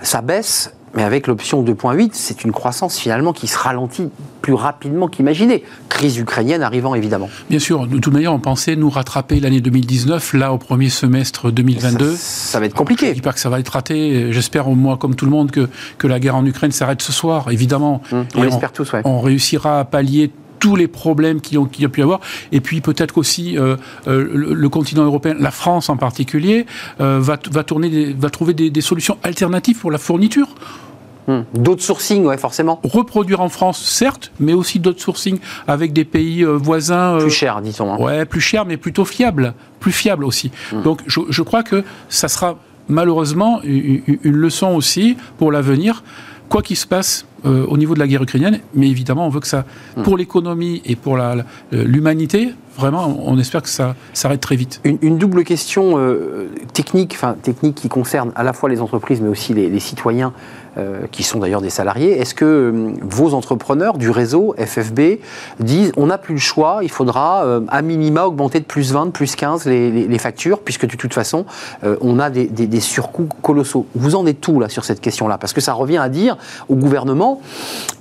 Ça 0.02 0.20
baisse, 0.22 0.72
mais 0.98 1.04
avec 1.04 1.28
l'option 1.28 1.62
2,8, 1.62 2.10
c'est 2.12 2.42
une 2.42 2.50
croissance 2.50 2.98
finalement 2.98 3.32
qui 3.32 3.46
se 3.46 3.56
ralentit 3.56 4.08
plus 4.42 4.54
rapidement 4.54 5.06
qu'imaginé. 5.06 5.62
Crise 5.88 6.18
ukrainienne 6.18 6.60
arrivant 6.64 6.96
évidemment. 6.96 7.30
bien 7.48 7.60
sûr, 7.60 7.86
de 7.86 7.98
toute 7.98 8.12
manière, 8.12 8.34
on 8.34 8.40
pensait 8.40 8.74
nous 8.74 8.90
rattraper 8.90 9.38
l'année 9.38 9.60
2019, 9.60 10.32
là 10.34 10.52
au 10.52 10.58
premier 10.58 10.88
semestre 10.88 11.52
2022. 11.52 12.10
Ça, 12.10 12.16
ça 12.16 12.58
va 12.58 12.66
être 12.66 12.72
Je 12.72 12.76
compliqué. 12.76 13.12
dis 13.12 13.20
pas 13.20 13.32
que 13.32 13.38
ça 13.38 13.48
va 13.48 13.60
être 13.60 13.68
raté. 13.68 14.32
J'espère, 14.32 14.68
moi, 14.70 14.96
comme 14.96 15.14
tout 15.14 15.24
le 15.24 15.30
monde, 15.30 15.52
que, 15.52 15.68
que 15.98 16.08
la 16.08 16.18
guerre 16.18 16.34
en 16.34 16.44
Ukraine 16.44 16.72
s'arrête 16.72 17.00
ce 17.00 17.12
soir, 17.12 17.48
évidemment. 17.52 18.02
Hum, 18.10 18.24
on 18.34 18.42
l'espère 18.42 18.72
tous, 18.72 18.92
ouais. 18.92 19.02
on 19.04 19.20
réussira 19.20 19.78
à 19.78 19.84
pallier 19.84 20.32
tous 20.58 20.74
les 20.74 20.88
problèmes 20.88 21.40
qu'il 21.40 21.56
y 21.78 21.84
a 21.84 21.88
pu 21.88 22.00
y 22.00 22.02
avoir. 22.02 22.18
Et 22.50 22.60
puis 22.60 22.80
peut-être 22.80 23.16
aussi 23.16 23.56
euh, 23.56 23.76
euh, 24.08 24.28
le, 24.34 24.54
le 24.54 24.68
continent 24.68 25.04
européen, 25.04 25.36
la 25.38 25.52
France 25.52 25.88
en 25.88 25.96
particulier, 25.96 26.66
euh, 27.00 27.20
va, 27.20 27.38
va, 27.52 27.62
tourner 27.62 27.88
des- 27.88 28.12
va 28.12 28.28
trouver 28.28 28.54
des, 28.54 28.68
des 28.68 28.80
solutions 28.80 29.18
alternatives 29.22 29.78
pour 29.78 29.92
la 29.92 29.98
fourniture. 29.98 30.48
Hum. 31.28 31.44
D'autres 31.54 31.82
sourcing, 31.82 32.24
ouais, 32.24 32.38
forcément. 32.38 32.80
Reproduire 32.82 33.40
en 33.42 33.48
France, 33.50 33.80
certes, 33.84 34.32
mais 34.40 34.54
aussi 34.54 34.78
d'autres 34.80 35.00
sourcing 35.00 35.38
avec 35.66 35.92
des 35.92 36.04
pays 36.06 36.42
euh, 36.42 36.52
voisins. 36.56 37.16
euh, 37.16 37.20
Plus 37.20 37.30
cher, 37.30 37.60
dit-on. 37.60 37.92
hein. 37.92 37.98
Ouais, 37.98 38.24
plus 38.24 38.40
cher, 38.40 38.64
mais 38.64 38.76
plutôt 38.78 39.04
fiable. 39.04 39.54
Plus 39.78 39.92
fiable 39.92 40.24
aussi. 40.24 40.50
Mmh. 40.72 40.82
Donc, 40.82 41.00
je, 41.06 41.20
je 41.28 41.42
crois 41.42 41.62
que 41.62 41.84
ça 42.08 42.28
sera 42.28 42.56
malheureusement 42.88 43.60
une, 43.62 44.00
une 44.24 44.36
leçon 44.36 44.68
aussi 44.74 45.16
pour 45.38 45.52
l'avenir. 45.52 46.02
Quoi 46.48 46.62
qu'il 46.62 46.76
se 46.78 46.86
passe, 46.86 47.26
euh, 47.44 47.66
au 47.66 47.76
niveau 47.76 47.92
de 47.92 47.98
la 47.98 48.06
guerre 48.08 48.22
ukrainienne, 48.22 48.60
mais 48.72 48.88
évidemment, 48.88 49.26
on 49.26 49.28
veut 49.28 49.40
que 49.40 49.46
ça, 49.46 49.66
Hmm. 49.96 50.02
pour 50.02 50.16
l'économie 50.16 50.80
et 50.86 50.96
pour 50.96 51.18
l'humanité, 51.72 52.54
vraiment, 52.76 53.20
on 53.26 53.38
espère 53.38 53.62
que 53.62 53.68
ça 53.68 53.94
s'arrête 54.12 54.40
très 54.40 54.56
vite. 54.56 54.80
Une, 54.84 54.98
une 55.02 55.18
double 55.18 55.44
question 55.44 55.98
euh, 55.98 56.48
technique, 56.72 57.12
enfin 57.14 57.36
technique 57.42 57.74
qui 57.74 57.88
concerne 57.88 58.32
à 58.34 58.42
la 58.44 58.52
fois 58.52 58.68
les 58.68 58.80
entreprises 58.80 59.20
mais 59.20 59.28
aussi 59.28 59.52
les, 59.54 59.68
les 59.68 59.80
citoyens 59.80 60.32
qui 61.10 61.22
sont 61.22 61.38
d'ailleurs 61.40 61.60
des 61.60 61.70
salariés. 61.70 62.18
Est-ce 62.20 62.34
que 62.34 62.44
euh, 62.44 62.92
vos 63.02 63.34
entrepreneurs 63.34 63.98
du 63.98 64.10
réseau 64.10 64.54
FFB 64.58 65.18
disent 65.60 65.92
on 65.96 66.06
n'a 66.06 66.18
plus 66.18 66.34
le 66.34 66.40
choix, 66.40 66.80
il 66.82 66.90
faudra 66.90 67.44
euh, 67.44 67.60
à 67.68 67.82
minima 67.82 68.24
augmenter 68.26 68.60
de 68.60 68.64
plus 68.64 68.92
20, 68.92 69.06
de 69.06 69.10
plus 69.10 69.34
15 69.36 69.66
les, 69.66 70.18
factures 70.18 70.60
puisque 70.60 70.86
de 70.86 70.96
toute 70.96 71.14
façon 71.14 71.46
euh, 71.84 71.96
on 72.00 72.18
a 72.18 72.30
des, 72.30 72.46
des- 72.46 72.66
des 72.66 72.80
surcoûts 72.80 73.28
colossaux. 73.42 73.86
Vous 73.94 74.14
en 74.14 74.26
êtes 74.26 74.40
tout 74.40 74.60
là 74.60 74.68
sur 74.68 74.84
cette 74.84 75.00
question-là? 75.00 75.38
Parce 75.38 75.52
que 75.52 75.60
ça 75.60 75.72
revient 75.72 75.98
à 75.98 76.08
dire 76.08 76.36
au 76.68 76.74
gouvernement 76.74 77.40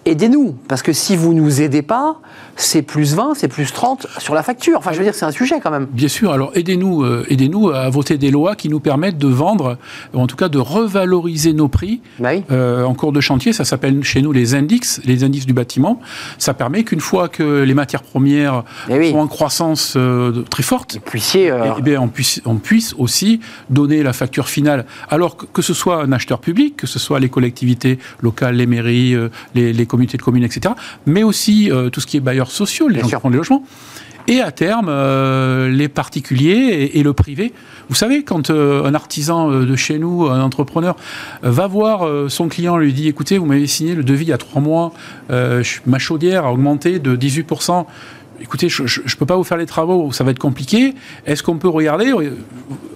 aidez-nous 0.08 0.56
parce 0.68 0.82
que 0.82 0.94
si 0.94 1.16
vous 1.16 1.34
nous 1.34 1.62
aidez 1.62 1.82
pas, 1.82 2.20
c'est 2.56 2.82
plus 2.82 3.14
20, 3.14 3.34
c'est 3.36 3.48
plus 3.48 3.72
30 3.72 4.08
sur 4.18 4.34
la 4.34 4.42
facture. 4.42 4.78
Enfin 4.78 4.92
je 4.94 4.98
veux 4.98 5.04
dire 5.04 5.14
c'est 5.14 5.26
un 5.26 5.32
sujet 5.32 5.60
quand 5.62 5.70
même. 5.72 5.88
Bien 5.92 6.08
sûr, 6.08 6.32
alors 6.32 6.52
aidez-nous 6.56 7.04
euh, 7.04 7.26
aidez-nous 7.30 7.70
à 7.70 7.90
voter 7.90 8.18
des 8.18 8.32
lois 8.32 8.56
qui 8.56 8.70
nous 8.70 8.80
permettent 8.80 9.18
de 9.18 9.28
vendre, 9.28 9.78
ou 10.14 10.20
en 10.20 10.28
tout 10.28 10.36
cas 10.36 10.50
de 10.50 10.58
revaloriser 10.58 11.54
nos 11.54 11.68
prix 11.68 12.02
Bah 12.20 12.30
oui. 12.34 12.44
euh, 12.52 12.84
en 12.84 12.94
cours 12.94 13.12
de 13.12 13.22
chantier. 13.22 13.54
Ça 13.54 13.66
s'appelle 13.66 14.04
chez 14.04 14.22
nous 14.22 14.32
les 14.32 14.56
indices, 14.56 15.02
les 15.06 15.24
indices 15.24 15.46
du 15.46 15.54
bâtiment. 15.54 16.00
Ça 16.38 16.54
permet 16.54 16.84
qu'une 16.84 17.00
fois 17.02 17.28
que 17.30 17.64
les 17.64 17.74
matières 17.74 18.04
premières 18.04 18.64
Eh 18.90 18.98
oui. 18.98 19.12
sont 19.12 19.20
en 19.20 19.28
croissance 19.28 19.94
euh, 19.98 20.44
très 20.50 20.64
forte, 20.64 21.00
puissiez 21.06 21.52
eh 21.78 21.82
bien, 21.82 22.02
on, 22.02 22.08
puisse, 22.08 22.42
on 22.46 22.56
puisse 22.56 22.96
aussi 22.98 23.40
donner 23.70 24.02
la 24.04 24.14
facture 24.14 24.48
finale. 24.48 24.86
Alors 25.10 25.38
que, 25.38 25.46
que 25.46 25.62
ce 25.62 25.74
soit 25.74 26.02
un 26.02 26.12
acheteur 26.12 26.40
public, 26.40 26.76
que 26.78 26.88
ce 26.88 26.98
soit 26.98 27.20
les 27.20 27.30
collectivités 27.30 28.00
locales, 28.22 28.56
les 28.56 28.66
mairies, 28.66 29.16
les, 29.54 29.74
les 29.74 29.86
communautés 29.98 30.18
de 30.18 30.22
communes, 30.22 30.44
etc., 30.44 30.76
mais 31.06 31.24
aussi 31.24 31.72
euh, 31.72 31.90
tout 31.90 32.00
ce 32.02 32.06
qui 32.08 32.18
est 32.18 32.22
bailleurs 32.22 32.52
sociaux, 32.52 32.88
les 32.88 32.96
Bien 32.96 33.04
gens 33.04 33.10
sûr. 33.10 33.18
qui 33.18 33.22
font 33.24 33.30
les 33.30 33.38
logements. 33.38 33.64
Et 34.30 34.42
à 34.42 34.52
terme, 34.52 34.88
euh, 34.90 35.70
les 35.70 35.88
particuliers 35.88 36.50
et, 36.50 37.00
et 37.00 37.04
le 37.04 37.14
privé. 37.14 37.54
Vous 37.88 37.96
savez, 37.96 38.24
quand 38.24 38.50
euh, 38.50 38.84
un 38.84 38.94
artisan 38.94 39.50
de 39.50 39.76
chez 39.78 40.00
nous, 40.00 40.28
un 40.28 40.42
entrepreneur, 40.42 40.98
va 41.42 41.66
voir 41.68 42.06
son 42.30 42.50
client, 42.50 42.78
lui 42.78 42.92
dit 42.94 43.08
écoutez, 43.08 43.38
vous 43.38 43.46
m'avez 43.46 43.68
signé 43.68 43.96
le 43.96 44.04
devis 44.04 44.26
il 44.26 44.30
y 44.30 44.34
a 44.34 44.38
trois 44.38 44.62
mois, 44.62 44.92
ma 45.30 46.00
chaudière 46.00 46.46
a 46.46 46.52
augmenté 46.52 47.00
de 47.00 47.16
18%. 47.16 47.86
Écoutez, 48.40 48.70
je 48.70 48.84
ne 48.84 49.16
peux 49.18 49.26
pas 49.26 49.36
vous 49.36 49.44
faire 49.44 49.58
les 49.58 49.66
travaux, 49.66 50.12
ça 50.12 50.24
va 50.24 50.32
être 50.32 50.40
compliqué. 50.40 50.94
Est-ce 51.26 51.42
qu'on 51.42 51.58
peut 51.58 51.68
regarder? 51.68 52.14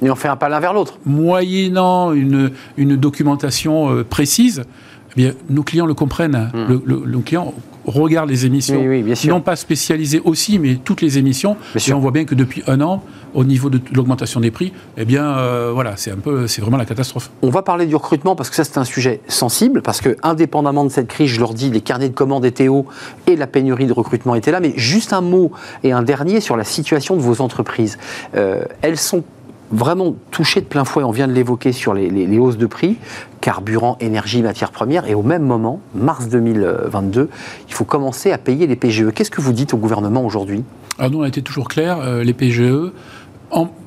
Et 0.01 0.09
on 0.09 0.15
fait 0.15 0.27
un 0.27 0.35
pas 0.35 0.49
l'un 0.49 0.59
vers 0.59 0.73
l'autre. 0.73 0.99
moyennant 1.05 2.13
une, 2.13 2.51
une 2.77 2.95
documentation 2.95 3.91
euh, 3.91 4.03
précise, 4.03 4.63
eh 5.11 5.15
bien, 5.15 5.33
nos 5.49 5.63
clients 5.63 5.85
le 5.85 5.93
comprennent. 5.93 6.49
Le, 6.53 6.81
le- 6.85 7.03
nos 7.05 7.19
clients 7.21 7.53
regardent 7.85 8.29
les 8.29 8.45
émissions, 8.45 8.75
Hmm. 8.75 8.81
Oui, 8.83 8.87
oui, 8.87 9.03
bien 9.03 9.15
sûr. 9.15 9.33
non 9.33 9.41
pas 9.41 9.55
spécialisées 9.55 10.21
aussi, 10.23 10.59
mais 10.59 10.75
toutes 10.75 11.01
les 11.01 11.17
émissions. 11.17 11.57
Bien 11.73 11.79
sûr. 11.79 11.93
Et 11.93 11.97
on 11.97 11.99
voit 11.99 12.11
bien 12.11 12.25
que 12.25 12.35
depuis 12.35 12.61
un 12.67 12.79
an, 12.81 13.01
au 13.33 13.43
niveau 13.43 13.69
de 13.71 13.79
l'augmentation 13.93 14.39
des 14.39 14.51
prix, 14.51 14.71
eh 14.97 15.05
bien, 15.05 15.25
euh, 15.37 15.71
voilà, 15.73 15.93
c'est 15.97 16.11
un 16.11 16.17
peu, 16.17 16.45
c'est 16.47 16.61
vraiment 16.61 16.77
la 16.77 16.85
catastrophe. 16.85 17.31
On 17.41 17.49
va 17.49 17.63
parler 17.63 17.87
du 17.87 17.95
recrutement 17.95 18.35
parce 18.35 18.49
que 18.51 18.55
ça 18.55 18.63
c'est 18.63 18.77
un 18.77 18.83
sujet 18.85 19.21
sensible 19.27 19.81
parce 19.81 19.99
que 19.99 20.15
indépendamment 20.21 20.83
de 20.83 20.89
cette 20.89 21.07
crise, 21.07 21.29
je 21.29 21.39
leur 21.39 21.53
dis, 21.55 21.71
les 21.71 21.81
carnets 21.81 22.09
de 22.09 22.13
commandes 22.13 22.45
étaient 22.45 22.67
hauts 22.67 22.85
et 23.25 23.35
la 23.35 23.47
pénurie 23.47 23.87
de 23.87 23.93
recrutement 23.93 24.35
était 24.35 24.51
là. 24.51 24.59
Mais 24.59 24.73
juste 24.75 25.11
un 25.13 25.21
mot 25.21 25.51
et 25.83 25.91
un 25.91 26.03
dernier 26.03 26.39
sur 26.39 26.55
la 26.57 26.63
situation 26.65 27.15
de 27.15 27.21
vos 27.21 27.41
entreprises. 27.41 27.97
Euh, 28.35 28.63
elles 28.83 28.97
sont 28.97 29.23
vraiment 29.71 30.15
touchées 30.31 30.61
de 30.61 30.65
plein 30.65 30.85
fouet, 30.85 31.03
on 31.03 31.11
vient 31.11 31.27
de 31.27 31.33
l'évoquer 31.33 31.71
sur 31.71 31.93
les, 31.93 32.39
hausses 32.39 32.57
de 32.57 32.65
prix, 32.65 32.97
carburant, 33.39 33.97
énergie, 33.99 34.41
matières 34.41 34.71
premières, 34.71 35.07
et 35.07 35.13
au 35.13 35.23
même 35.23 35.43
moment, 35.43 35.81
mars 35.95 36.27
2022, 36.27 37.29
il 37.67 37.73
faut 37.73 37.85
commencer 37.85 38.31
à 38.31 38.37
payer 38.37 38.67
les 38.67 38.75
PGE. 38.75 39.11
Qu'est-ce 39.13 39.31
que 39.31 39.41
vous 39.41 39.53
dites 39.53 39.73
au 39.73 39.77
gouvernement 39.77 40.25
aujourd'hui? 40.25 40.63
Alors 40.99 41.11
nous, 41.11 41.19
on 41.19 41.23
a 41.23 41.27
été 41.27 41.41
toujours 41.41 41.67
clair, 41.67 41.99
euh, 41.99 42.23
les 42.23 42.33
PGE, 42.33 42.91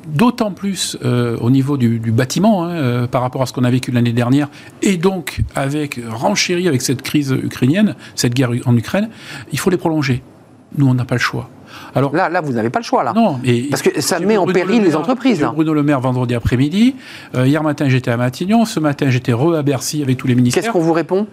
d'autant 0.06 0.50
plus 0.50 0.98
euh, 1.04 1.38
au 1.38 1.50
niveau 1.50 1.76
du, 1.76 1.98
du 1.98 2.12
bâtiment, 2.12 2.64
hein, 2.64 2.70
euh, 2.70 3.06
par 3.06 3.22
rapport 3.22 3.42
à 3.42 3.46
ce 3.46 3.52
qu'on 3.52 3.64
a 3.64 3.70
vécu 3.70 3.90
l'année 3.90 4.12
dernière, 4.12 4.48
et 4.82 4.96
donc 4.96 5.42
avec 5.54 6.00
renchéri 6.10 6.68
avec 6.68 6.82
cette 6.82 7.02
crise 7.02 7.30
ukrainienne, 7.30 7.94
cette 8.14 8.34
guerre 8.34 8.50
en 8.66 8.76
Ukraine, 8.76 9.08
il 9.52 9.58
faut 9.58 9.70
les 9.70 9.76
prolonger. 9.76 10.22
Nous, 10.76 10.86
on 10.86 10.94
n'a 10.94 11.04
pas 11.04 11.14
le 11.14 11.20
choix. 11.20 11.48
Alors, 11.94 12.14
Là, 12.14 12.28
là, 12.28 12.40
vous 12.40 12.52
n'avez 12.52 12.70
pas 12.70 12.78
le 12.80 12.84
choix, 12.84 13.04
là. 13.04 13.12
non, 13.14 13.38
et 13.44 13.68
Parce 13.70 13.82
que 13.82 14.00
ça 14.00 14.18
met 14.20 14.36
en 14.36 14.46
péril 14.46 14.80
Le 14.82 14.88
les 14.88 14.96
entreprises, 14.96 15.40
là. 15.40 15.52
Bruno 15.54 15.74
Le 15.74 15.82
Maire 15.82 16.00
vendredi 16.00 16.34
après-midi. 16.34 16.96
Euh, 17.34 17.46
hier 17.46 17.62
matin, 17.62 17.88
j'étais 17.88 18.10
à 18.10 18.16
Matignon. 18.16 18.64
Ce 18.64 18.80
matin, 18.80 19.10
j'étais 19.10 19.32
re 19.32 19.54
à 19.54 19.62
Bercy 19.62 20.02
avec 20.02 20.16
tous 20.16 20.26
les 20.26 20.34
ministères. 20.34 20.62
Qu'est-ce 20.62 20.72
qu'on 20.72 20.80
vous 20.80 20.92
répond? 20.92 21.26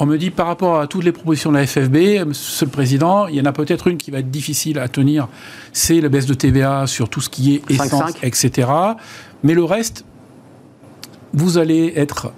On 0.00 0.06
me 0.06 0.18
dit 0.18 0.30
par 0.30 0.48
rapport 0.48 0.80
à 0.80 0.88
toutes 0.88 1.04
les 1.04 1.12
propositions 1.12 1.52
de 1.52 1.56
la 1.58 1.66
FFB, 1.66 2.26
Monsieur 2.26 2.66
le 2.66 2.70
Président, 2.72 3.28
il 3.28 3.36
y 3.36 3.40
en 3.40 3.44
a 3.44 3.52
peut-être 3.52 3.86
une 3.86 3.96
qui 3.96 4.10
va 4.10 4.18
être 4.18 4.30
difficile 4.30 4.80
à 4.80 4.88
tenir, 4.88 5.28
c'est 5.72 6.00
la 6.00 6.08
baisse 6.08 6.26
de 6.26 6.34
TVA 6.34 6.88
sur 6.88 7.08
tout 7.08 7.20
ce 7.20 7.28
qui 7.30 7.54
est 7.54 7.70
5,5. 7.70 7.84
essence, 7.84 8.10
etc. 8.24 8.68
Mais 9.44 9.54
le 9.54 9.62
reste, 9.62 10.04
vous 11.32 11.58
allez 11.58 11.92
être 11.94 12.32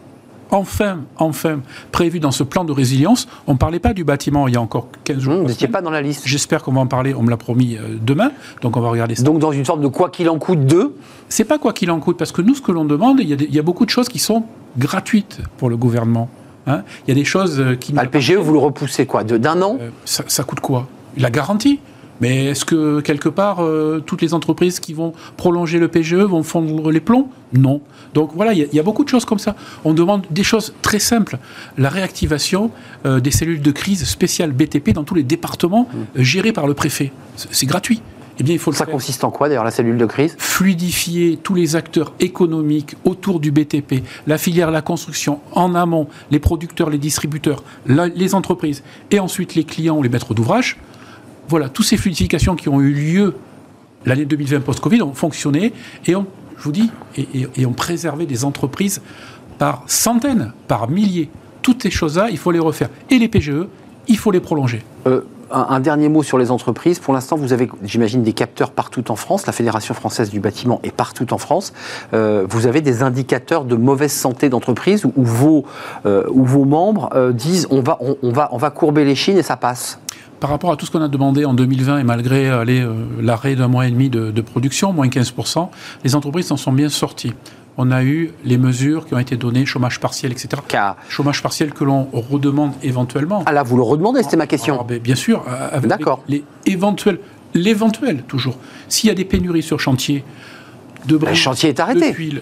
enfin, 0.51 1.01
enfin 1.17 1.61
prévu 1.93 2.21
dans 2.21 2.31
ce 2.31 2.43
plan 2.43 2.65
de 2.65 2.73
résilience. 2.73 3.29
On 3.47 3.53
ne 3.55 3.59
parlait 3.59 3.79
pas 3.79 3.93
du 3.95 4.05
bâtiment 4.05 4.49
il 4.49 4.55
y 4.55 4.57
a 4.57 4.61
encore 4.61 4.89
15 5.05 5.19
jours. 5.19 5.35
Hum, 5.35 5.43
Vous 5.43 5.49
n'étiez 5.49 5.69
pas 5.69 5.83
dans 5.83 5.91
la 5.91 6.03
liste. 6.03 6.23
J'espère 6.27 6.63
qu'on 6.63 6.73
va 6.73 6.81
en 6.81 6.87
parler, 6.87 7.15
on 7.15 7.23
me 7.23 7.31
l'a 7.31 7.37
promis 7.37 7.77
euh, 7.77 7.97
demain, 8.01 8.31
donc 8.63 8.77
on 8.77 8.81
va 8.81 8.89
regarder 8.91 9.15
ça. 9.15 9.23
Donc 9.23 9.39
dans 9.39 9.53
une 9.53 9.65
sorte 9.65 9.81
de 9.81 9.89
quoi 9.89 10.11
qu'il 10.11 10.29
en 10.29 10.39
coûte 10.39 10.65
deux, 10.67 10.95
C'est 11.29 11.45
pas 11.45 11.59
quoi 11.59 11.73
qu'il 11.73 11.91
en 11.91 11.99
coûte, 12.01 12.17
parce 12.19 12.31
que 12.33 12.41
nous, 12.43 12.55
ce 12.55 12.63
que 12.63 12.71
l'on 12.73 12.85
demande, 12.85 13.19
il 13.21 13.29
y, 13.29 13.33
a 13.33 13.37
des- 13.37 13.47
il 13.47 13.55
y 13.55 13.59
a 13.59 13.63
beaucoup 13.63 13.85
de 13.85 13.91
choses 13.91 14.09
qui 14.09 14.19
sont 14.21 14.45
gratuites 14.79 15.41
pour 15.59 15.69
le 15.69 15.77
gouvernement. 15.77 16.29
hein. 16.69 16.83
Il 17.07 17.11
y 17.11 17.13
a 17.13 17.15
des 17.15 17.25
choses 17.25 17.59
euh, 17.61 17.75
qui... 17.75 17.93
bah, 17.93 18.05
le 18.05 18.11
PGE, 18.11 18.35
vous 18.37 18.53
le 18.53 18.59
repoussez 18.59 19.07
quoi 19.07 19.25
de- 19.25 19.37
D'un 19.39 19.61
an 19.63 19.77
Euh, 19.81 19.91
ça, 20.05 20.23
ça 20.29 20.45
coûte 20.45 20.61
quoi? 20.61 20.87
La 21.17 21.31
garantie? 21.31 21.81
Mais 22.21 22.47
est-ce 22.47 22.65
que 22.65 23.01
quelque 23.01 23.29
part 23.29 23.63
euh, 23.63 24.03
toutes 24.05 24.23
les 24.23 24.35
entreprises 24.35 24.81
qui 24.81 24.93
vont 24.95 25.13
prolonger 25.37 25.79
le 25.79 25.89
PGE 25.89 26.15
vont 26.15 26.43
fondre 26.43 26.91
les 26.91 27.01
plombs? 27.01 27.29
Non. 27.53 27.81
Donc 28.15 28.31
voilà, 28.35 28.53
il 28.53 28.59
y, 28.59 28.63
a- 28.63 28.67
il 28.73 28.75
y 28.75 28.81
a 28.81 28.83
beaucoup 28.83 29.05
de 29.05 29.09
choses 29.09 29.25
comme 29.25 29.39
ça. 29.39 29.55
On 29.85 29.93
demande 29.95 30.27
des 30.31 30.43
choses 30.43 30.75
très 30.83 30.99
simples. 30.99 31.39
La 31.79 31.89
réactivation 31.89 32.71
euh, 33.05 33.21
des 33.21 33.31
cellules 33.31 33.61
de 33.61 33.71
crise 33.71 34.05
spéciales 34.05 34.53
BTP 34.53 34.91
dans 34.93 35.05
tous 35.05 35.15
les 35.15 35.23
départements 35.23 35.89
euh, 35.95 36.23
gérés 36.23 36.53
par 36.53 36.67
le 36.67 36.75
préfet. 36.75 37.13
C'est 37.37 37.49
c'est 37.53 37.67
gratuit. 37.67 38.01
Eh 38.39 38.43
bien, 38.43 38.53
il 38.53 38.59
faut 38.59 38.71
le 38.71 38.77
Ça 38.77 38.85
faire 38.85 38.93
consiste 38.93 39.25
en 39.25 39.31
quoi 39.31 39.49
d'ailleurs 39.49 39.65
la 39.65 39.71
cellule 39.71 39.97
de 39.97 40.05
crise? 40.05 40.35
Fluidifier 40.39 41.39
tous 41.43 41.55
les 41.55 41.75
acteurs 41.75 42.13
économiques 42.21 42.95
autour 43.05 43.41
du 43.41 43.51
BTP, 43.51 44.03
la 44.27 44.37
filière, 44.37 44.71
la 44.71 44.83
construction, 44.83 45.41
en 45.53 45.75
amont, 45.75 46.07
les 46.31 46.39
producteurs, 46.39 46.91
les 46.91 46.99
distributeurs, 46.99 47.63
la- 47.87 48.09
les 48.09 48.35
entreprises, 48.35 48.83
et 49.11 49.21
ensuite 49.21 49.55
les 49.55 49.65
clients 49.65 49.97
ou 49.97 50.03
les 50.03 50.11
maîtres 50.11 50.35
d'ouvrage. 50.35 50.77
Voilà, 51.49 51.69
toutes 51.69 51.87
ces 51.87 51.97
fluidifications 51.97 52.57
qui 52.57 52.69
ont 52.69 52.81
eu 52.81 52.93
lieu 52.93 53.35
l'année 54.05 54.25
2020 54.25 54.61
post-Covid 54.61 55.03
ont 55.03 55.15
fonctionné 55.15 55.73
et 56.07 56.17
ont, 56.17 56.27
je 56.59 57.67
préservé 57.69 58.27
des 58.27 58.45
entreprises 58.45 59.03
par 59.59 59.83
centaines, 59.87 60.53
par 60.69 60.89
milliers. 60.89 61.29
Toutes 61.63 61.83
ces 61.83 61.91
choses-là, 61.91 62.29
il 62.31 62.39
faut 62.39 62.53
les 62.53 62.59
refaire. 62.59 62.89
Et 63.11 63.19
les 63.19 63.29
PGE, 63.29 63.67
il 64.09 64.19
faut 64.19 64.31
les 64.31 64.41
prolonger. 64.41 64.83
Euh, 65.07 65.23
un, 65.51 65.81
dernier 65.81 66.09
mot 66.09 66.23
sur 66.23 66.39
les 66.39 66.51
entreprises. 66.51 66.99
Pour 66.99 67.15
l'instant, 67.15 67.37
vous 67.37 67.53
avez, 67.53 67.69
j'imagine, 67.85 68.23
des 68.23 68.33
capteurs 68.33 68.71
partout 68.71 69.11
en 69.11 69.17
France. 69.17 69.47
La 69.47 69.53
Fédération 69.53 69.95
française 69.95 70.31
du 70.31 70.41
bâtiment 70.41 70.81
est 70.83 70.95
partout 70.95 71.33
en 71.33 71.39
France. 71.39 71.73
Euh, 72.15 72.47
vous 72.49 72.67
avez 72.67 72.81
des 72.81 73.03
indicateurs 73.03 73.65
de 73.65 73.77
mauvaise 73.77 74.13
santé 74.13 74.49
d'entreprise 74.49 75.05
où, 75.05 75.13
où 75.17 75.25
vos, 75.25 75.65
euh, 76.05 76.25
où 76.31 76.45
vos 76.45 76.65
membres 76.65 77.31
disent 77.33 77.69
on 77.71 77.81
va, 77.81 77.99
on, 78.01 78.17
on 78.23 78.33
va, 78.33 78.49
on 78.53 78.59
va 78.59 78.71
courber 78.71 79.05
les 79.05 79.15
chines 79.15 79.39
et 79.39 79.43
ça 79.43 79.57
passe. 79.57 80.01
Par 80.41 80.51
rapport 80.51 80.71
à 80.71 80.77
tout 80.77 80.85
ce 80.87 80.91
qu'on 80.91 81.01
a 81.03 81.09
demandé 81.09 81.45
en 81.45 81.55
2020 81.55 81.99
et 81.99 82.05
malgré 82.05 82.49
allez, 82.49 82.81
euh, 82.81 82.93
l'arrêt 83.21 83.57
d'un 83.57 83.69
mois 83.69 83.87
et 83.87 83.91
demi 83.91 84.11
de, 84.11 84.31
de 84.31 84.41
production, 84.43 84.93
moins 84.93 85.09
15%, 85.09 85.69
les 86.05 86.15
entreprises 86.15 86.47
s'en 86.47 86.57
sont 86.57 86.73
bien 86.73 86.89
sorties. 86.91 87.33
On 87.79 87.91
a 87.91 88.03
eu 88.05 88.33
les 88.45 88.57
mesures 88.59 89.07
qui 89.07 89.15
ont 89.15 89.19
été 89.19 89.37
données, 89.37 89.67
chômage 89.67 90.01
partiel, 90.01 90.33
etc. 90.33 90.63
Car, 90.69 90.97
Chômage 91.09 91.43
partiel 91.43 91.73
que 91.73 91.85
l'on 91.85 92.05
redemande 92.13 92.73
éventuellement. 92.83 93.43
ah 93.47 93.53
là, 93.53 93.63
vous 93.63 93.77
le 93.77 93.83
redemandez, 93.83 94.23
c'était 94.23 94.37
ma 94.39 94.47
question. 94.47 94.75
Alors, 94.75 94.87
ben, 94.87 94.99
bien 94.99 95.15
sûr, 95.15 95.45
euh, 95.49 95.69
avec 95.73 95.89
D'accord. 95.89 96.23
les, 96.29 96.43
les 96.67 96.73
éventuels, 96.73 97.19
l'éventuel 97.55 98.23
toujours. 98.23 98.59
S'il 98.89 99.09
y 99.09 99.11
a 99.11 99.15
des 99.15 99.25
pénuries 99.27 99.63
sur 99.63 99.79
chantier 99.81 100.25
de 101.07 101.17
Le 101.19 101.35
chantier 101.35 101.71
est 101.71 101.75
de 101.75 101.81
arrêté. 101.81 102.13
tuiles, 102.13 102.41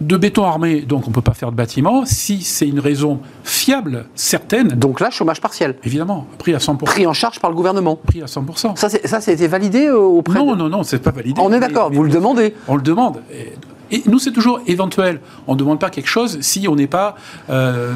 de 0.00 0.16
béton 0.16 0.44
armé, 0.44 0.80
donc 0.80 1.06
on 1.06 1.10
ne 1.10 1.14
peut 1.14 1.20
pas 1.20 1.34
faire 1.34 1.50
de 1.50 1.56
bâtiment. 1.56 2.04
Si 2.06 2.42
c'est 2.42 2.66
une 2.66 2.80
raison 2.80 3.20
fiable, 3.44 4.06
certaine, 4.14 4.68
Donc 4.68 5.00
là, 5.00 5.10
chômage 5.10 5.40
partiel. 5.40 5.76
évidemment, 5.84 6.26
pris 6.38 6.54
à 6.54 6.58
100%. 6.58 6.78
Pris 6.84 7.06
en 7.06 7.12
charge 7.12 7.38
par 7.38 7.50
le 7.50 7.56
gouvernement. 7.56 7.96
Pris 7.96 8.22
à 8.22 8.26
100%. 8.26 8.76
Ça, 8.76 8.88
ça, 8.88 9.20
ça 9.20 9.30
a 9.30 9.34
été 9.34 9.46
validé 9.46 9.86
euh, 9.86 9.98
auprès 9.98 10.38
Non, 10.38 10.52
de... 10.52 10.58
non, 10.58 10.68
non, 10.68 10.82
c'est 10.82 11.00
pas 11.00 11.10
validé. 11.10 11.40
On 11.42 11.52
est 11.52 11.60
d'accord, 11.60 11.92
vous 11.92 12.02
le 12.02 12.10
demandez. 12.10 12.54
On 12.68 12.76
le 12.76 12.82
demande. 12.82 13.20
Et, 13.32 13.52
et 13.90 14.02
nous, 14.06 14.18
c'est 14.18 14.32
toujours 14.32 14.60
éventuel. 14.66 15.20
On 15.46 15.54
ne 15.54 15.58
demande 15.58 15.80
pas 15.80 15.90
quelque 15.90 16.08
chose 16.08 16.40
si 16.40 16.66
on 16.68 16.76
n'est 16.76 16.86
pas 16.86 17.16
euh, 17.50 17.92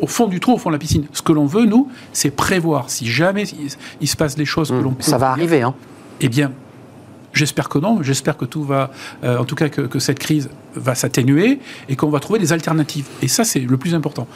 au 0.00 0.06
fond 0.06 0.26
du 0.26 0.40
trou, 0.40 0.52
au 0.54 0.58
fond 0.58 0.70
de 0.70 0.74
la 0.74 0.78
piscine. 0.78 1.06
Ce 1.12 1.22
que 1.22 1.32
l'on 1.32 1.46
veut, 1.46 1.64
nous, 1.64 1.88
c'est 2.12 2.30
prévoir. 2.30 2.90
Si 2.90 3.06
jamais 3.06 3.44
il, 4.00 4.08
se 4.08 4.16
passe 4.16 4.34
des 4.34 4.44
choses 4.44 4.70
que 4.70 4.74
l'on 4.74 4.92
peut. 4.92 5.02
Ça 5.02 5.18
va 5.18 5.30
arriver. 5.30 5.62
Hein. 5.62 5.74
eh 6.20 6.28
bien, 6.28 6.52
j'espère 7.32 7.68
que 7.68 7.78
non. 7.78 8.02
J'espère 8.02 8.36
que 8.36 8.44
tout 8.44 8.64
va, 8.64 8.90
euh, 9.24 9.38
en 9.38 9.44
tout 9.44 9.54
cas, 9.54 9.68
que, 9.68 9.82
que 9.82 9.98
cette 9.98 10.18
crise 10.18 10.50
va 10.74 10.94
s'atténuer 10.94 11.58
et 11.88 11.96
qu'on 11.96 12.08
va 12.10 12.20
trouver 12.20 12.38
des 12.38 12.52
alternatives. 12.52 13.06
Et 13.22 13.28
ça, 13.28 13.44
c'est 13.44 13.60
le 13.60 13.76
plus 13.76 13.94
important. 13.94 14.26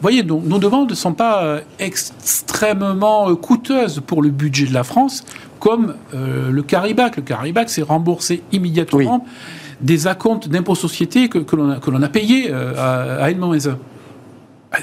voyez, 0.00 0.22
nos, 0.22 0.40
nos 0.40 0.58
demandes 0.58 0.90
ne 0.90 0.94
sont 0.94 1.14
pas 1.14 1.44
euh, 1.44 1.60
extrêmement 1.78 3.30
euh, 3.30 3.34
coûteuses 3.34 4.02
pour 4.06 4.22
le 4.22 4.30
budget 4.30 4.66
de 4.66 4.74
la 4.74 4.84
France, 4.84 5.24
comme 5.60 5.94
euh, 6.14 6.50
le 6.50 6.62
Caribac. 6.62 7.16
Le 7.16 7.22
Caribac, 7.22 7.70
c'est 7.70 7.82
rembourser 7.82 8.42
immédiatement 8.52 9.24
des 9.80 10.06
acomptes 10.06 10.48
d'impôts 10.48 10.74
sociétés 10.74 11.28
que, 11.28 11.38
que 11.38 11.56
l'on 11.56 11.70
a, 12.02 12.06
a 12.06 12.08
payés 12.08 12.48
euh, 12.50 12.74
à, 12.76 13.24
à 13.24 13.30
N-1. 13.30 13.76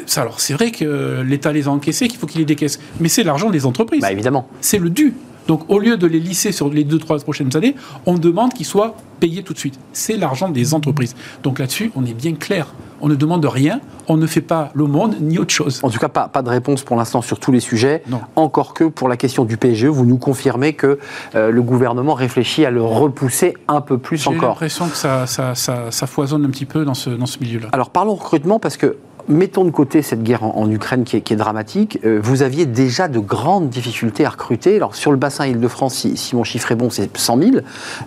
Ça, 0.05 0.21
alors, 0.21 0.39
c'est 0.39 0.53
vrai 0.53 0.71
que 0.71 1.21
l'État 1.21 1.51
les 1.51 1.67
a 1.67 1.71
encaissés, 1.71 2.07
qu'il 2.07 2.17
faut 2.17 2.27
qu'il 2.27 2.39
les 2.39 2.45
décaisse. 2.45 2.79
Mais 2.99 3.09
c'est 3.09 3.23
l'argent 3.23 3.49
des 3.49 3.65
entreprises. 3.65 4.01
Bah 4.01 4.11
évidemment. 4.11 4.47
C'est 4.61 4.79
le 4.79 4.89
dû. 4.89 5.13
Donc, 5.47 5.69
au 5.69 5.79
lieu 5.79 5.97
de 5.97 6.07
les 6.07 6.19
lisser 6.19 6.51
sur 6.51 6.69
les 6.69 6.83
deux, 6.83 6.99
trois 6.99 7.17
prochaines 7.19 7.55
années, 7.55 7.75
on 8.05 8.15
demande 8.17 8.53
qu'ils 8.53 8.65
soient 8.65 8.95
payés 9.19 9.43
tout 9.43 9.53
de 9.53 9.59
suite. 9.59 9.79
C'est 9.93 10.17
l'argent 10.17 10.49
des 10.49 10.73
entreprises. 10.73 11.15
Donc 11.43 11.59
là-dessus, 11.59 11.91
on 11.95 12.05
est 12.05 12.13
bien 12.13 12.33
clair. 12.33 12.73
On 13.03 13.07
ne 13.07 13.15
demande 13.15 13.43
rien, 13.45 13.79
on 14.07 14.17
ne 14.17 14.27
fait 14.27 14.41
pas 14.41 14.69
l'aumône 14.75 15.15
ni 15.21 15.39
autre 15.39 15.53
chose. 15.53 15.79
En 15.81 15.89
tout 15.89 15.97
cas, 15.97 16.07
pas, 16.07 16.27
pas 16.27 16.43
de 16.43 16.49
réponse 16.49 16.83
pour 16.83 16.95
l'instant 16.97 17.23
sur 17.23 17.39
tous 17.39 17.51
les 17.51 17.59
sujets. 17.59 18.03
Non. 18.07 18.21
Encore 18.35 18.75
que 18.75 18.83
pour 18.83 19.09
la 19.09 19.17
question 19.17 19.43
du 19.43 19.57
PGE, 19.57 19.85
vous 19.85 20.05
nous 20.05 20.17
confirmez 20.17 20.73
que 20.73 20.99
euh, 21.33 21.49
le 21.49 21.61
gouvernement 21.63 22.13
réfléchit 22.13 22.63
à 22.63 22.69
le 22.69 22.83
repousser 22.83 23.55
un 23.67 23.81
peu 23.81 23.97
plus 23.97 24.17
J'ai 24.23 24.29
encore. 24.29 24.49
l'impression 24.49 24.87
que 24.87 24.95
ça, 24.95 25.25
ça, 25.25 25.55
ça, 25.55 25.89
ça 25.89 26.07
foisonne 26.07 26.45
un 26.45 26.49
petit 26.49 26.65
peu 26.65 26.85
dans 26.85 26.93
ce, 26.93 27.09
dans 27.09 27.25
ce 27.25 27.39
milieu-là. 27.39 27.69
Alors 27.71 27.89
parlons 27.89 28.13
recrutement 28.13 28.59
parce 28.59 28.77
que 28.77 28.97
mettons 29.27 29.65
de 29.65 29.71
côté 29.71 30.01
cette 30.01 30.23
guerre 30.23 30.43
en, 30.43 30.69
Ukraine 30.69 31.03
qui 31.03 31.17
est, 31.17 31.35
dramatique. 31.35 31.99
Euh, 32.05 32.19
vous 32.21 32.43
aviez 32.43 32.65
déjà 32.65 33.07
de 33.07 33.19
grandes 33.19 33.69
difficultés 33.69 34.25
à 34.25 34.29
recruter. 34.29 34.75
Alors 34.75 34.95
sur 34.95 35.11
le 35.11 35.17
bassin 35.17 35.45
Île-de-France, 35.45 36.07
si, 36.15 36.35
mon 36.35 36.43
chiffre 36.43 36.71
est 36.71 36.75
bon, 36.75 36.89
c'est 36.89 37.15
100 37.15 37.37
000. 37.37 37.51
Euh, 37.55 37.61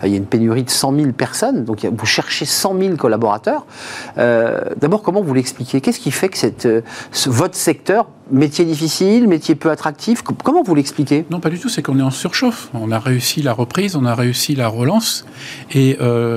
il 0.05 0.11
y 0.11 0.15
a 0.15 0.17
une 0.17 0.27
pénurie 0.27 0.63
de 0.63 0.71
100 0.71 0.95
000 0.97 1.13
personnes. 1.13 1.65
Donc 1.65 1.85
vous 1.85 2.07
cherchez 2.07 2.45
100 2.45 2.79
000 2.79 2.97
collaborateurs. 2.97 3.67
Euh, 4.19 4.61
D'abord, 4.81 5.03
comment 5.03 5.23
vous 5.23 5.35
l'expliquez? 5.35 5.81
Qu'est-ce 5.81 6.01
qui 6.01 6.11
fait 6.11 6.29
que 6.29 6.83
votre 7.27 7.57
secteur, 7.57 8.09
métier 8.31 8.65
difficile, 8.65 9.29
métier 9.29 9.55
peu 9.55 9.71
attractif, 9.71 10.23
com- 10.23 10.37
comment 10.43 10.63
vous 10.63 10.75
l'expliquez? 10.75 11.25
Non, 11.31 11.41
pas 11.41 11.51
du 11.51 11.59
tout, 11.59 11.69
c'est 11.69 11.83
qu'on 11.83 11.99
est 11.99 12.03
en 12.03 12.11
surchauffe. 12.11 12.71
On 12.75 12.91
a 12.91 12.99
réussi 12.99 13.43
la 13.43 13.53
reprise, 13.53 13.97
on 13.97 14.05
a 14.05 14.15
réussi 14.15 14.55
la 14.55 14.69
relance. 14.69 15.25
Et 15.73 15.97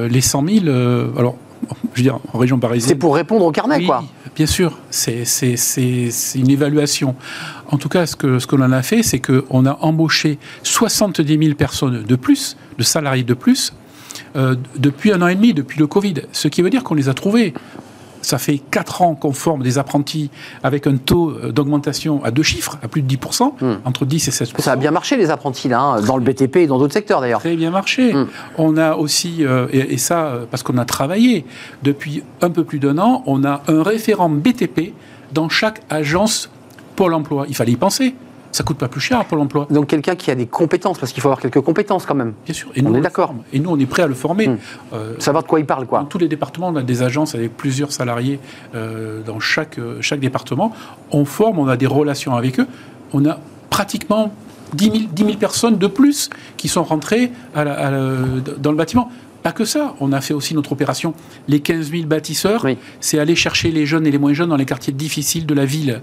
les 0.09 0.21
100 0.21 0.45
000, 0.47 0.65
euh, 0.65 1.07
alors, 1.17 1.36
je 1.93 1.97
veux 1.97 2.03
dire, 2.03 2.20
en 2.34 2.38
région 2.38 2.60
parisienne. 2.60 2.89
C'est 2.89 2.95
pour 2.95 3.16
répondre 3.16 3.45
au 3.45 3.51
carnet, 3.51 3.78
Oui, 3.78 3.86
quoi. 3.86 4.03
bien 4.36 4.45
sûr, 4.45 4.78
c'est 4.89 5.24
une 6.36 6.49
évaluation. 6.49 7.16
En 7.70 7.78
tout 7.78 7.89
cas, 7.89 8.05
ce 8.05 8.16
que 8.16 8.39
ce 8.39 8.47
que 8.47 8.55
l'on 8.55 8.72
a 8.72 8.82
fait, 8.82 9.03
c'est 9.03 9.20
qu'on 9.20 9.66
a 9.66 9.78
embauché 9.82 10.38
70 10.64 11.38
000 11.39 11.55
personnes 11.55 12.03
de 12.03 12.16
plus, 12.16 12.58
de 12.78 12.84
salariés 12.84 13.24
de 13.24 13.34
plus, 13.34 13.74
euh, 14.36 14.55
depuis 14.78 15.12
un 15.12 15.22
an 15.22 15.28
et 15.28 15.36
demi, 15.36 15.53
depuis 15.53 15.80
le 15.80 15.88
Covid. 15.88 16.16
Ce 16.32 16.47
qui 16.47 16.62
veut 16.62 16.70
dire 16.70 16.84
qu'on 16.84 16.95
les 16.95 17.10
a 17.10 17.14
trouvés. 17.14 17.53
Ça 18.28 18.38
fait 18.39 18.57
4 18.57 19.03
ans 19.03 19.15
qu'on 19.15 19.32
forme 19.32 19.63
des 19.63 19.78
apprentis 19.78 20.30
avec 20.61 20.86
un 20.86 20.97
taux 20.97 21.30
euh, 21.30 21.53
d'augmentation 21.53 22.21
à 22.25 22.32
deux 22.32 22.43
chiffres, 22.43 22.78
à 22.84 22.89
plus 22.89 23.01
de 23.01 23.15
10%, 23.15 23.53
entre 23.86 24.05
10 24.05 24.28
et 24.28 24.32
16%. 24.32 24.61
Ça 24.61 24.73
a 24.73 24.75
bien 24.75 24.91
marché, 24.91 25.15
les 25.15 25.30
apprentis, 25.30 25.69
là, 25.69 25.80
hein, 25.80 26.01
dans 26.01 26.17
le 26.17 26.23
BTP 26.23 26.57
et 26.57 26.67
dans 26.67 26.78
d'autres 26.78 26.91
secteurs, 26.91 27.21
d'ailleurs. 27.21 27.39
Très 27.39 27.55
bien 27.55 27.71
marché. 27.71 28.13
Mm. 28.13 28.28
On 28.57 28.75
a 28.75 28.95
aussi, 28.95 29.45
euh, 29.45 29.67
et, 29.71 29.93
et 29.93 29.97
ça 29.97 30.25
euh, 30.25 30.45
parce 30.51 30.61
qu'on 30.61 30.78
a 30.78 30.84
travaillé 30.84 31.45
depuis 31.84 32.21
un 32.41 32.49
peu 32.49 32.65
plus 32.65 32.80
d'un 32.80 32.97
an, 32.97 33.23
on 33.28 33.45
a 33.45 33.61
un 33.69 33.82
référent 33.82 34.28
BTP 34.28 34.91
dans 35.32 35.47
chaque 35.47 35.82
agence 35.89 36.49
Pôle 36.97 37.13
emploi. 37.13 37.45
Il 37.47 37.55
fallait 37.55 37.71
y 37.71 37.78
penser. 37.78 38.13
Ça 38.58 38.64
coûte 38.64 38.78
pas 38.80 38.88
plus 38.88 39.01
cher 39.01 39.20
à 39.20 39.24
Pôle 39.24 39.38
emploi. 39.39 39.68
Donc 39.70 39.86
quelqu'un 39.86 40.16
qui 40.16 40.32
a 40.32 40.36
des 40.36 40.47
compétences, 40.47 40.97
parce 40.97 41.12
qu'il 41.14 41.22
faut 41.22 41.28
avoir 41.28 41.39
quelques 41.39 41.62
compétences 41.62 42.08
quand 42.08 42.16
même. 42.16 42.34
Bien 42.43 42.55
sûr. 42.55 42.70
Et 42.76 42.82
On 42.82 42.86
nous, 42.89 42.93
est 42.95 42.97
le 42.97 43.03
d'accord. 43.03 43.36
Et 43.53 43.60
nous, 43.60 43.70
on 43.70 43.78
est 43.78 43.86
prêt 43.86 44.01
à 44.01 44.08
le 44.08 44.16
former. 44.16 44.47
Mm. 44.47 44.58
Euh, 44.93 45.14
Savoir 45.20 45.43
de 45.43 45.47
quoi 45.47 45.60
il 45.60 45.68
parle, 45.68 45.84
dans 45.84 45.88
quoi. 45.89 46.08
tous 46.10 46.18
les 46.18 46.28
départements, 46.28 46.70
on 46.70 46.76
a 46.76 46.82
des 46.82 47.03
agences 47.03 47.36
avec 47.36 47.55
plusieurs 47.55 47.91
salariés 47.91 48.39
euh, 48.74 49.22
dans 49.22 49.39
chaque, 49.39 49.78
euh, 49.78 49.97
chaque 50.01 50.20
département. 50.22 50.74
On 51.12 51.24
forme, 51.24 51.60
on 51.60 51.68
a 51.68 51.78
des 51.78 51.86
relations 51.86 52.36
avec 52.36 52.60
eux. 52.60 52.66
On 53.14 53.28
a 53.28 53.38
pratiquement 53.70 54.32
10 54.74 54.86
000, 54.86 54.97
10 55.14 55.24
000 55.26 55.38
personnes 55.38 55.78
de 55.78 55.86
plus 55.88 56.32
qui 56.58 56.68
sont 56.68 56.84
rentrées 56.84 57.32
à 57.53 57.64
la- 57.64 57.74
à 57.74 57.91
la- 57.91 58.08
dans 58.58 58.72
le 58.72 58.78
bâtiment. 58.78 59.12
Pas 59.43 59.51
que 59.51 59.66
ça, 59.66 59.93
on 59.99 60.12
a 60.14 60.20
fait 60.20 60.34
aussi 60.34 60.55
notre 60.55 60.72
opération. 60.72 61.14
Les 61.47 61.60
15 61.60 61.91
000 61.91 62.05
bâtisseurs, 62.08 62.62
Oui. 62.66 62.80
c'est 63.01 63.20
aller 63.20 63.36
chercher 63.36 63.70
les 63.72 63.86
jeunes 63.86 64.08
et 64.08 64.12
les 64.12 64.18
moins 64.18 64.34
jeunes 64.34 64.49
dans 64.49 64.58
les 64.58 64.66
quartiers 64.66 64.93
difficiles 64.93 65.45
de 65.45 65.53
la 65.53 65.64
ville. 65.66 66.01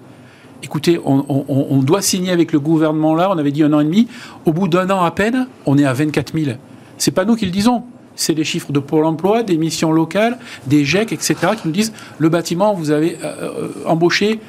Écoutez, 0.63 0.99
on, 1.05 1.83
doit 1.83 2.01
signer 2.01 2.33
avec 2.33 2.53
le 2.53 2.59
gouvernement 2.59 3.15
là, 3.15 3.31
on 3.31 3.37
avait 3.37 3.53
dit 3.53 3.63
un 3.63 3.73
an 3.73 3.81
et 3.81 3.85
demi. 3.85 4.09
Au 4.47 4.53
bout 4.53 4.67
d'un 4.67 4.89
an 4.91 5.03
à 5.03 5.11
peine, 5.11 5.47
on 5.67 5.77
est 5.77 5.85
à 5.85 5.93
24 5.93 6.33
000. 6.39 6.57
C'est 6.97 7.11
pas 7.11 7.25
nous 7.25 7.37
qui 7.37 7.45
le 7.45 7.51
disons. 7.51 7.83
C'est 8.17 8.33
les 8.33 8.45
chiffres 8.45 8.73
de 8.73 8.79
Pôle 8.79 9.05
emploi, 9.05 9.43
des 9.43 9.59
missions 9.59 9.93
locales, 9.93 10.39
des 10.67 10.85
GEC, 10.85 11.13
etc., 11.13 11.35
qui 11.61 11.67
nous 11.67 11.73
disent 11.73 11.93
le 12.19 12.29
bâtiment, 12.29 12.73
vous 12.73 12.91
avez 12.91 13.19
euh, 13.23 13.35
euh, 13.43 13.69
embauché 13.87 14.41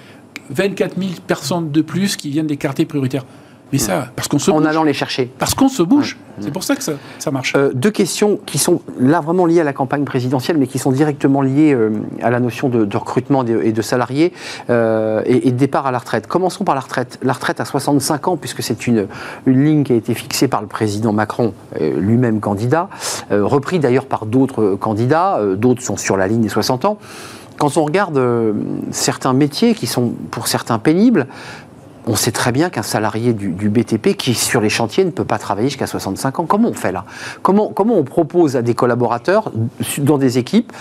24 0.52 0.98
000 0.98 1.12
personnes 1.26 1.72
de 1.72 1.82
plus 1.82 2.16
qui 2.16 2.30
viennent 2.30 2.48
des 2.48 2.58
quartiers 2.58 2.86
prioritaires. 2.86 3.26
Mais 3.72 3.80
ça, 3.80 4.08
parce 4.16 4.28
qu'on 4.28 4.40
se 4.40 4.52
En 4.52 4.58
bouge. 4.60 4.68
allant 4.68 4.84
les 4.84 4.94
chercher. 4.94 5.32
Parce 5.40 5.54
qu'on 5.56 5.68
se 5.70 5.82
bouge. 5.84 6.18
C'est 6.40 6.52
pour 6.52 6.64
ça 6.64 6.76
que 6.76 6.84
ça, 6.84 6.94
ça 7.18 7.32
marche. 7.32 7.54
Euh, 7.58 7.72
deux 7.74 7.92
questions 7.92 8.40
qui 8.46 8.58
sont 8.58 8.82
là 9.00 9.22
vraiment 9.22 9.46
liées 9.46 9.62
à 9.62 9.64
la 9.64 9.74
campagne 9.74 10.04
présidentielle, 10.04 10.58
mais 10.58 10.68
qui 10.68 10.80
sont 10.80 10.92
directement 10.92 11.42
liées 11.42 11.74
euh, 11.74 11.92
à 12.22 12.30
la 12.30 12.40
notion 12.40 12.70
de, 12.70 12.86
de 12.86 12.98
recrutement 12.98 13.44
de- 13.44 13.62
et 13.64 13.72
de 13.72 13.82
salariés 13.82 14.34
euh, 14.70 15.22
et, 15.26 15.48
et 15.48 15.52
de 15.52 15.58
départ 15.58 15.88
à 15.88 15.92
la 15.92 15.98
retraite. 15.98 16.28
Commençons 16.28 16.64
par 16.64 16.76
la 16.76 16.82
retraite. 16.82 17.20
La 17.24 17.34
retraite 17.34 17.60
à 17.60 17.66
65 17.66 18.28
ans, 18.28 18.38
puisque 18.38 18.62
c'est 18.62 18.86
une, 18.88 19.08
une 19.46 19.64
ligne 19.64 19.84
qui 19.84 19.94
a 19.94 19.96
été 19.96 20.14
fixée 20.14 20.48
par 20.48 20.62
le 20.62 20.68
président 20.68 21.12
Macron, 21.14 21.54
lui-même 21.80 22.40
candidat, 22.42 22.90
repris 23.32 23.80
d'ailleurs 23.80 24.06
par 24.06 24.26
d'autres 24.26 24.76
candidats, 24.76 25.40
d'autres 25.56 25.82
sont 25.82 25.98
sur 25.98 26.18
la 26.18 26.28
ligne 26.28 26.42
des 26.42 26.50
60 26.50 26.86
ans. 26.86 26.98
Quand 27.58 27.78
on 27.78 27.86
regarde 27.86 28.18
euh, 28.18 28.52
certains 28.92 29.32
métiers 29.32 29.76
qui 29.76 29.88
sont 29.88 30.12
pour 30.30 30.50
certains 30.50 30.78
pénibles, 30.78 31.26
on 32.08 32.16
sait 32.16 32.32
très 32.32 32.52
bien 32.52 32.70
qu'un 32.70 32.84
salarié 32.84 33.34
du, 33.34 33.70
BTP 33.70 34.16
qui 34.16 34.34
sur 34.34 34.62
les 34.62 34.70
chantiers 34.70 35.06
ne 35.06 35.12
peut 35.12 35.26
pas 35.26 35.38
travailler 35.38 35.70
jusqu'à 35.70 35.88
65 35.88 36.40
ans. 36.40 36.46
Comment 36.46 36.70
on 36.70 36.74
fait 36.74 36.92
là? 36.92 37.06
Comment, 37.42 37.74
on 37.78 38.04
propose 38.04 38.56
à 38.56 38.62
des 38.62 38.74
collaborateurs 38.74 39.52
dans 39.98 40.18
des 40.18 40.38
équipes 40.38 40.72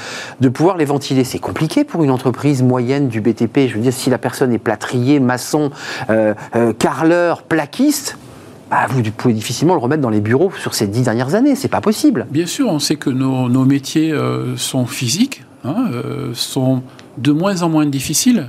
de 0.41 0.49
pouvoir 0.49 0.77
les 0.77 0.85
ventiler? 0.85 1.25
C'est 1.25 1.39
compliqué 1.39 1.85
pour 1.85 2.05
une 2.05 2.11
entreprise 2.11 2.63
moyenne 2.63 3.09
du 3.09 3.21
BTP. 3.21 3.69
Je 3.69 3.75
veux 3.75 3.81
dire, 3.81 3.93
si 3.93 4.11
la 4.11 4.19
personne 4.19 4.53
est 4.53 4.59
plâtrier, 4.59 5.21
maçon, 5.21 5.71
euh, 6.11 6.35
euh, 6.57 6.73
plaquiste, 7.49 8.19
bah, 8.71 8.87
vous 8.89 9.03
pouvez 9.03 9.35
difficilement 9.35 9.75
le 9.75 9.81
remettre 9.81 10.03
dans 10.03 10.11
les 10.11 10.21
bureaux 10.21 10.51
sur 10.59 10.75
ces 10.75 10.87
dix 10.87 11.03
dernières 11.03 11.35
années. 11.35 11.55
C'est 11.55 11.69
pas 11.69 11.81
possible. 11.81 12.27
Bien 12.31 12.47
sûr, 12.47 12.69
on 12.69 12.79
sait 12.79 12.97
que 12.97 13.11
nos, 13.11 13.49
nos 13.49 13.65
métiers 13.65 14.13
euh, 14.13 14.57
sont 14.57 14.87
physiques, 14.87 15.45
hein, 15.65 15.87
euh, 15.93 16.31
sont 16.35 16.83
de 17.19 17.33
moins 17.33 17.63
en 17.63 17.69
moins 17.69 17.87
difficiles. 17.87 18.49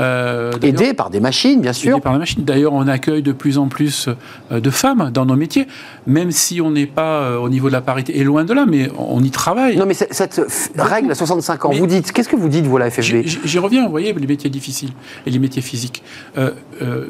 Euh, 0.00 0.52
Aidé 0.62 0.94
par 0.94 1.10
des 1.10 1.20
machines, 1.20 1.60
bien 1.60 1.72
sûr. 1.72 1.92
aidés 1.92 2.00
par 2.00 2.12
la 2.12 2.18
machine. 2.18 2.44
D'ailleurs, 2.44 2.72
on 2.72 2.86
accueille 2.86 3.22
de 3.22 3.32
plus 3.32 3.58
en 3.58 3.68
plus 3.68 4.08
euh, 4.50 4.60
de 4.60 4.70
femmes 4.70 5.10
dans 5.12 5.24
nos 5.24 5.36
métiers, 5.36 5.66
même 6.06 6.30
si 6.30 6.60
on 6.60 6.70
n'est 6.70 6.86
pas 6.86 7.22
euh, 7.22 7.38
au 7.38 7.48
niveau 7.48 7.68
de 7.68 7.72
la 7.72 7.80
parité, 7.80 8.18
et 8.18 8.24
loin 8.24 8.44
de 8.44 8.52
là, 8.52 8.66
mais 8.66 8.90
on 8.98 9.22
y 9.22 9.30
travaille. 9.30 9.76
Non, 9.76 9.86
mais 9.86 9.94
cette, 9.94 10.40
règle 10.76 11.10
à 11.10 11.14
65 11.14 11.64
ans, 11.64 11.68
Mais- 11.72 11.78
vous 11.78 11.86
dites, 11.86 12.12
qu'est-ce 12.12 12.28
que 12.28 12.36
vous 12.36 12.48
dites, 12.48 12.66
vous, 12.66 12.78
la 12.78 12.90
FFB 12.90 13.22
J'y 13.24 13.58
reviens, 13.58 13.84
vous 13.84 13.90
voyez, 13.90 14.12
les 14.12 14.26
métiers 14.26 14.50
difficiles 14.50 14.92
et 15.26 15.30
les 15.30 15.38
métiers 15.38 15.62
physiques. 15.62 16.02
Euh, 16.36 16.50
euh, 16.82 17.06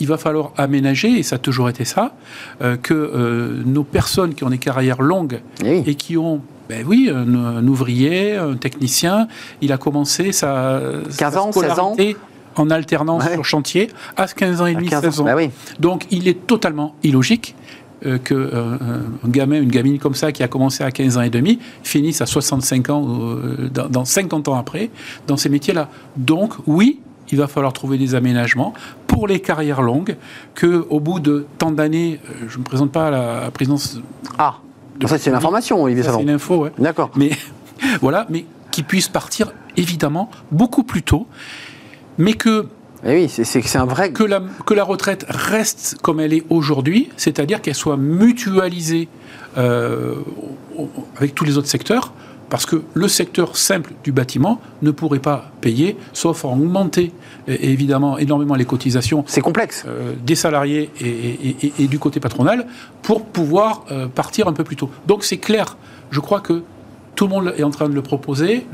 il 0.00 0.06
va 0.06 0.18
falloir 0.18 0.52
aménager, 0.56 1.18
et 1.18 1.22
ça 1.22 1.36
a 1.36 1.38
toujours 1.38 1.68
été 1.68 1.84
ça, 1.84 2.14
euh, 2.62 2.76
que 2.76 2.94
euh, 2.94 3.62
nos 3.64 3.84
personnes 3.84 4.34
qui 4.34 4.44
ont 4.44 4.50
des 4.50 4.58
carrières 4.58 5.02
longues 5.02 5.40
oui. 5.62 5.82
et 5.86 5.94
qui 5.94 6.16
ont, 6.16 6.40
ben 6.68 6.84
oui, 6.86 7.10
un, 7.14 7.34
un 7.34 7.66
ouvrier, 7.66 8.36
un 8.36 8.54
technicien, 8.56 9.28
il 9.60 9.72
a 9.72 9.78
commencé 9.78 10.32
sa, 10.32 10.80
15 11.18 11.32
sa 11.34 11.42
ans, 11.42 11.52
16 11.52 11.70
ans 11.78 11.92
scolarité 11.94 12.16
en 12.56 12.70
alternance 12.70 13.24
Ouais. 13.24 13.34
sur 13.34 13.44
chantier 13.44 13.90
à 14.16 14.26
15 14.26 14.60
ans 14.62 14.66
et 14.66 14.74
demi, 14.74 14.88
15 14.88 15.02
16 15.02 15.20
ans. 15.20 15.26
Oui. 15.36 15.50
Donc 15.80 16.06
il 16.10 16.28
est 16.28 16.46
totalement 16.46 16.94
illogique 17.02 17.54
euh, 18.06 18.18
que 18.18 18.34
euh, 18.34 18.76
un 19.24 19.28
gamin, 19.28 19.60
une 19.60 19.70
gamine 19.70 19.98
comme 19.98 20.14
ça 20.14 20.30
qui 20.32 20.42
a 20.42 20.48
commencé 20.48 20.84
à 20.84 20.90
15 20.90 21.16
ans 21.18 21.22
et 21.22 21.30
demi 21.30 21.58
finisse 21.82 22.20
à 22.20 22.26
65 22.26 22.90
ans, 22.90 23.04
euh, 23.08 23.68
dans, 23.72 23.88
dans 23.88 24.04
50 24.04 24.48
ans 24.48 24.54
après, 24.54 24.90
dans 25.26 25.36
ces 25.36 25.48
métiers-là. 25.48 25.88
Donc 26.16 26.54
oui, 26.66 27.00
il 27.30 27.38
va 27.38 27.48
falloir 27.48 27.72
trouver 27.72 27.98
des 27.98 28.14
aménagements 28.14 28.74
pour 29.06 29.26
les 29.26 29.40
carrières 29.40 29.80
longues, 29.82 30.16
que 30.54 30.86
au 30.90 31.00
bout 31.00 31.18
de 31.20 31.46
tant 31.58 31.70
d'années, 31.72 32.20
euh, 32.28 32.46
je 32.48 32.54
ne 32.56 32.60
me 32.60 32.64
présente 32.64 32.92
pas 32.92 33.08
à 33.08 33.10
la 33.10 33.50
présidence, 33.50 33.98
Ah, 34.38 34.58
ça 35.06 35.18
c'est 35.18 35.30
l'information, 35.30 35.82
Olivier 35.82 36.02
ça 36.02 36.12
c'est 36.14 36.22
une 36.22 36.30
info, 36.30 36.56
ouais. 36.64 36.72
D'accord. 36.78 37.10
mais 37.16 37.30
voilà, 38.00 38.26
mais 38.30 38.44
qui 38.70 38.82
puissent 38.82 39.08
partir 39.08 39.52
évidemment 39.76 40.30
beaucoup 40.50 40.82
plus 40.84 41.02
tôt, 41.02 41.26
mais 42.18 42.32
que 42.34 42.66
Eh 43.04 43.14
oui, 43.14 43.28
c'est- 43.28 43.76
un 43.76 43.84
vrai. 43.86 44.12
que 44.12 44.22
la, 44.24 44.42
que 44.66 44.74
la 44.74 44.84
retraite 44.84 45.26
reste 45.28 45.96
comme 46.02 46.20
elle 46.20 46.32
est 46.32 46.44
aujourd'hui, 46.50 47.10
c'est-à-dire 47.16 47.60
qu'elle 47.60 47.74
soit 47.74 47.96
mutualisée 47.96 49.08
euh, 49.58 50.16
avec 51.16 51.34
tous 51.34 51.44
les 51.44 51.58
autres 51.58 51.68
secteurs, 51.68 52.12
parce 52.50 52.66
que 52.66 52.82
le 52.94 53.08
secteur 53.08 53.56
simple 53.56 53.92
du 54.04 54.12
bâtiment 54.12 54.60
ne 54.82 54.90
pourrait 54.90 55.18
pas 55.18 55.50
payer, 55.60 55.96
sauf 56.12 56.44
à 56.44 56.48
augmenter 56.48 57.12
euh, 57.48 57.56
évidemment 57.60 58.18
énormément 58.18 58.54
les 58.54 58.64
cotisations 58.64 59.24
C'est 59.26 59.40
complexe. 59.40 59.84
euh, 59.86 60.12
des 60.24 60.34
salariés 60.34 60.90
et, 61.00 61.08
et- 61.08 61.56
et- 61.66 61.72
et 61.80 61.86
du 61.88 61.98
côté 61.98 62.20
patronal 62.20 62.66
pour 63.02 63.24
pouvoir 63.26 63.84
euh, 63.90 64.06
partir 64.06 64.48
un 64.48 64.52
peu 64.52 64.64
plus 64.64 64.76
tôt. 64.76 64.90
Donc 65.06 65.24
c'est 65.24 65.38
clair, 65.38 65.76
je 66.10 66.20
crois 66.20 66.40
que 66.40 66.62
Tout 67.14 67.26
le 67.26 67.30
monde 67.30 67.54
est 67.56 67.62
en 67.62 67.70
train 67.70 67.88
de 67.88 67.94
le 67.94 68.02
proposer, 68.02 68.66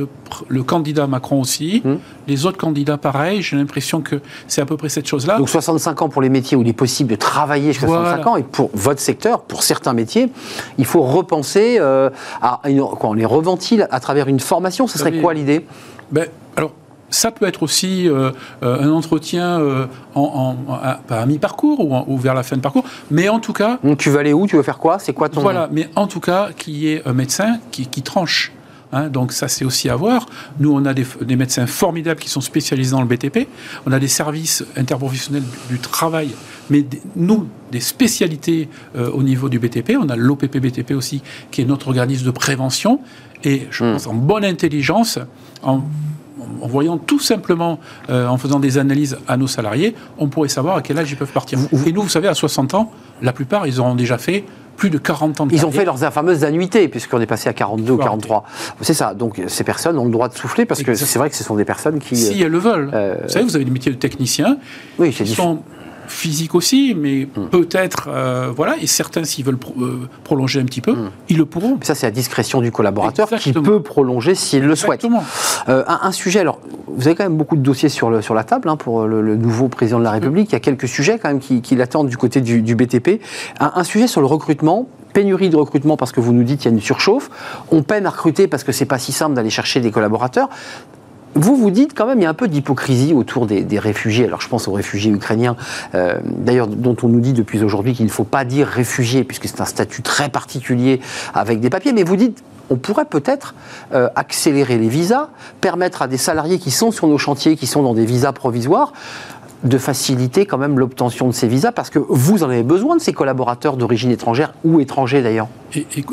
le, 0.48 0.62
candidat 0.62 1.06
Macron 1.06 1.40
aussi, 1.40 1.82
Hmm. 1.84 1.96
les 2.26 2.46
autres 2.46 2.56
candidats 2.58 2.96
pareil. 2.96 3.42
J'ai 3.42 3.56
l'impression 3.56 4.00
que 4.00 4.20
c'est 4.48 4.60
à 4.60 4.66
peu 4.66 4.76
près 4.76 4.88
cette 4.88 5.06
chose-là. 5.06 5.38
Donc 5.38 5.48
65 5.48 6.02
ans 6.02 6.08
pour 6.08 6.22
les 6.22 6.28
métiers 6.28 6.56
où 6.56 6.62
il 6.62 6.68
est 6.68 6.72
possible 6.72 7.10
de 7.10 7.16
travailler 7.16 7.72
jusqu'à 7.72 7.86
Voilà. 7.86 8.04
65 8.16 8.30
ans. 8.30 8.36
Et 8.36 8.42
pour 8.42 8.70
votre 8.74 9.00
secteur, 9.00 9.42
pour 9.42 9.62
certains 9.62 9.92
métiers, 9.92 10.30
il 10.78 10.84
faut 10.84 11.02
repenser 11.02 11.76
euh, 11.80 12.10
à 12.40 12.60
une, 12.68 12.80
quoi, 12.80 13.10
on 13.10 13.14
les 13.14 13.24
reventile 13.26 13.86
à 13.90 14.00
travers 14.00 14.28
une 14.28 14.40
formation. 14.40 14.86
Ce 14.86 14.98
serait 14.98 15.10
Oui. 15.12 15.20
quoi 15.20 15.34
l'idée? 15.34 15.66
Ben, 16.10 16.26
alors, 16.56 16.72
ça 17.10 17.30
peut 17.30 17.46
être 17.46 17.62
aussi 17.62 18.08
euh, 18.08 18.30
euh, 18.62 18.82
un 18.82 18.90
entretien 18.90 19.60
euh, 19.60 19.86
en, 20.14 20.56
en- 20.68 20.72
à, 20.74 20.94
pas 21.06 21.20
à 21.20 21.26
mi-parcours 21.26 22.08
ou, 22.08 22.16
vers 22.18 22.34
la 22.34 22.42
fin 22.42 22.56
de 22.56 22.62
parcours, 22.62 22.84
mais 23.10 23.28
en 23.28 23.40
tout 23.40 23.52
cas, 23.52 23.78
Donc, 23.84 23.98
Tu 23.98 24.10
veux 24.10 24.18
aller 24.18 24.32
où? 24.32 24.46
Tu 24.46 24.56
veux 24.56 24.62
faire 24.62 24.78
quoi? 24.78 24.98
C'est 24.98 25.12
quoi 25.12 25.28
ton... 25.28 25.40
Voilà, 25.40 25.68
mais 25.72 25.88
en 25.96 26.06
tout 26.06 26.20
cas, 26.20 26.50
qu'il 26.56 26.76
y 26.76 26.92
ait 26.92 27.02
un 27.06 27.12
médecin 27.12 27.58
qui, 27.70 27.86
qui 27.86 28.02
tranche. 28.02 28.52
Hein, 28.92 29.08
donc 29.08 29.30
ça, 29.32 29.46
c'est 29.46 29.64
aussi 29.64 29.88
à 29.88 29.94
voir. 29.94 30.26
Nous, 30.58 30.72
on 30.72 30.84
a 30.84 30.92
des, 30.94 31.06
des 31.22 31.36
médecins 31.36 31.66
formidables 31.66 32.18
qui 32.20 32.28
sont 32.28 32.40
spécialisés 32.40 32.90
dans 32.90 33.00
le 33.02 33.06
BTP. 33.06 33.46
On 33.86 33.92
a 33.92 34.00
des 34.00 34.08
services 34.08 34.64
interprofessionnels 34.76 35.44
du, 35.68 35.74
du 35.76 35.78
travail, 35.80 36.30
mais 36.70 36.82
des- 36.82 37.00
nous, 37.14 37.46
des 37.70 37.78
spécialités 37.78 38.68
euh, 38.96 39.08
au 39.12 39.22
niveau 39.22 39.48
du 39.48 39.60
BTP. 39.60 39.92
On 40.00 40.08
a 40.08 40.16
l'OPP 40.16 40.58
BTP 40.58 40.90
aussi, 40.92 41.22
qui 41.52 41.60
est 41.62 41.66
notre 41.66 41.86
organisme 41.88 42.26
de 42.26 42.30
prévention. 42.32 42.98
Et 43.44 43.68
je 43.70 43.84
Hmm. 43.84 43.92
pense 43.92 44.06
en 44.08 44.14
bonne 44.14 44.44
intelligence, 44.44 45.20
en, 45.62 45.82
en 46.60 46.66
voyant 46.66 46.98
tout 46.98 47.18
simplement, 47.18 47.78
euh, 48.08 48.26
en 48.26 48.38
faisant 48.38 48.60
des 48.60 48.78
analyses 48.78 49.18
à 49.28 49.36
nos 49.36 49.46
salariés, 49.46 49.94
on 50.18 50.28
pourrait 50.28 50.48
savoir 50.48 50.76
à 50.76 50.82
quel 50.82 50.98
âge 50.98 51.10
ils 51.10 51.16
peuvent 51.16 51.32
partir. 51.32 51.58
Et 51.86 51.92
nous, 51.92 52.02
vous 52.02 52.08
savez, 52.08 52.28
à 52.28 52.34
60 52.34 52.74
ans, 52.74 52.90
la 53.22 53.32
plupart, 53.32 53.66
ils 53.66 53.80
auront 53.80 53.94
déjà 53.94 54.18
fait 54.18 54.44
plus 54.76 54.88
de 54.88 54.96
40 54.96 55.40
ans 55.42 55.46
de 55.46 55.52
Ils 55.52 55.66
ont 55.66 55.70
fait 55.70 55.84
leurs 55.84 55.98
fameuses 55.98 56.42
annuités, 56.42 56.88
puisqu'on 56.88 57.20
est 57.20 57.26
passé 57.26 57.50
à 57.50 57.52
42 57.52 57.92
ou 57.92 57.96
Faut 57.96 58.02
43. 58.02 58.44
C'est 58.80 58.94
ça. 58.94 59.12
Donc 59.12 59.40
ces 59.46 59.62
personnes 59.62 59.98
ont 59.98 60.06
le 60.06 60.10
droit 60.10 60.28
de 60.28 60.34
souffler, 60.34 60.64
parce 60.64 60.82
que 60.82 60.94
c'est 60.94 61.18
vrai 61.18 61.28
que 61.28 61.36
ce 61.36 61.44
sont 61.44 61.54
des 61.54 61.66
personnes 61.66 61.98
qui... 61.98 62.16
Si 62.16 62.40
elles 62.40 62.50
le 62.50 62.58
veulent. 62.58 62.90
Euh, 62.94 63.16
Vous 63.24 63.28
savez, 63.28 63.44
vous 63.44 63.56
avez 63.56 63.66
des 63.66 63.70
métiers 63.70 63.92
de 63.92 63.98
technicien 63.98 64.56
oui, 64.98 65.14
c'est 65.16 65.26
physiques 66.10 66.54
aussi, 66.54 66.94
mais 66.96 67.28
Hmm. 67.36 67.46
peut-être, 67.50 68.08
euh, 68.12 68.50
voilà, 68.54 68.76
et 68.80 68.86
certains, 68.86 69.24
s'ils 69.24 69.44
veulent 69.44 69.56
pro- 69.58 69.74
euh, 69.80 70.08
prolonger 70.24 70.60
un 70.60 70.64
petit 70.64 70.80
peu, 70.80 70.92
Hmm. 70.92 71.10
ils 71.28 71.36
le 71.38 71.44
pourront. 71.46 71.78
Ça, 71.82 71.94
c'est 71.94 72.06
à 72.06 72.10
discrétion 72.10 72.60
du 72.60 72.72
collaborateur 72.72 73.28
Exactement. 73.32 73.62
qui 73.64 73.70
peut 73.70 73.80
prolonger 73.82 74.34
s'il 74.34 74.64
le 74.64 74.74
souhaite. 74.76 75.04
Exactement. 75.04 75.24
Euh, 75.68 75.84
un, 75.86 76.00
un 76.02 76.12
sujet, 76.12 76.40
alors, 76.40 76.58
vous 76.88 77.06
avez 77.06 77.14
quand 77.16 77.24
même 77.24 77.36
beaucoup 77.36 77.56
de 77.56 77.62
dossiers 77.62 77.88
sur, 77.88 78.10
le, 78.10 78.20
sur 78.22 78.34
la 78.34 78.44
table 78.44 78.68
hein, 78.68 78.76
pour 78.76 79.06
le, 79.06 79.22
le 79.22 79.36
nouveau 79.36 79.68
président 79.68 79.98
de 79.98 80.04
la 80.04 80.10
République. 80.10 80.48
Il 80.50 80.52
y 80.52 80.56
a 80.56 80.60
quelques 80.60 80.88
sujets 80.88 81.18
quand 81.18 81.28
même 81.28 81.38
qui, 81.40 81.62
qui 81.62 81.76
l'attendent 81.76 82.08
du 82.08 82.16
côté 82.16 82.40
du, 82.40 82.62
du 82.62 82.74
BTP. 82.74 83.20
Un, 83.60 83.72
un 83.76 83.84
sujet 83.84 84.06
sur 84.06 84.20
le 84.20 84.26
recrutement. 84.26 84.88
Pénurie 85.12 85.50
de 85.50 85.56
recrutement 85.56 85.96
parce 85.96 86.12
que 86.12 86.20
vous 86.20 86.32
nous 86.32 86.44
dites 86.44 86.60
qu'il 86.60 86.70
y 86.70 86.72
a 86.72 86.76
une 86.76 86.80
surchauffe. 86.80 87.30
On 87.72 87.82
peine 87.82 88.06
à 88.06 88.10
recruter 88.10 88.46
parce 88.46 88.62
que 88.62 88.70
c'est 88.70 88.84
pas 88.84 88.98
si 88.98 89.10
simple 89.10 89.34
d'aller 89.34 89.50
chercher 89.50 89.80
des 89.80 89.90
collaborateurs. 89.90 90.48
Vous 91.34 91.56
vous 91.56 91.70
dites 91.70 91.94
quand 91.94 92.06
même 92.06 92.18
il 92.18 92.22
y 92.22 92.26
a 92.26 92.30
un 92.30 92.34
peu 92.34 92.48
d'hypocrisie 92.48 93.14
autour 93.14 93.46
des, 93.46 93.78
réfugiés. 93.78 94.24
Alors 94.24 94.40
je 94.40 94.48
pense 94.48 94.66
aux 94.68 94.72
réfugiés 94.72 95.12
ukrainiens, 95.12 95.56
euh, 95.94 96.18
d'ailleurs 96.24 96.66
dont 96.66 96.96
on 97.02 97.08
nous 97.08 97.20
dit 97.20 97.32
depuis 97.32 97.62
aujourd'hui 97.62 97.94
qu'il 97.94 98.06
ne 98.06 98.10
faut 98.10 98.24
pas 98.24 98.44
dire 98.44 98.66
réfugiés 98.66 99.24
puisque 99.24 99.46
c'est 99.46 99.60
un 99.60 99.66
statut 99.66 100.02
très 100.02 100.28
particulier 100.28 101.00
avec 101.32 101.60
des 101.60 101.70
papiers. 101.70 101.92
Mais 101.92 102.02
vous 102.02 102.16
dites 102.16 102.42
on 102.70 102.76
pourrait 102.76 103.04
peut-être 103.04 103.54
euh, 103.92 104.08
accélérer 104.14 104.78
les 104.78 104.88
visas, 104.88 105.28
permettre 105.60 106.02
à 106.02 106.08
des 106.08 106.16
salariés 106.16 106.58
qui 106.58 106.70
sont 106.70 106.92
sur 106.92 107.08
nos 107.08 107.18
chantiers, 107.18 107.56
qui 107.56 107.66
sont 107.66 107.82
dans 107.82 107.94
des 107.94 108.06
visas 108.06 108.32
provisoires, 108.32 108.92
de 109.62 109.76
faciliter 109.78 110.46
quand 110.46 110.56
même 110.58 110.78
l'obtention 110.78 111.26
de 111.28 111.32
ces 111.32 111.46
visas 111.46 111.70
parce 111.72 111.90
que 111.90 111.98
vous 111.98 112.42
en 112.42 112.48
avez 112.48 112.62
besoin 112.62 112.96
de 112.96 113.00
ces 113.00 113.12
collaborateurs 113.12 113.76
d'origine 113.76 114.10
étrangère 114.10 114.54
ou 114.64 114.80
étrangers 114.80 115.22
d'ailleurs. 115.22 115.48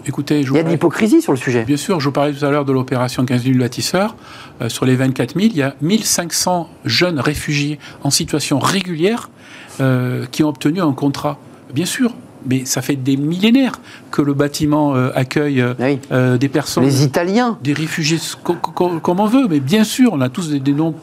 Écoutez, 0.06 0.44
je 0.44 0.52
Il 0.52 0.58
y 0.58 0.60
a 0.60 0.64
de 0.64 0.70
l'hypocrisie 0.70 1.22
sur 1.22 1.32
le 1.32 1.38
sujet. 1.38 1.64
Bien 1.64 1.78
sûr, 1.78 2.00
je 2.00 2.06
vous 2.06 2.12
parlais 2.12 2.34
tout 2.34 2.44
à 2.46 2.52
l'heure 2.52 2.66
de 2.66 2.74
l'opération 2.74 3.24
15 3.26 3.44
000 3.44 3.58
bâtisseurs. 3.60 4.16
Euh, 4.62 4.70
sur 4.70 4.86
les 4.86 4.96
24 4.96 5.34
000, 5.40 5.46
il 5.52 5.58
y 5.58 5.62
a 5.64 5.76
1500 5.82 6.68
jeunes 6.86 7.20
réfugiés 7.20 7.80
en 8.04 8.10
situation 8.10 8.60
régulière 8.60 9.30
euh, 9.80 10.26
qui 10.32 10.44
ont 10.44 10.50
obtenu 10.50 10.82
un 10.82 10.92
contrat. 10.94 11.38
Bien 11.74 11.86
sûr, 11.86 12.14
mais 12.46 12.66
ça 12.66 12.82
fait 12.82 12.96
des 12.96 13.18
millénaires 13.18 13.80
que 14.12 14.22
le 14.22 14.34
bâtiment 14.34 14.96
euh, 14.96 15.10
accueille 15.16 15.62
euh, 15.62 15.74
Oui. 15.80 16.00
euh, 16.12 16.38
des 16.38 16.50
personnes. 16.50 16.84
Les 16.84 17.04
Italiens, 17.04 17.58
des 17.64 17.74
réfugiés 17.74 18.20
co- 18.44 18.56
co- 18.56 19.00
comme 19.00 19.20
on 19.20 19.26
veut, 19.26 19.48
mais 19.50 19.60
bien 19.60 19.84
sûr, 19.84 20.12
on 20.14 20.22
a 20.22 20.30
tous 20.30 20.50
des, 20.50 20.60
des 20.60 20.74
noms 20.74 20.94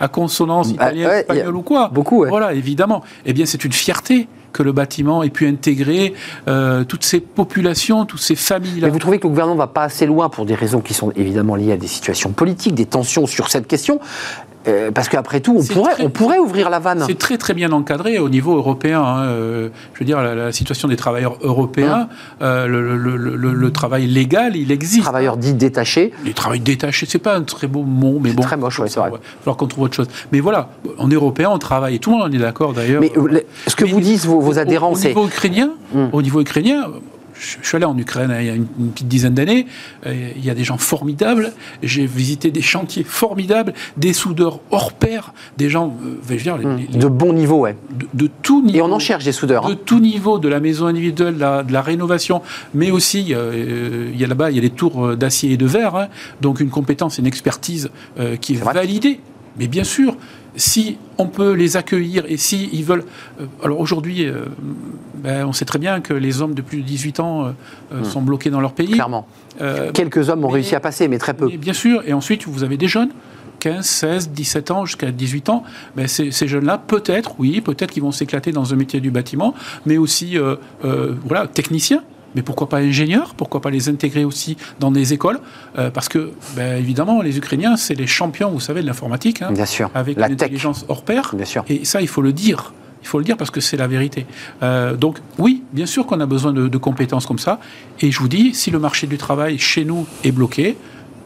à 0.00 0.08
consonance 0.08 0.68
Bah, 0.68 0.74
italienne, 0.86 1.06
ouais, 1.08 1.16
y 1.16 1.20
espagnole 1.20 1.56
ou 1.56 1.62
quoi. 1.62 1.88
beaucoup, 1.92 2.20
ouais. 2.22 2.28
Voilà, 2.28 2.52
évidemment. 2.54 3.02
Eh 3.26 3.32
bien, 3.32 3.46
c'est 3.46 3.64
une 3.64 3.72
fierté 3.72 4.28
que 4.52 4.62
le 4.62 4.72
bâtiment 4.72 5.22
ait 5.22 5.28
pu 5.30 5.46
intégrer 5.46 6.14
euh, 6.48 6.82
toutes 6.84 7.04
ces 7.04 7.20
populations, 7.20 8.06
toutes 8.06 8.20
ces 8.22 8.34
familles-là. 8.34 8.86
Mais 8.86 8.92
vous 8.92 8.98
trouvez 8.98 9.18
que 9.18 9.24
le 9.24 9.30
gouvernement 9.30 9.56
va 9.58 9.66
pas 9.66 9.82
assez 9.84 10.06
loin 10.06 10.28
pour 10.30 10.46
des 10.46 10.54
raisons 10.54 10.80
qui 10.80 10.94
sont 10.94 11.12
évidemment 11.16 11.54
liées 11.54 11.72
à 11.72 11.76
des 11.76 11.86
situations 11.86 12.30
politiques, 12.30 12.74
des 12.74 12.86
tensions 12.86 13.26
sur 13.26 13.50
cette 13.50 13.66
question 13.66 14.00
Euh, 14.66 14.90
Parce 14.90 15.08
qu'après 15.08 15.40
tout, 15.40 15.56
on 15.56 15.64
pourrait, 15.64 15.94
très- 15.94 16.04
on 16.04 16.10
pourrait 16.10 16.38
ouvrir 16.38 16.68
la 16.68 16.80
vanne. 16.80 17.02
C'est 17.06 17.16
très 17.16 17.38
très 17.38 17.54
bien 17.54 17.70
encadré 17.72 18.18
au 18.18 18.28
niveau 18.28 18.56
européen. 18.56 19.00
hein, 19.02 19.22
euh, 19.22 19.68
je 19.94 20.00
veux 20.00 20.04
dire, 20.04 20.20
la, 20.20 20.34
la 20.34 20.52
situation 20.52 20.88
des 20.88 20.96
travailleurs 20.96 21.38
européens, 21.42 22.08
Hein. 22.10 22.42
euh, 22.42 22.66
le, 22.66 22.96
le- 22.98 23.16
le- 23.16 23.36
le- 23.36 23.54
le 23.54 23.70
travail 23.72 24.06
légal, 24.08 24.56
il 24.56 24.70
existe. 24.72 25.04
Travailleurs 25.04 25.36
dits 25.36 25.54
détachés. 25.54 26.12
Les 26.24 26.34
travails 26.34 26.60
détachés, 26.60 27.06
c'est 27.08 27.20
pas 27.20 27.36
un 27.36 27.42
très 27.44 27.68
beau 27.68 27.82
mot, 27.84 28.18
mais 28.20 28.32
bon. 28.32 28.42
très 28.42 28.56
moche, 28.56 28.80
ouais, 28.80 28.88
c'est 28.88 28.98
vrai. 29.00 29.10
Va 29.10 29.18
falloir 29.40 29.56
qu'on 29.58 29.66
trouve 29.66 29.84
autre 29.84 29.94
chose. 29.96 30.08
Mais 30.32 30.40
voilà, 30.40 30.70
en 30.96 31.08
européen, 31.08 31.50
on 31.52 31.58
travaille, 31.58 31.96
et 31.96 31.98
tout 31.98 32.10
le 32.10 32.16
monde 32.16 32.30
en 32.30 32.32
est 32.32 32.38
d'accord 32.38 32.72
d'ailleurs. 32.72 33.00
Mais 33.02 33.12
euh, 33.16 33.40
ce 33.66 33.76
que 33.76 33.84
Mais 33.84 33.90
vous 33.90 34.00
disent 34.00 34.24
vos, 34.26 34.40
vos 34.40 34.52
Au- 34.54 34.58
adhérents, 34.58 34.92
au, 34.92 34.96
c'est. 34.96 35.08
niveau 35.08 35.26
ukrainien, 35.26 35.70
au 36.12 36.22
niveau 36.22 36.40
ukrainien, 36.40 36.86
je, 37.40 37.56
suis 37.68 37.76
allé 37.76 37.84
en 37.84 37.96
Ukraine 37.96 38.32
hein, 38.32 38.40
il 38.40 38.46
y 38.48 38.50
a 38.50 38.54
une, 38.56 38.66
petite 38.66 39.06
dizaine 39.06 39.34
d'années. 39.34 39.66
euh, 40.06 40.30
Il 40.36 40.44
y 40.44 40.50
a 40.50 40.54
des 40.54 40.64
gens 40.64 40.76
formidables. 40.76 41.52
J'ai 41.84 42.04
visité 42.04 42.50
des 42.50 42.62
chantiers 42.62 43.04
formidables, 43.04 43.74
des 43.96 44.12
soudeurs 44.12 44.58
hors 44.72 44.92
pair, 44.92 45.32
des 45.56 45.68
gens, 45.70 45.94
euh, 46.04 46.16
je 46.28 46.34
veux 46.34 46.40
dire, 46.40 46.56
les- 46.58 46.88
les- 46.90 46.98
De 46.98 47.06
bon 47.06 47.32
niveau, 47.32 47.60
ouais. 47.60 47.76
de, 47.94 48.06
de 48.26 48.30
tout 48.42 48.60
niveau. 48.64 48.78
Et 48.78 48.82
on 48.82 48.90
en 48.92 48.98
cherche 48.98 49.22
des 49.24 49.30
soudeurs. 49.30 49.68
De 49.68 49.74
hein. 49.74 49.78
tout 49.84 50.00
niveau, 50.00 50.40
de 50.40 50.48
la 50.48 50.58
maison 50.58 50.86
individuelle, 50.86 51.36
de 51.36 51.40
la, 51.40 51.62
de 51.62 51.72
la 51.72 51.80
rénovation, 51.80 52.42
mais 52.74 52.90
aussi, 52.90 53.32
euh, 53.32 54.10
il 54.12 54.20
y 54.20 54.24
a 54.24 54.26
là-bas, 54.26 54.50
il 54.50 54.56
y 54.56 54.58
a 54.58 54.62
des 54.62 54.70
tours 54.70 55.16
d'acier 55.16 55.52
et 55.52 55.56
de 55.56 55.66
verre, 55.66 55.94
hein, 55.94 56.08
donc 56.40 56.58
une 56.58 56.70
compétence, 56.70 57.18
une 57.18 57.26
expertise 57.26 57.88
euh, 58.18 58.34
qui 58.34 58.54
est, 58.54 58.56
C'est 58.56 58.64
validée. 58.64 59.20
Mais 59.58 59.66
bien 59.68 59.84
sûr, 59.84 60.16
si 60.56 60.96
on 61.18 61.26
peut 61.26 61.52
les 61.52 61.76
accueillir 61.76 62.24
et 62.28 62.36
si 62.36 62.68
ils 62.72 62.84
veulent... 62.84 63.04
euh, 63.40 63.46
alors 63.62 63.80
aujourd'hui, 63.80 64.26
euh, 64.26 64.46
ben, 65.16 65.46
on 65.46 65.52
sait 65.52 65.64
très 65.64 65.78
bien 65.78 66.00
que 66.00 66.14
les 66.14 66.42
hommes 66.42 66.54
de 66.54 66.62
plus 66.62 66.78
de 66.78 66.82
18 66.86 67.20
ans 67.20 67.46
euh, 67.46 67.50
euh, 67.92 68.04
sont 68.04 68.22
bloqués 68.22 68.50
dans 68.50 68.60
leur 68.60 68.72
pays. 68.72 68.88
Hmm. 68.88 68.92
Clairement. 68.94 69.26
Euh, 69.60 69.90
Quelques 69.92 70.28
hommes 70.30 70.44
ont 70.44 70.48
mais- 70.48 70.54
réussi 70.54 70.74
à 70.74 70.80
passer, 70.80 71.08
mais 71.08 71.18
très 71.18 71.34
peu. 71.34 71.46
mais 71.48 71.56
bien 71.56 71.72
sûr, 71.72 72.02
et 72.06 72.12
ensuite 72.12 72.46
vous 72.46 72.62
avez 72.62 72.76
des 72.76 72.88
jeunes, 72.88 73.10
15, 73.60 73.84
16, 73.84 74.30
17 74.30 74.70
ans 74.70 74.84
jusqu'à 74.84 75.10
18 75.10 75.48
ans. 75.48 75.64
Ben, 75.96 76.06
ces, 76.06 76.30
ces 76.30 76.46
jeunes-là, 76.46 76.78
peut-être, 76.78 77.34
oui, 77.40 77.60
peut-être 77.60 77.90
qu'ils 77.90 78.04
vont 78.04 78.12
s'éclater 78.12 78.52
dans 78.52 78.72
un 78.72 78.76
métier 78.76 79.00
du 79.00 79.10
bâtiment, 79.10 79.52
mais 79.86 79.98
aussi, 79.98 80.38
euh, 80.38 80.54
euh, 80.84 81.14
voilà, 81.24 81.48
techniciens. 81.48 82.02
Mais 82.34 82.42
pourquoi 82.42 82.68
pas 82.68 82.78
ingénieurs? 82.78 83.34
Pourquoi 83.34 83.60
pas 83.60 83.70
les 83.70 83.88
intégrer 83.88 84.24
aussi 84.24 84.56
dans 84.80 84.90
des 84.90 85.12
écoles? 85.12 85.40
Euh, 85.78 85.90
Parce 85.90 86.08
que, 86.08 86.32
ben, 86.56 86.78
évidemment, 86.78 87.22
les 87.22 87.38
Ukrainiens, 87.38 87.76
c'est 87.76 87.94
les 87.94 88.06
champions, 88.06 88.50
vous 88.50 88.60
savez, 88.60 88.82
de 88.82 88.86
l'informatique, 88.86 89.42
hein, 89.42 89.50
Bien 89.52 89.64
sûr. 89.66 89.90
avec 89.94 90.18
La 90.18 90.28
une 90.28 90.36
tech. 90.36 90.46
intelligence 90.46 90.84
hors 90.88 91.02
pair. 91.02 91.30
Bien 91.34 91.46
sûr. 91.46 91.64
Et 91.68 91.84
ça, 91.84 92.00
il 92.02 92.08
faut 92.08 92.22
le 92.22 92.32
dire. 92.32 92.72
Il 93.02 93.06
faut 93.06 93.18
le 93.18 93.24
dire 93.24 93.36
parce 93.36 93.50
que 93.50 93.60
c'est 93.60 93.76
la 93.76 93.86
vérité. 93.86 94.26
Euh, 94.62 94.94
donc 94.96 95.18
oui, 95.38 95.62
bien 95.72 95.86
sûr 95.86 96.04
qu'on 96.04 96.20
a 96.20 96.26
besoin 96.26 96.52
de, 96.52 96.68
de 96.68 96.78
compétences 96.78 97.26
comme 97.26 97.38
ça. 97.38 97.60
Et 98.00 98.10
je 98.10 98.18
vous 98.18 98.28
dis, 98.28 98.52
si 98.54 98.70
le 98.70 98.78
marché 98.78 99.06
du 99.06 99.16
travail 99.16 99.56
chez 99.58 99.84
nous 99.84 100.06
est 100.24 100.32
bloqué, 100.32 100.76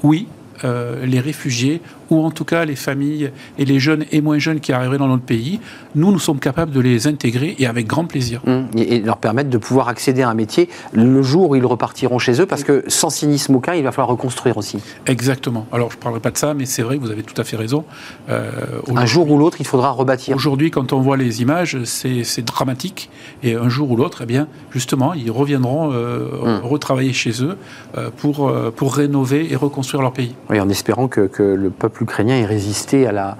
oui, 0.02 0.28
euh, 0.64 1.04
les 1.06 1.18
réfugiés, 1.18 1.80
ou 2.12 2.24
en 2.24 2.30
tout 2.30 2.44
cas 2.44 2.64
les 2.64 2.76
familles 2.76 3.30
et 3.58 3.64
les 3.64 3.80
jeunes 3.80 4.04
et 4.12 4.20
moins 4.20 4.38
jeunes 4.38 4.60
qui 4.60 4.72
arriveraient 4.72 4.98
dans 4.98 5.08
notre 5.08 5.22
pays, 5.24 5.60
nous, 5.94 6.12
nous 6.12 6.18
sommes 6.18 6.38
capables 6.38 6.70
de 6.70 6.80
les 6.80 7.06
intégrer 7.06 7.56
et 7.58 7.66
avec 7.66 7.86
grand 7.86 8.04
plaisir. 8.04 8.40
Hum, 8.46 8.66
Et, 8.76 9.00
leur 9.00 9.16
permettre 9.16 9.50
de 9.50 9.58
pouvoir 9.58 9.88
accéder 9.88 10.22
à 10.22 10.28
un 10.28 10.34
métier 10.34 10.68
le 10.92 11.22
jour 11.22 11.50
où 11.50 11.56
ils 11.56 11.66
repartiront 11.66 12.18
chez 12.18 12.40
eux, 12.40 12.46
parce 12.46 12.64
que 12.64 12.84
sans 12.86 13.10
cynisme 13.10 13.54
aucun, 13.56 13.74
il 13.74 13.82
va 13.82 13.92
falloir 13.92 14.08
reconstruire 14.10 14.56
aussi. 14.58 14.78
Exactement. 15.06 15.66
Alors, 15.72 15.90
je 15.90 15.96
ne 15.96 16.02
parlerai 16.02 16.20
pas 16.20 16.30
de 16.30 16.38
ça, 16.38 16.54
mais 16.54 16.66
c'est 16.66 16.82
vrai 16.82 16.98
vous 16.98 17.10
avez 17.10 17.22
tout 17.22 17.38
à 17.40 17.44
fait 17.44 17.56
raison. 17.56 17.84
Euh, 18.28 18.50
Un 18.94 19.06
jour 19.06 19.30
ou 19.30 19.38
l'autre, 19.38 19.56
il 19.60 19.66
faudra 19.66 19.90
rebâtir. 19.90 20.36
Aujourd'hui, 20.36 20.70
quand 20.70 20.92
on 20.92 21.00
voit 21.00 21.16
les 21.16 21.42
images, 21.42 21.78
c'est 21.84 22.44
dramatique. 22.44 23.10
Et 23.42 23.54
un 23.54 23.68
jour 23.68 23.90
ou 23.90 23.96
l'autre, 23.96 24.20
eh 24.22 24.26
bien, 24.26 24.46
justement, 24.70 25.14
ils 25.14 25.30
reviendront 25.30 25.92
euh, 25.92 26.20
Hmm. 26.42 26.60
retravailler 26.64 27.12
chez 27.12 27.42
eux 27.44 27.56
euh, 27.96 28.10
pour, 28.16 28.52
pour 28.76 28.94
rénover 28.94 29.52
et 29.52 29.56
reconstruire 29.56 30.02
leur 30.02 30.12
pays. 30.12 30.34
Oui, 30.50 30.58
en 30.60 30.68
espérant 30.68 31.08
que, 31.08 31.22
que 31.26 31.42
le 31.42 31.70
peuple 31.70 32.01
ukrainien 32.02 32.36
ait 32.36 32.44
résisté 32.44 33.06
à 33.06 33.12
la, 33.12 33.36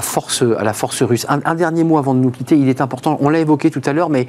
force, 0.00 1.02
russe. 1.02 1.26
Un, 1.28 1.54
dernier 1.54 1.84
mot 1.84 1.98
avant 1.98 2.14
de 2.14 2.20
nous 2.20 2.30
quitter, 2.30 2.56
il 2.56 2.68
est 2.68 2.80
important, 2.80 3.18
on 3.20 3.28
l'a 3.28 3.40
évoqué 3.40 3.70
tout 3.70 3.82
à 3.84 3.92
l'heure, 3.92 4.08
mais 4.10 4.28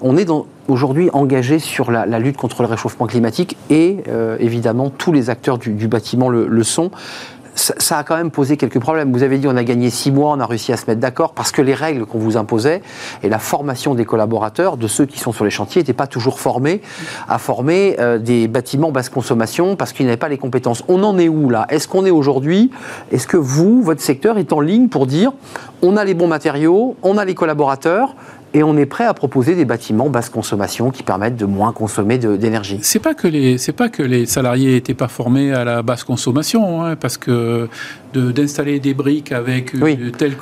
on 0.00 0.16
est 0.16 0.28
aujourd'hui 0.68 1.10
engagé 1.12 1.58
sur 1.58 1.90
la, 1.90 2.18
lutte 2.18 2.36
contre 2.36 2.62
le 2.62 2.68
réchauffement 2.68 3.06
climatique 3.06 3.56
et 3.70 3.98
euh, 4.08 4.36
évidemment 4.40 4.90
tous 4.90 5.12
les 5.12 5.30
acteurs 5.30 5.58
du, 5.58 5.88
bâtiment 5.88 6.30
le 6.30 6.62
sont. 6.62 6.90
Ça, 7.54 7.98
a 7.98 8.04
quand 8.04 8.16
même 8.16 8.30
posé 8.30 8.56
quelques 8.56 8.80
problèmes. 8.80 9.12
Vous 9.12 9.22
avez 9.22 9.38
dit 9.38 9.46
on 9.46 9.56
a 9.56 9.64
gagné 9.64 9.90
six 9.90 10.10
mois, 10.10 10.32
on 10.32 10.40
a 10.40 10.46
réussi 10.46 10.72
à 10.72 10.76
se 10.76 10.86
mettre 10.86 11.00
d'accord 11.00 11.32
parce 11.32 11.52
que 11.52 11.62
les 11.62 11.74
règles 11.74 12.06
qu'on 12.06 12.18
vous 12.18 12.36
imposait 12.36 12.82
et 13.22 13.28
la 13.28 13.38
formation 13.38 13.94
des 13.94 14.04
collaborateurs, 14.04 14.76
de 14.76 14.86
ceux 14.86 15.06
qui 15.06 15.18
sont 15.18 15.32
sur 15.32 15.44
les 15.44 15.50
chantiers, 15.50 15.82
n'étaient 15.82 15.92
pas 15.92 16.06
toujours 16.06 16.40
formés 16.40 16.80
à 17.28 17.38
former 17.38 17.96
euh, 18.00 18.18
des 18.18 18.48
bâtiments 18.48 18.90
basse 18.90 19.08
consommation 19.08 19.76
parce 19.76 19.92
qu'ils 19.92 20.06
n'avaient 20.06 20.16
pas 20.16 20.28
les 20.28 20.38
compétences. 20.38 20.82
On 20.88 21.02
en 21.04 21.18
est 21.18 21.28
où 21.28 21.50
là? 21.50 21.66
Est-ce 21.68 21.88
qu'on 21.88 22.04
est 22.04 22.10
aujourd'hui? 22.10 22.70
Est-ce 23.12 23.26
que 23.26 23.36
vous, 23.36 23.82
votre 23.82 24.00
secteur, 24.00 24.38
est 24.38 24.52
en 24.52 24.60
ligne 24.60 24.88
pour 24.88 25.06
dire 25.06 25.32
on 25.82 25.96
a 25.96 26.04
les 26.04 26.14
bons 26.14 26.28
matériaux, 26.28 26.96
on 27.02 27.18
a 27.18 27.24
les 27.24 27.34
collaborateurs 27.34 28.16
et 28.54 28.62
on 28.62 28.76
est 28.76 28.86
prêt 28.86 29.04
à 29.04 29.12
proposer 29.12 29.56
des 29.56 29.64
bâtiments 29.64 30.08
basse 30.08 30.30
consommation 30.30 30.90
qui 30.90 31.02
permettent 31.02 31.36
de 31.36 31.44
moins 31.44 31.72
consommer 31.72 32.18
d'énergie. 32.18 32.78
C'est 32.82 33.00
pas 33.00 33.14
que 33.14 33.26
les 33.26 33.58
pas 33.72 33.88
que 33.88 34.02
les 34.02 34.26
salariés 34.26 34.72
n'étaient 34.72 34.94
pas 34.94 35.08
formés 35.08 35.52
à 35.52 35.64
la 35.64 35.82
basse 35.82 36.04
consommation, 36.04 36.82
hein, 36.82 36.94
parce 36.94 37.18
que 37.18 37.68
d'installer 38.14 38.80
des 38.80 38.94
briques 38.94 39.32
avec 39.32 39.72
telle 40.16 40.36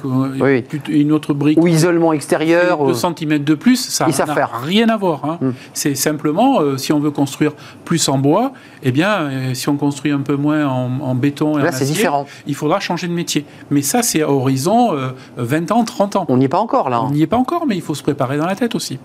une 0.88 1.12
autre 1.12 1.34
brique 1.34 1.58
ou 1.60 1.66
isolement 1.66 2.12
extérieur, 2.12 2.86
2 2.86 2.94
cm 2.94 3.38
de 3.38 3.54
plus, 3.54 3.76
ça 3.76 4.06
n'a 4.06 4.46
rien 4.62 4.88
à 4.88 4.96
voir. 4.96 5.24
Hein. 5.24 5.38
Hmm. 5.40 5.52
C'est 5.72 5.94
simplement 5.94 6.60
euh, 6.60 6.76
si 6.76 6.92
on 6.92 7.00
veut 7.00 7.10
construire 7.10 7.52
plus 7.84 8.08
en 8.08 8.18
bois, 8.18 8.52
eh 8.82 8.92
bien 8.92 9.10
euh, 9.10 9.54
si 9.54 9.68
on 9.68 9.76
construit 9.76 10.12
un 10.12 10.20
peu 10.20 10.36
moins 10.36 10.66
en, 10.66 11.14
béton 11.14 11.58
et 11.58 11.62
Là, 11.62 11.72
c'est 11.72 11.84
différent. 11.84 12.26
Il 12.46 12.54
faudra 12.54 12.80
changer 12.80 13.06
de 13.06 13.12
métier. 13.12 13.44
Mais 13.70 13.82
ça, 13.82 14.02
c'est 14.02 14.22
à 14.22 14.30
horizon 14.30 14.92
20 15.36 15.70
euh, 15.70 15.74
ans, 15.74 15.84
30 15.84 16.16
ans. 16.16 16.26
On 16.28 16.36
n'y 16.36 16.46
est 16.46 16.48
pas 16.48 16.58
encore 16.58 16.90
là. 16.90 17.02
On 17.02 17.10
n'y 17.10 17.22
est 17.22 17.26
pas 17.26 17.36
encore, 17.36 17.66
mais 17.66 17.76
il 17.76 17.82
faut 17.82 17.94
se 17.94 18.02
préparer 18.02 18.36
dans 18.36 18.46
la 18.46 18.56
tête 18.56 18.74
aussi 18.74 18.98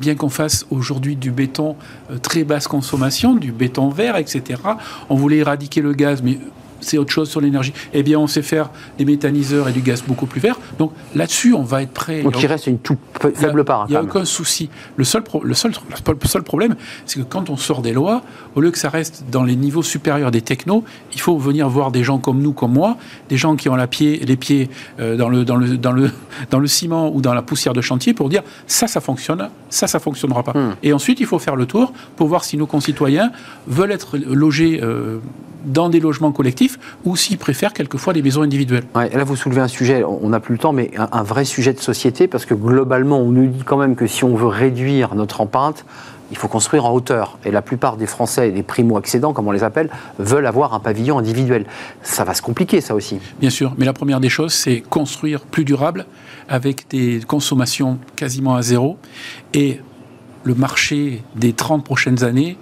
bien 0.00 0.14
qu'on 0.16 0.30
fasse 0.30 0.66
aujourd'hui 0.70 1.14
du 1.14 1.30
béton 1.30 1.76
euh, 2.10 2.18
très 2.18 2.42
basse 2.42 2.66
consommation, 2.66 3.34
du 3.34 3.52
béton 3.52 3.88
vert, 3.88 4.16
etc., 4.16 4.60
on 5.08 5.14
voulait 5.14 5.36
éradiquer 5.36 5.80
le 5.80 5.92
gaz, 5.92 6.22
mais 6.22 6.38
c'est 6.82 6.98
autre 6.98 7.10
chose 7.10 7.30
sur 7.30 7.40
l'énergie. 7.40 7.72
Eh 7.94 8.02
bien, 8.02 8.18
on 8.18 8.26
sait 8.26 8.42
faire 8.42 8.70
des 8.98 9.04
méthaniseurs 9.04 9.68
et 9.68 9.72
du 9.72 9.80
gaz 9.80 10.02
beaucoup 10.06 10.26
plus 10.26 10.40
vert. 10.40 10.58
Donc 10.78 10.92
là-dessus, 11.14 11.54
on 11.54 11.62
va 11.62 11.82
être 11.82 11.92
prêt. 11.92 12.22
Donc 12.22 12.40
il 12.42 12.46
reste 12.46 12.66
une 12.66 12.78
toute 12.78 12.98
faible 13.34 13.64
part. 13.64 13.86
Il 13.88 13.92
n'y 13.92 13.96
a, 13.96 14.02
aucun 14.02 14.24
souci. 14.24 14.68
Le 14.96 15.04
seul, 15.04 15.22
le, 15.42 15.54
seul, 15.54 15.72
le 15.72 16.28
seul 16.28 16.42
problème, 16.42 16.76
c'est 17.06 17.20
que 17.20 17.24
quand 17.24 17.50
on 17.50 17.56
sort 17.56 17.82
des 17.82 17.92
lois, 17.92 18.22
au 18.54 18.60
lieu 18.60 18.70
que 18.70 18.78
ça 18.78 18.88
reste 18.88 19.24
dans 19.30 19.44
les 19.44 19.56
niveaux 19.56 19.82
supérieurs 19.82 20.30
des 20.30 20.42
technos, 20.42 20.84
il 21.12 21.20
faut 21.20 21.38
venir 21.38 21.68
voir 21.68 21.90
des 21.90 22.04
gens 22.04 22.18
comme 22.18 22.40
nous, 22.40 22.52
comme 22.52 22.72
moi, 22.72 22.96
des 23.28 23.36
gens 23.36 23.56
qui 23.56 23.68
ont 23.68 23.76
la 23.76 23.86
pied, 23.86 24.20
les 24.24 24.36
pieds 24.36 24.68
euh, 25.00 25.16
dans, 25.16 25.28
le, 25.28 25.44
dans, 25.44 25.56
le, 25.56 25.78
dans, 25.78 25.92
le, 25.92 26.10
dans 26.50 26.58
le 26.58 26.66
ciment 26.66 27.14
ou 27.14 27.20
dans 27.20 27.34
la 27.34 27.42
poussière 27.42 27.72
de 27.72 27.80
chantier 27.80 28.14
pour 28.14 28.28
dire 28.28 28.42
ça, 28.66 28.86
ça 28.86 29.00
fonctionne, 29.00 29.48
ça, 29.70 29.86
ça 29.86 29.98
fonctionnera 29.98 30.42
pas. 30.42 30.52
Hmm. 30.52 30.74
Et 30.82 30.92
ensuite, 30.92 31.20
il 31.20 31.26
faut 31.26 31.38
faire 31.38 31.56
le 31.56 31.66
tour 31.66 31.92
pour 32.16 32.28
voir 32.28 32.44
si 32.44 32.56
nos 32.56 32.66
concitoyens 32.66 33.32
veulent 33.66 33.92
être 33.92 34.18
logés 34.18 34.80
euh, 34.82 35.18
dans 35.64 35.88
des 35.88 36.00
logements 36.00 36.32
collectifs 36.32 36.78
ou 37.04 37.16
s'ils 37.16 37.38
préfèrent 37.38 37.72
quelquefois 37.72 38.12
des 38.12 38.22
maisons 38.22 38.42
individuelles. 38.42 38.84
là, 38.94 39.24
vous 39.24 39.36
soulevez 39.36 39.60
un 39.60 39.68
sujet, 39.68 40.04
on 40.04 40.28
n'a 40.28 40.40
plus 40.40 40.54
le 40.54 40.58
temps, 40.58 40.72
mais 40.72 40.90
un, 40.96 41.22
vrai 41.22 41.44
sujet 41.44 41.72
de 41.72 41.80
société, 41.80 42.26
parce 42.26 42.44
que 42.44 42.54
globalement, 42.54 43.18
on 43.18 43.30
nous 43.30 43.46
dit 43.46 43.62
quand 43.64 43.76
même 43.76 43.94
que 43.94 44.06
si 44.06 44.24
on 44.24 44.34
veut 44.34 44.46
réduire 44.46 45.14
notre 45.14 45.40
empreinte, 45.40 45.84
il 46.30 46.38
faut 46.38 46.48
construire 46.48 46.86
en 46.86 46.92
hauteur. 46.92 47.38
Et 47.44 47.50
la 47.50 47.60
plupart 47.60 47.98
des 47.98 48.06
Français, 48.06 48.50
des 48.50 48.62
primo-accédants, 48.62 49.34
comme 49.34 49.48
on 49.48 49.52
les 49.52 49.64
appelle, 49.64 49.90
veulent 50.18 50.46
avoir 50.46 50.72
un 50.72 50.80
pavillon 50.80 51.18
individuel. 51.18 51.66
Ça 52.02 52.24
va 52.24 52.32
se 52.32 52.40
compliquer, 52.40 52.80
ça 52.80 52.94
aussi. 52.94 53.18
Bien 53.38 53.50
sûr, 53.50 53.74
mais 53.76 53.84
la 53.84 53.92
première 53.92 54.18
des 54.18 54.30
choses, 54.30 54.54
c'est 54.54 54.80
construire 54.80 55.42
plus 55.42 55.64
durable, 55.64 56.06
avec 56.48 56.88
des 56.88 57.20
consommations 57.26 57.98
quasiment 58.16 58.54
à 58.54 58.62
zéro. 58.62 58.96
Et 59.52 59.80
le 60.44 60.54
marché 60.54 61.22
des 61.36 61.52
30 61.52 61.84
prochaines 61.84 62.24
années, 62.24 62.56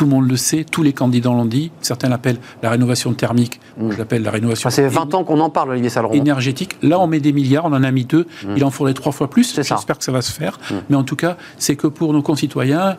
tout 0.00 0.06
le 0.06 0.12
monde 0.12 0.30
le 0.30 0.36
sait, 0.38 0.64
tous 0.64 0.82
les 0.82 0.94
candidats 0.94 1.28
l'ont 1.28 1.44
dit. 1.44 1.70
Certains 1.82 2.08
l'appellent 2.08 2.38
la 2.62 2.70
rénovation 2.70 3.12
thermique, 3.12 3.60
mmh. 3.76 3.90
je 3.90 3.98
l'appelle 3.98 4.22
la 4.22 4.30
rénovation. 4.30 4.70
Ça 4.70 4.74
fait 4.74 4.88
20 4.88 5.12
ans 5.12 5.24
qu'on 5.24 5.40
en 5.40 5.50
parle, 5.50 5.72
Olivier 5.72 5.90
Saleron. 5.90 6.14
Énergétique. 6.14 6.78
Là, 6.80 6.98
on 6.98 7.06
met 7.06 7.20
des 7.20 7.34
milliards, 7.34 7.66
on 7.66 7.74
en 7.74 7.82
a 7.82 7.90
mis 7.90 8.06
deux. 8.06 8.26
Mmh. 8.42 8.48
Il 8.56 8.64
en 8.64 8.70
faudrait 8.70 8.94
trois 8.94 9.12
fois 9.12 9.28
plus. 9.28 9.54
J'espère 9.54 9.98
que 9.98 10.04
ça 10.04 10.10
va 10.10 10.22
se 10.22 10.32
faire. 10.32 10.58
Mmh. 10.58 10.74
Mais 10.88 10.96
en 10.96 11.02
tout 11.02 11.16
cas, 11.16 11.36
c'est 11.58 11.76
que 11.76 11.86
pour 11.86 12.14
nos 12.14 12.22
concitoyens, 12.22 12.96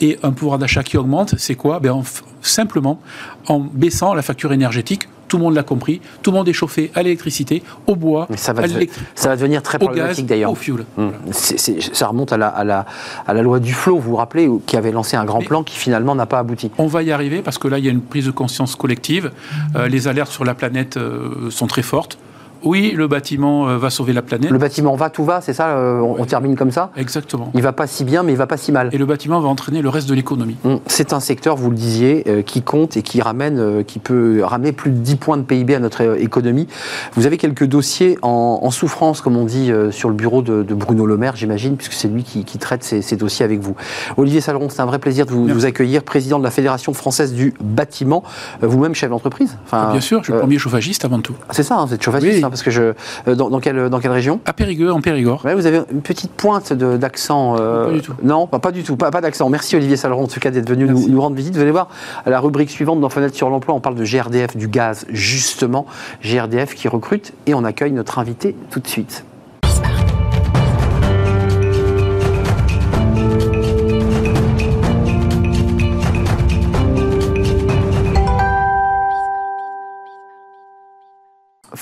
et 0.00 0.18
un 0.22 0.30
pouvoir 0.30 0.58
d'achat 0.58 0.82
qui 0.82 0.96
augmente, 0.96 1.34
c'est 1.36 1.54
quoi? 1.54 1.80
Ben, 1.80 2.02
Simplement 2.40 2.98
en 3.46 3.60
baissant 3.60 4.14
la 4.14 4.22
facture 4.22 4.54
énergétique 4.54 5.06
tout 5.28 5.36
le 5.36 5.44
monde 5.44 5.54
l'a 5.54 5.62
compris, 5.62 6.00
tout 6.22 6.30
le 6.30 6.36
monde 6.36 6.48
est 6.48 6.52
chauffé 6.52 6.90
à 6.94 7.02
l'électricité, 7.02 7.62
au 7.86 7.94
bois, 7.94 8.26
ça 8.36 8.52
va, 8.52 8.62
ça 9.14 9.28
va 9.28 9.36
devenir 9.36 9.62
très 9.62 9.78
problématique 9.78 10.26
d'ailleurs. 10.26 10.50
Au 10.50 10.54
fuel. 10.54 10.84
Mmh. 10.96 11.10
ça 11.32 12.06
remonte 12.06 12.32
à 12.32 12.36
la, 12.36 12.48
à, 12.48 12.64
la, 12.64 12.86
à 13.26 13.34
la, 13.34 13.42
loi 13.42 13.60
du 13.60 13.72
flot, 13.72 13.98
vous 13.98 14.10
vous 14.10 14.16
rappelez, 14.16 14.48
qui 14.66 14.76
avait 14.76 14.92
lancé 14.92 15.16
un 15.16 15.24
grand 15.24 15.40
plan 15.40 15.62
qui 15.62 15.76
finalement 15.76 16.14
n'a 16.14 16.26
pas 16.26 16.38
abouti. 16.38 16.70
On 16.78 16.86
va 16.86 17.02
y 17.02 17.12
arriver 17.12 17.42
parce 17.42 17.58
que 17.58 17.68
là, 17.68 17.78
il 17.78 17.84
y 17.84 17.88
a 17.88 17.90
une 17.90 18.00
prise 18.00 18.26
de 18.26 18.30
conscience 18.30 18.76
collective. 18.76 19.30
Euh, 19.76 19.88
les 19.88 20.08
alertes 20.08 20.32
sur 20.32 20.44
la 20.44 20.54
planète 20.54 20.96
euh, 20.96 21.50
sont 21.50 21.66
très 21.66 21.82
fortes 21.82 22.18
oui, 22.64 22.92
le 22.96 23.06
bâtiment 23.06 23.68
euh, 23.68 23.78
va 23.78 23.90
sauver 23.90 24.12
la 24.12 24.22
planète. 24.22 24.50
Le 24.50 24.58
bâtiment 24.58 24.96
va, 24.96 25.10
tout 25.10 25.24
va, 25.24 25.40
c'est 25.40 25.52
ça 25.52 25.68
euh, 25.68 26.00
on, 26.00 26.24
termine 26.24 26.56
comme 26.56 26.70
ça 26.70 26.90
Exactement. 26.96 27.50
Il 27.54 27.62
va 27.62 27.72
pas 27.72 27.86
si 27.86 28.04
bien, 28.04 28.22
mais 28.22 28.32
il 28.32 28.38
va 28.38 28.46
pas 28.46 28.56
si 28.56 28.72
mal. 28.72 28.90
Et 28.92 28.98
le 28.98 29.06
bâtiment 29.06 29.40
va 29.40 29.48
entraîner 29.48 29.82
le 29.82 29.88
reste 29.88 30.08
de 30.08 30.14
l'économie. 30.14 30.56
Hum, 30.64 30.80
c'est 30.86 31.12
un 31.12 31.20
secteur, 31.20 31.56
vous 31.56 31.70
le 31.70 31.76
disiez, 31.76 32.24
euh, 32.26 32.42
qui 32.42 32.62
compte 32.62 32.96
et 32.96 33.02
qui 33.02 33.20
ramène, 33.20 33.84
qui 33.84 33.98
peut 33.98 34.42
ramener 34.42 34.72
plus 34.72 34.90
de 34.90 34.96
10 34.96 35.16
points 35.16 35.36
de 35.36 35.42
PIB 35.42 35.74
à 35.74 35.78
notre 35.78 36.18
économie. 36.20 36.66
Vous 37.14 37.26
avez 37.26 37.36
quelques 37.36 37.64
dossiers 37.64 38.18
en, 38.22 38.70
souffrance, 38.70 39.20
comme 39.20 39.36
on 39.36 39.44
dit, 39.44 39.72
sur 39.90 40.08
le 40.08 40.14
bureau 40.14 40.42
de, 40.42 40.62
Bruno 40.62 41.06
Le 41.06 41.16
Maire, 41.16 41.36
j'imagine, 41.36 41.76
puisque 41.76 41.94
c'est 41.94 42.08
lui 42.08 42.22
qui, 42.22 42.44
traite 42.58 42.84
ces, 42.84 43.16
dossiers 43.16 43.44
avec 43.44 43.60
vous. 43.60 43.74
Olivier 44.16 44.40
Saleron, 44.40 44.68
c'est 44.68 44.80
un 44.80 44.86
vrai 44.86 44.98
plaisir 44.98 45.26
de 45.26 45.32
vous, 45.32 45.64
accueillir, 45.64 46.02
président 46.02 46.38
de 46.38 46.44
la 46.44 46.50
Fédération 46.50 46.92
française 46.92 47.32
du 47.32 47.54
bâtiment, 47.60 48.22
vous-même 48.60 48.94
chef 48.94 49.10
d'entreprise? 49.10 49.56
Enfin, 49.64 49.90
bien 49.92 50.00
sûr, 50.00 50.20
je 50.20 50.24
suis 50.24 50.32
le 50.32 50.40
premier 50.40 50.58
chauffagiste 50.58 51.04
avant 51.04 51.20
tout. 51.20 51.34
C'est 51.50 51.62
ça, 51.62 51.76
hein, 51.76 51.86
vous 51.86 51.94
êtes 51.94 52.02
chauffagiste, 52.02 52.44
hein, 52.48 52.50
parce 52.50 52.62
que 52.62 52.70
je 52.70 52.94
euh, 53.26 53.34
dans, 53.34 53.60
quelle, 53.60 53.88
dans 53.88 54.00
quelle 54.00 54.10
région 54.10 54.40
À 54.44 54.52
Périgueux, 54.52 54.92
en 54.92 55.00
Périgord. 55.00 55.42
vous 55.42 55.66
avez 55.66 55.82
une 55.92 56.02
petite 56.02 56.32
pointe 56.32 56.72
d'accent. 56.72 57.56
Euh, 57.58 57.86
pas 57.86 57.92
du 57.92 58.00
tout. 58.00 58.14
Non, 58.22 58.46
pas, 58.46 58.72
du 58.72 58.82
tout, 58.82 58.96
pas, 58.96 59.10
pas 59.10 59.20
d'accent. 59.20 59.48
Merci 59.48 59.76
Olivier 59.76 59.96
Saleron, 59.96 60.24
en 60.24 60.28
tout 60.28 60.40
cas, 60.40 60.50
d'être 60.50 60.68
venu 60.68 60.86
nous, 60.86 61.20
rendre 61.20 61.36
visite. 61.36 61.54
Vous 61.54 61.62
allez 61.62 61.70
voir, 61.70 61.88
à 62.24 62.30
la 62.30 62.40
rubrique 62.40 62.70
suivante 62.70 63.00
dans 63.00 63.08
Fenêtre 63.08 63.36
sur 63.36 63.50
l'emploi, 63.50 63.74
on 63.74 63.80
parle 63.80 63.94
de 63.94 64.04
GRDF, 64.04 64.56
du 64.56 64.68
gaz, 64.68 65.06
justement. 65.10 65.86
GRDF 66.22 66.74
qui 66.74 66.88
recrute 66.88 67.32
et 67.46 67.54
on 67.54 67.64
accueille 67.64 67.92
notre 67.92 68.18
invité 68.18 68.56
tout 68.70 68.80
de 68.80 68.88
suite. 68.88 69.24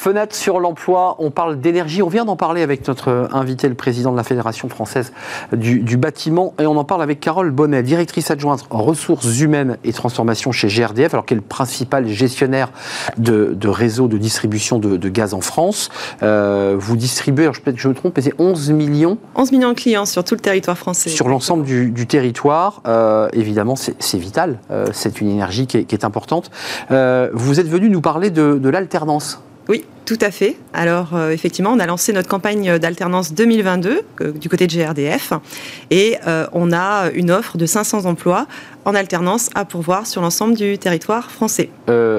Fenêtre 0.06 0.36
sur 0.36 0.60
l'emploi, 0.60 1.16
on 1.18 1.32
parle 1.32 1.60
d'énergie. 1.60 2.00
On 2.00 2.08
vient 2.08 2.24
d'en 2.24 2.36
parler 2.36 2.62
avec 2.62 2.86
notre 2.86 3.28
invité, 3.32 3.68
le 3.68 3.74
président 3.74 4.12
de 4.12 4.16
la 4.16 4.22
Fédération 4.22 4.68
française 4.68 5.12
du, 5.52 5.96
bâtiment. 5.96 6.54
Et 6.60 6.66
on 6.66 6.76
en 6.76 6.84
parle 6.84 7.02
avec 7.02 7.18
Carole 7.18 7.50
Bonnet, 7.50 7.82
directrice 7.82 8.30
adjointe 8.30 8.64
ressources 8.70 9.40
humaines 9.40 9.78
et 9.82 9.92
transformation 9.92 10.52
chez 10.52 10.68
GRDF, 10.68 11.12
alors 11.12 11.26
qu'elle 11.26 11.38
est 11.38 11.40
le 11.40 11.46
principal 11.48 12.06
gestionnaire 12.06 12.70
de, 13.18 13.52
de 13.52 13.68
réseau 13.68 14.06
de 14.06 14.16
distribution 14.16 14.78
de, 14.78 15.08
gaz 15.08 15.34
en 15.34 15.40
France. 15.40 15.88
Euh, 16.22 16.76
vous 16.78 16.96
distribuez, 16.96 17.42
alors 17.42 17.56
peut-être 17.60 17.80
je 17.80 17.88
me 17.88 17.94
trompe, 17.94 18.12
mais 18.16 18.22
c'est 18.22 18.34
11 18.38 18.70
millions 18.70 19.18
11 19.34 19.50
millions 19.50 19.70
de 19.70 19.74
clients 19.74 20.06
sur 20.06 20.22
tout 20.22 20.36
le 20.36 20.40
territoire 20.40 20.78
français. 20.78 21.10
Sur 21.10 21.28
l'ensemble 21.28 21.64
du, 21.64 22.06
territoire. 22.06 22.80
Euh, 22.86 23.28
évidemment, 23.32 23.74
c'est 23.74 24.18
vital. 24.18 24.60
Euh, 24.70 24.86
c'est 24.92 25.20
une 25.20 25.30
énergie 25.30 25.66
qui 25.66 25.78
est, 25.78 25.84
qui 25.84 25.96
est 25.96 26.04
importante. 26.04 26.52
vous 26.90 27.58
êtes 27.58 27.68
venu 27.68 27.90
nous 27.90 28.00
parler 28.00 28.30
de, 28.30 28.60
de 28.62 28.68
l'alternance. 28.68 29.40
Oui, 29.68 29.84
tout 30.04 30.18
à 30.20 30.30
fait. 30.30 30.56
Alors, 30.72 31.16
euh, 31.16 31.30
effectivement, 31.30 31.72
on 31.72 31.80
a 31.80 31.86
lancé 31.86 32.12
notre 32.12 32.28
campagne 32.28 32.78
d'alternance 32.78 33.34
2022 33.34 34.02
euh, 34.20 34.32
du 34.32 34.48
côté 34.48 34.68
de 34.68 34.72
GRDF 34.72 35.32
et 35.90 36.16
euh, 36.28 36.46
on 36.52 36.72
a 36.72 37.10
une 37.12 37.32
offre 37.32 37.58
de 37.58 37.66
500 37.66 38.04
emplois 38.04 38.46
en 38.86 38.94
alternance 38.94 39.50
à 39.54 39.66
pourvoir 39.66 40.06
sur 40.06 40.22
l'ensemble 40.22 40.54
du 40.54 40.78
territoire 40.78 41.30
français. 41.30 41.68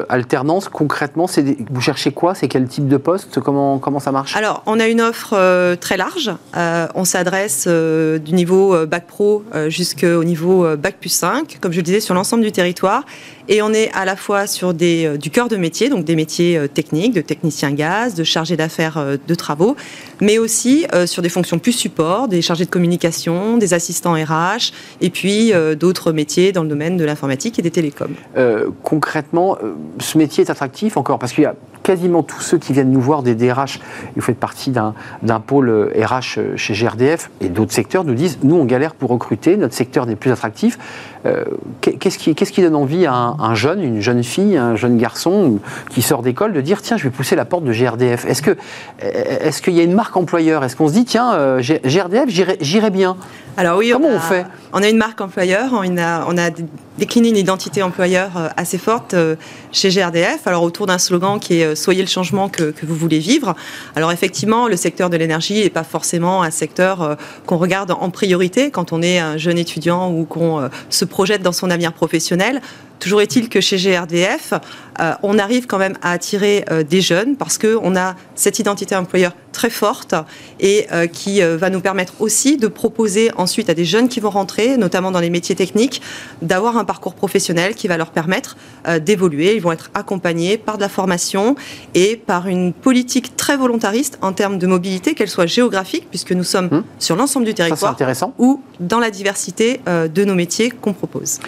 alternance, 0.09 0.70
concrètement, 0.70 1.26
vous 1.72 1.82
cherchez 1.82 2.11
quoi? 2.11 2.36
C'est 2.36 2.47
quel 2.47 2.68
type 2.68 2.88
de 2.88 2.97
poste? 2.97 3.39
Comment, 3.39 3.80
comment 3.80 3.99
ça 3.99 4.11
marche? 4.11 4.36
Alors, 4.36 4.61
on 4.68 4.80
a 4.80 4.88
une 4.88 5.01
offre 5.01 5.76
très 5.76 5.97
large. 5.97 6.32
on 6.53 7.05
s'adresse 7.05 7.68
du 7.68 8.34
niveau 8.34 8.86
Bac 8.86 9.07
Pro 9.07 9.43
jusqu'au 9.68 10.24
niveau 10.24 10.78
Bac 10.78 10.97
plus 10.99 11.09
5, 11.09 11.57
comme 11.59 11.72
je 11.72 11.78
le 11.78 11.84
disais, 11.84 11.99
sur 11.99 12.13
l'ensemble 12.13 12.43
du 12.43 12.51
territoire. 12.51 13.03
Et 13.49 13.61
on 13.61 13.74
est 13.74 13.89
à 13.93 14.03
la 14.03 14.18
fois 14.18 14.45
sur 14.45 14.74
des, 14.74 15.18
du 15.18 15.30
cœur 15.32 15.47
de 15.47 15.55
métier, 15.55 15.89
donc 15.89 16.03
des 16.03 16.18
métiers 16.18 16.59
techniques, 16.74 17.13
de 17.13 17.22
technicien 17.22 17.72
gaz, 17.72 18.13
de 18.13 18.24
chargé 18.24 18.57
d'affaires 18.57 18.97
euh, 18.97 19.18
de 19.28 19.36
travaux, 19.36 19.76
mais 20.22 20.38
aussi 20.38 20.86
euh, 20.93 21.07
sur 21.07 21.22
des 21.22 21.30
fonctions 21.30 21.59
plus 21.59 21.72
support, 21.72 22.28
des 22.28 22.41
chargés 22.41 22.65
de 22.65 22.70
communication, 22.70 23.57
des 23.57 23.74
assistants 23.74 24.13
RH, 24.13 24.72
et 25.01 25.09
puis 25.09 25.53
euh, 25.53 25.76
d'autres 25.76 26.11
métiers 26.11 26.51
dans 26.58 26.64
le 26.64 26.70
domaine 26.70 26.97
de 26.97 27.05
l'informatique 27.05 27.60
et 27.60 27.62
des 27.62 27.72
télécoms. 27.72 28.16
Euh, 28.36 28.70
concrètement, 28.82 29.58
euh, 29.64 29.74
ce 29.99 30.18
métier 30.18 30.43
est 30.43 30.49
attractif 30.49 30.97
encore 30.97 31.20
parce 31.20 31.32
qu'il 31.32 31.43
y 31.43 31.47
a 31.47 31.55
quasiment 31.88 32.21
tous 32.21 32.41
ceux 32.41 32.57
qui 32.57 32.73
viennent 32.73 32.91
nous 32.91 32.99
voir 33.01 33.23
des 33.23 33.33
DRH, 33.33 33.79
vous 34.15 34.21
faites 34.21 34.38
partie 34.38 34.71
d'un 34.71 35.39
pôle 35.39 35.69
euh, 35.69 35.91
RH 36.05 36.38
euh, 36.38 36.57
chez 36.57 36.73
GRDF 36.73 37.31
et 37.39 37.47
d'autres 37.47 37.71
secteurs 37.71 38.03
nous 38.03 38.13
disent 38.13 38.39
nous 38.43 38.55
on 38.57 38.65
galère 38.65 38.93
pour 38.93 39.09
recruter, 39.09 39.55
notre 39.55 39.73
secteur 39.73 40.05
n'est 40.05 40.17
plus 40.17 40.31
attractif. 40.31 40.77
Euh, 41.25 41.45
qu'est- 41.81 41.97
Qu'est-ce 41.97 42.51
qui, 42.51 42.61
donne 42.61 42.75
envie 42.75 43.05
à 43.05 43.13
un, 43.13 43.39
un 43.39 43.55
jeune, 43.55 43.81
une 43.81 44.01
jeune 44.01 44.21
fille, 44.23 44.57
un 44.57 44.75
jeune 44.75 44.97
garçon 44.97 45.59
qui 45.89 46.01
sort 46.01 46.21
d'école 46.23 46.51
de 46.53 46.61
dire 46.61 46.81
tiens 46.81 46.97
je 46.97 47.03
vais 47.03 47.09
pousser 47.09 47.35
la 47.38 47.45
porte 47.45 47.63
de 47.63 47.71
GRDF 47.71 48.25
Est-ce 48.25 48.41
que 48.41 48.55
est-ce 48.99 49.61
qu'il 49.61 49.73
y 49.73 49.79
a 49.79 49.83
une 49.83 49.93
marque 49.93 50.15
employeur? 50.17 50.63
Est-ce 50.65 50.75
qu'on 50.75 50.88
se 50.89 50.93
dit 50.93 51.05
tiens 51.05 51.33
euh, 51.33 51.61
GRDF 51.61 52.25
j'irai- 52.61 52.89
bien? 52.91 53.15
Alors 53.57 53.77
oui, 53.77 53.89
Comment 53.93 54.09
on, 54.09 54.13
on 54.13 54.17
a, 54.17 54.19
fait? 54.19 54.45
On 54.73 54.81
a 54.83 54.89
une 54.89 54.97
marque 54.97 55.19
employeur, 55.21 55.69
on 55.73 55.97
a, 55.97 56.25
on 56.27 56.38
a 56.38 56.49
décliné 56.97 57.29
une 57.29 57.37
identité 57.37 57.83
employeur 57.83 58.31
euh, 58.37 58.49
assez 58.57 58.77
forte 58.77 59.13
euh, 59.13 59.35
chez 59.71 59.89
GRDF, 59.89 60.47
alors 60.47 60.63
autour 60.63 60.87
d'un 60.87 60.97
slogan 60.97 61.39
qui 61.39 61.59
est 61.59 61.65
euh, 61.65 61.75
Soyez 61.75 62.01
le 62.01 62.07
changement 62.07 62.49
que, 62.49 62.73
vous 62.83 62.95
voulez 62.95 63.19
vivre. 63.19 63.55
Alors 63.95 64.11
effectivement, 64.11 64.67
le 64.67 64.75
secteur 64.75 65.09
de 65.09 65.17
l'énergie 65.17 65.63
n'est 65.63 65.69
pas 65.69 65.83
forcément 65.83 66.43
un 66.43 66.51
secteur 66.51 67.17
qu'on 67.45 67.57
regarde 67.57 67.91
en 67.91 68.09
priorité 68.09 68.71
quand 68.71 68.93
on 68.93 69.01
est 69.01 69.19
un 69.19 69.37
jeune 69.37 69.57
étudiant 69.57 70.11
ou 70.11 70.25
qu'on 70.25 70.69
se 70.89 71.05
projette 71.05 71.41
dans 71.41 71.51
son 71.51 71.69
avenir 71.69 71.93
professionnel. 71.93 72.61
Toujours 72.99 73.21
est-il 73.21 73.49
que 73.49 73.61
chez 73.61 73.77
GRDF, 73.77 74.53
euh, 74.99 75.13
on 75.23 75.37
arrive 75.37 75.67
quand 75.67 75.77
même 75.77 75.95
à 76.01 76.11
attirer 76.11 76.65
euh, 76.71 76.83
des 76.83 77.01
jeunes 77.01 77.35
parce 77.35 77.57
qu'on 77.57 77.95
a 77.95 78.15
cette 78.35 78.59
identité 78.59 78.95
employeur 78.95 79.33
très 79.51 79.69
forte 79.69 80.13
et 80.59 80.87
euh, 80.91 81.07
qui 81.07 81.41
va 81.41 81.69
nous 81.69 81.81
permettre 81.81 82.13
aussi 82.19 82.57
de 82.57 82.67
proposer 82.67 83.31
ensuite 83.37 83.69
à 83.69 83.73
des 83.73 83.85
jeunes 83.85 84.07
qui 84.07 84.19
vont 84.19 84.29
rentrer, 84.29 84.77
notamment 84.77 85.11
dans 85.11 85.19
les 85.19 85.29
métiers 85.29 85.55
techniques, 85.55 86.01
d'avoir 86.41 86.77
un 86.77 86.85
parcours 86.85 87.15
professionnel 87.15 87.75
qui 87.75 87.87
va 87.87 87.97
leur 87.97 88.11
permettre 88.11 88.55
d'évoluer. 89.01 89.55
Ils 89.55 89.61
vont 89.61 89.71
être 89.71 89.89
accompagnés 89.93 90.57
par 90.57 90.77
de 90.77 90.81
la 90.81 90.89
formation 90.89 91.55
et 91.93 92.15
par 92.15 92.47
une 92.47 92.71
politique 92.73 93.35
très 93.35 93.57
volontariste 93.57 94.17
en 94.21 94.33
termes 94.33 94.57
de 94.57 94.67
mobilité, 94.67 95.15
qu'elle 95.15 95.29
soit 95.29 95.45
géographique, 95.45 96.07
puisque 96.09 96.31
nous 96.31 96.43
sommes 96.43 96.69
Hum. 96.71 96.83
sur 96.99 97.15
l'ensemble 97.15 97.45
du 97.45 97.53
territoire, 97.53 97.95
ou 98.37 98.61
dans 98.79 98.99
la 98.99 99.11
diversité 99.11 99.79
de 99.87 100.23
nos 100.23 100.35
métiers 100.35 100.69
qu'on 100.69 100.93
propose. 100.93 101.39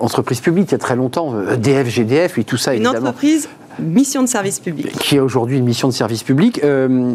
Entreprise 0.00 0.40
publique, 0.42 0.68
il 0.68 0.72
y 0.72 0.74
a 0.74 0.78
très 0.78 0.96
longtemps, 0.96 1.34
euh, 1.34 1.54
EDF, 1.54 1.88
GDF, 1.88 2.38
et 2.38 2.44
tout 2.44 2.56
ça 2.56 2.74
Une 2.74 2.82
évidemment. 2.82 3.08
entreprise 3.08 3.48
mission 3.78 4.22
de 4.22 4.28
service 4.28 4.60
public. 4.60 4.92
qui 4.98 5.16
a 5.16 5.24
aujourd'hui 5.24 5.56
une 5.56 5.64
mission 5.64 5.88
de 5.88 5.94
service 5.94 6.22
public, 6.22 6.60
euh, 6.62 7.14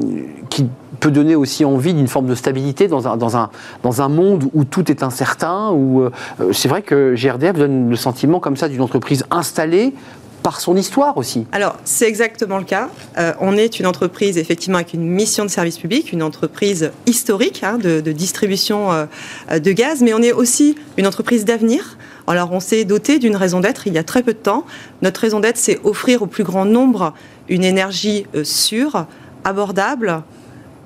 qui 0.50 0.66
peut 1.00 1.12
donner 1.12 1.36
aussi 1.36 1.64
envie 1.66 1.94
d'une 1.94 2.08
forme 2.08 2.26
de 2.26 2.34
stabilité 2.34 2.88
dans 2.88 3.08
un, 3.08 3.18
dans 3.18 3.38
un, 3.38 3.52
dans 3.84 4.02
un 4.02 4.10
monde 4.10 4.50
où 4.56 4.64
tout 4.64 4.90
est 4.90 5.04
incertain. 5.04 5.70
Où, 5.72 6.02
euh, 6.02 6.10
c'est 6.54 6.68
vrai 6.68 6.82
que 6.82 7.14
GRDF 7.16 7.54
donne 7.58 7.90
le 7.90 7.96
sentiment 7.96 8.40
comme 8.40 8.58
ça 8.58 8.68
d'une 8.70 8.82
entreprise 8.82 9.24
installée 9.30 9.94
par 10.42 10.62
son 10.62 10.78
histoire 10.78 11.18
aussi. 11.18 11.46
Alors, 11.52 11.76
c'est 11.84 12.08
exactement 12.08 12.58
le 12.58 12.64
cas. 12.64 12.90
Euh, 13.18 13.34
on 13.42 13.58
est 13.58 13.80
une 13.80 13.86
entreprise, 13.86 14.38
effectivement, 14.38 14.78
avec 14.78 14.94
une 14.94 15.06
mission 15.06 15.44
de 15.44 15.50
service 15.50 15.78
public, 15.78 16.14
une 16.14 16.24
entreprise 16.24 16.92
historique 17.06 17.64
hein, 17.64 17.78
de, 17.78 18.00
de 18.00 18.12
distribution 18.14 18.92
euh, 18.92 19.60
de 19.60 19.72
gaz, 19.74 20.02
mais 20.02 20.14
on 20.14 20.22
est 20.22 20.32
aussi 20.32 20.76
une 20.98 21.06
entreprise 21.06 21.44
d'avenir. 21.44 21.98
Alors, 22.28 22.52
on 22.52 22.60
s'est 22.60 22.84
doté 22.86 23.20
d'une 23.20 23.36
raison 23.36 23.60
d'être 23.62 23.88
il 23.88 23.94
y 23.94 23.98
a 23.98 24.04
très 24.04 24.22
peu 24.22 24.34
de 24.34 24.38
temps. 24.38 24.66
Notre 25.02 25.22
raison 25.22 25.40
d'être, 25.40 25.58
c'est 25.58 25.80
offrir 25.84 26.22
au 26.22 26.28
plus 26.28 26.44
grand 26.44 26.66
nombre 26.66 27.14
une 27.50 27.64
énergie 27.64 28.26
euh, 28.36 28.44
sûre, 28.44 29.06
abordable, 29.46 30.22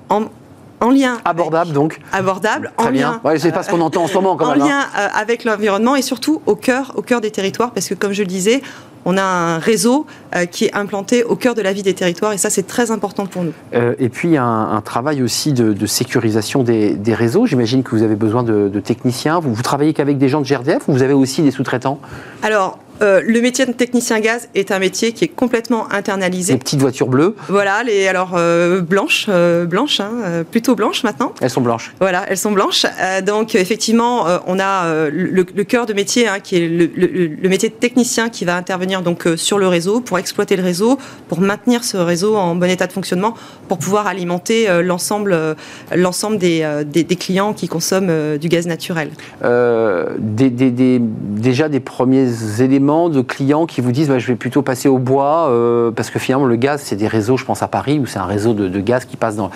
en, 0.08 0.22
en 0.80 0.90
lien. 0.90 1.18
Abordable 1.24 1.72
donc. 1.72 2.00
Abordable, 2.12 2.72
Très 2.76 2.88
en 2.88 2.90
bien. 2.92 3.10
lien. 3.12 3.20
Ouais, 3.24 3.38
c'est 3.38 3.50
pas 3.52 3.62
ce 3.64 3.70
qu'on 3.70 3.80
entend 3.80 4.04
en 4.04 4.06
ce 4.06 4.14
moment 4.14 4.36
quand 4.36 4.46
en 4.46 4.52
même. 4.52 4.62
hein. 4.62 4.66
lien 4.68 4.80
euh, 4.98 5.08
avec 5.14 5.44
l'environnement 5.44 5.96
et 5.96 6.02
surtout 6.02 6.40
au 6.46 6.54
cœur, 6.54 6.92
au 6.96 7.02
cœur 7.02 7.20
des 7.20 7.30
territoires, 7.32 7.72
parce 7.72 7.88
que 7.88 7.94
comme 7.94 8.12
je 8.12 8.22
le 8.22 8.28
disais, 8.28 8.62
on 9.04 9.16
a 9.16 9.22
un 9.22 9.58
réseau 9.58 10.06
euh, 10.34 10.46
qui 10.46 10.66
est 10.66 10.74
implanté 10.74 11.24
au 11.24 11.36
cœur 11.36 11.54
de 11.54 11.62
la 11.62 11.72
vie 11.72 11.82
des 11.82 11.94
territoires 11.94 12.32
et 12.32 12.38
ça 12.38 12.50
c'est 12.50 12.66
très 12.66 12.90
important 12.90 13.26
pour 13.26 13.44
nous. 13.44 13.52
Euh, 13.74 13.94
et 13.98 14.08
puis 14.08 14.36
un, 14.36 14.44
un 14.44 14.80
travail 14.80 15.22
aussi 15.22 15.52
de, 15.52 15.72
de 15.72 15.86
sécurisation 15.86 16.62
des, 16.62 16.94
des 16.94 17.14
réseaux. 17.14 17.46
J'imagine 17.46 17.82
que 17.82 17.90
vous 17.90 18.02
avez 18.02 18.16
besoin 18.16 18.42
de, 18.42 18.68
de 18.68 18.80
techniciens. 18.80 19.40
Vous, 19.40 19.52
vous 19.54 19.62
travaillez 19.62 19.92
qu'avec 19.92 20.18
des 20.18 20.28
gens 20.28 20.40
de 20.40 20.46
GRDF 20.46 20.88
ou 20.88 20.92
vous 20.92 21.02
avez 21.02 21.14
aussi 21.14 21.42
des 21.42 21.50
sous-traitants? 21.50 21.98
Alors, 22.42 22.78
euh, 23.02 23.20
le 23.26 23.40
métier 23.40 23.66
de 23.66 23.72
technicien 23.72 24.20
gaz 24.20 24.48
est 24.54 24.70
un 24.70 24.78
métier 24.78 25.12
qui 25.12 25.24
est 25.24 25.28
complètement 25.28 25.90
internalisé. 25.92 26.56
petites 26.56 26.80
voitures 26.80 27.08
bleues, 27.08 27.34
Voilà, 27.48 27.82
les 27.82 28.06
alors 28.06 28.32
euh, 28.36 28.80
blanches, 28.80 29.26
euh, 29.28 29.64
blanches, 29.66 30.00
hein, 30.00 30.44
plutôt 30.50 30.74
blanches 30.74 31.02
maintenant. 31.04 31.32
elles 31.40 31.50
sont 31.50 31.60
blanches. 31.60 31.92
Voilà, 32.00 32.24
elles 32.28 32.38
sont 32.38 32.52
blanches. 32.52 32.86
Donc 33.26 33.54
effectivement, 33.54 34.26
on 34.46 34.58
a 34.58 35.08
le, 35.10 35.44
le 35.54 35.64
cœur 35.64 35.86
de 35.86 35.92
métier 35.92 36.28
hein, 36.28 36.38
qui 36.42 36.56
est 36.56 36.68
le, 36.68 36.90
le- 36.96 37.26
le 37.42 37.48
métier 37.48 37.68
de 37.68 37.74
technicien 37.74 38.28
qui 38.28 38.44
va 38.44 38.56
intervenir 38.56 39.02
donc 39.02 39.28
sur 39.36 39.58
le 39.58 39.66
réseau 39.66 40.00
pour 40.00 40.18
exploiter 40.18 40.56
le 40.56 40.62
réseau, 40.62 40.98
pour 41.28 41.40
maintenir 41.40 41.84
ce 41.84 41.96
réseau 41.96 42.36
en 42.36 42.54
bon 42.54 42.70
état 42.70 42.86
de 42.86 42.92
fonctionnement, 42.92 43.34
pour 43.68 43.78
pouvoir 43.78 44.06
alimenter 44.06 44.68
l'ensemble 44.82 45.36
l'ensemble 45.94 46.38
des, 46.38 46.82
des, 46.86 47.02
des 47.04 47.16
clients 47.16 47.52
qui 47.52 47.66
consomment 47.68 48.38
du 48.38 48.48
gaz 48.48 48.66
naturel. 48.66 49.10
Des- 49.42 50.50
déjà 51.00 51.68
des 51.68 51.80
premiers 51.80 52.28
éléments 52.60 52.91
de 52.92 53.22
clients 53.22 53.66
qui 53.66 53.80
vous 53.80 53.92
disent 53.92 54.08
bah, 54.08 54.18
je 54.18 54.26
vais 54.26 54.36
plutôt 54.36 54.62
passer 54.62 54.88
au 54.88 54.98
bois 54.98 55.48
euh, 55.48 55.90
parce 55.90 56.10
que 56.10 56.18
finalement 56.18 56.46
le 56.46 56.56
gaz 56.56 56.82
c'est 56.84 56.96
des 56.96 57.08
réseaux 57.08 57.36
je 57.36 57.44
pense 57.44 57.62
à 57.62 57.68
Paris 57.68 57.98
où 57.98 58.06
c'est 58.06 58.18
un 58.18 58.26
réseau 58.26 58.52
de, 58.52 58.80
gaz 58.80 59.04
qui 59.04 59.16
passe 59.16 59.36
dans 59.36 59.50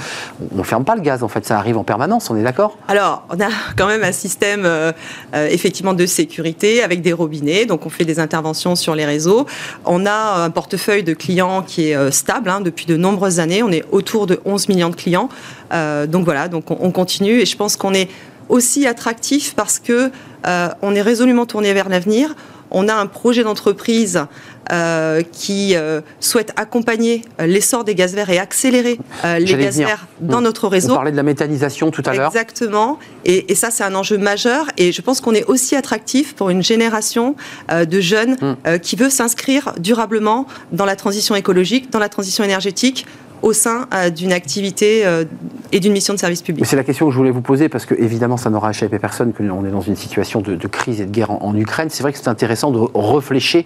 on 0.55 0.59
ne 0.59 0.63
ferme 0.63 0.85
pas 0.85 0.97
le 0.97 1.03
gaz 1.03 1.23
en 1.23 1.29
fait 1.29 1.45
ça 1.45 1.59
arrive 1.59 1.77
en 1.77 1.85
permanence 1.85 2.31
on 2.31 2.37
est 2.37 2.43
d'accord? 2.43 2.77
Alors, 2.89 3.25
on 3.31 3.41
a 3.41 3.49
quand 3.77 3.87
même 3.87 4.03
un 4.05 4.13
système 4.13 4.65
euh, 4.65 4.93
euh, 5.35 5.49
effectivement 5.51 5.95
de 5.95 6.07
sécurité 6.07 6.83
avec 6.83 7.03
des 7.03 7.13
robinets, 7.13 7.67
donc 7.67 7.87
on 7.87 7.91
fait 7.91 8.05
des 8.05 8.21
interventions 8.21 8.77
sur 8.77 8.95
les 8.95 9.05
réseaux. 9.05 9.47
On 9.85 10.07
a 10.07 10.45
un 10.45 10.51
portefeuille 10.51 11.03
de 11.03 11.15
clients 11.15 11.63
qui 11.63 11.91
est 11.91 12.11
stable 12.11 12.51
hein, 12.51 12.61
depuis 12.61 12.87
de 12.87 12.97
nombreuses 12.97 13.41
années. 13.41 13.63
On 13.63 13.71
est 13.71 13.85
autour 13.93 14.27
de 14.27 14.41
11 14.45 14.69
millions 14.69 14.91
de 14.91 14.97
clients. 14.97 15.29
Donc 15.71 16.25
voilà, 16.25 16.49
donc 16.49 16.71
on, 16.71 16.79
on 16.81 16.91
continue 16.91 17.41
et 17.41 17.47
je 17.47 17.57
pense 17.57 17.77
qu'on 17.77 17.95
est 17.95 18.09
aussi 18.49 18.87
attractif 18.87 19.55
parce 19.55 19.79
que 19.79 20.11
on 20.45 20.95
est 20.95 21.03
résolument 21.03 21.47
tourné 21.47 21.73
vers 21.73 21.89
l'avenir. 21.89 22.35
On 22.71 22.89
a 22.89 22.95
un 22.95 23.07
projet 23.07 23.43
d'entreprise 23.45 24.25
euh, 24.73 25.23
qui 25.33 25.77
euh, 25.77 26.01
souhaite 26.19 26.53
accompagner 26.57 27.23
euh, 27.41 27.47
l'essor 27.47 27.85
des 27.85 27.95
gaz 27.95 28.15
verts 28.15 28.31
et 28.31 28.39
accélérer 28.39 28.99
euh, 29.25 29.39
les 29.39 29.45
gaz 29.55 29.75
venir. 29.75 29.87
verts 29.89 30.07
dans 30.21 30.41
Mmh. 30.41 30.45
notre 30.45 30.65
on 30.67 30.71
réseau. 30.71 30.95
parlait 30.95 31.13
de 31.13 31.17
la 31.17 31.23
méthanisation 31.23 31.91
tout 31.93 32.03
à 32.05 32.15
l'heure 32.15 32.29
Exactement. 32.33 32.99
Et, 33.25 33.53
et 33.53 33.55
ça, 33.55 33.71
c'est 33.71 33.85
un 33.85 33.95
enjeu 33.95 34.19
majeur. 34.19 34.67
Et 34.77 34.91
je 34.91 35.01
pense 35.03 35.21
qu'on 35.21 35.35
est 35.35 35.45
aussi 35.45 35.77
attractif 35.77 36.35
pour 36.35 36.51
une 36.51 36.63
génération 36.63 37.37
de 37.73 38.01
jeunes 38.01 38.37
Mm. 38.41 38.57
euh, 38.67 38.79
qui 38.79 38.97
veut 38.97 39.09
s'inscrire 39.11 39.73
durablement 39.79 40.47
dans 40.73 40.85
la 40.85 40.97
transition 40.97 41.35
écologique, 41.37 41.91
dans 41.91 41.99
la 42.01 42.09
transition 42.09 42.43
énergétique, 42.43 43.07
au 43.43 43.53
sein 43.53 43.87
euh, 43.95 44.11
d'une 44.11 44.33
activité 44.33 45.07
euh, 45.07 45.25
et 45.73 45.81
d'une 45.81 45.93
mission 45.93 46.15
de 46.15 46.19
service 46.19 46.43
public. 46.43 46.65
C'est 46.67 46.77
la 46.77 46.85
question 46.85 47.07
que 47.07 47.13
je 47.13 47.17
voulais 47.17 47.31
vous 47.31 47.43
poser 47.43 47.69
parce 47.69 47.87
que 47.87 47.95
évidemment 47.95 48.37
ça 48.37 48.51
n'aura 48.51 48.71
échappé 48.71 48.99
personne 48.99 49.33
que 49.33 49.43
on 49.43 49.65
est 49.65 49.71
dans 49.71 49.81
une 49.81 49.97
situation 49.97 50.41
de, 50.41 50.67
crise 50.67 51.01
et 51.01 51.07
de 51.07 51.11
guerre 51.11 51.31
en, 51.31 51.55
Ukraine. 51.57 51.89
C'est 51.91 52.03
vrai 52.03 52.13
que 52.13 52.19
c'est 52.19 52.29
intéressant 52.29 52.71
de 52.71 52.81
réfléchir 52.95 53.65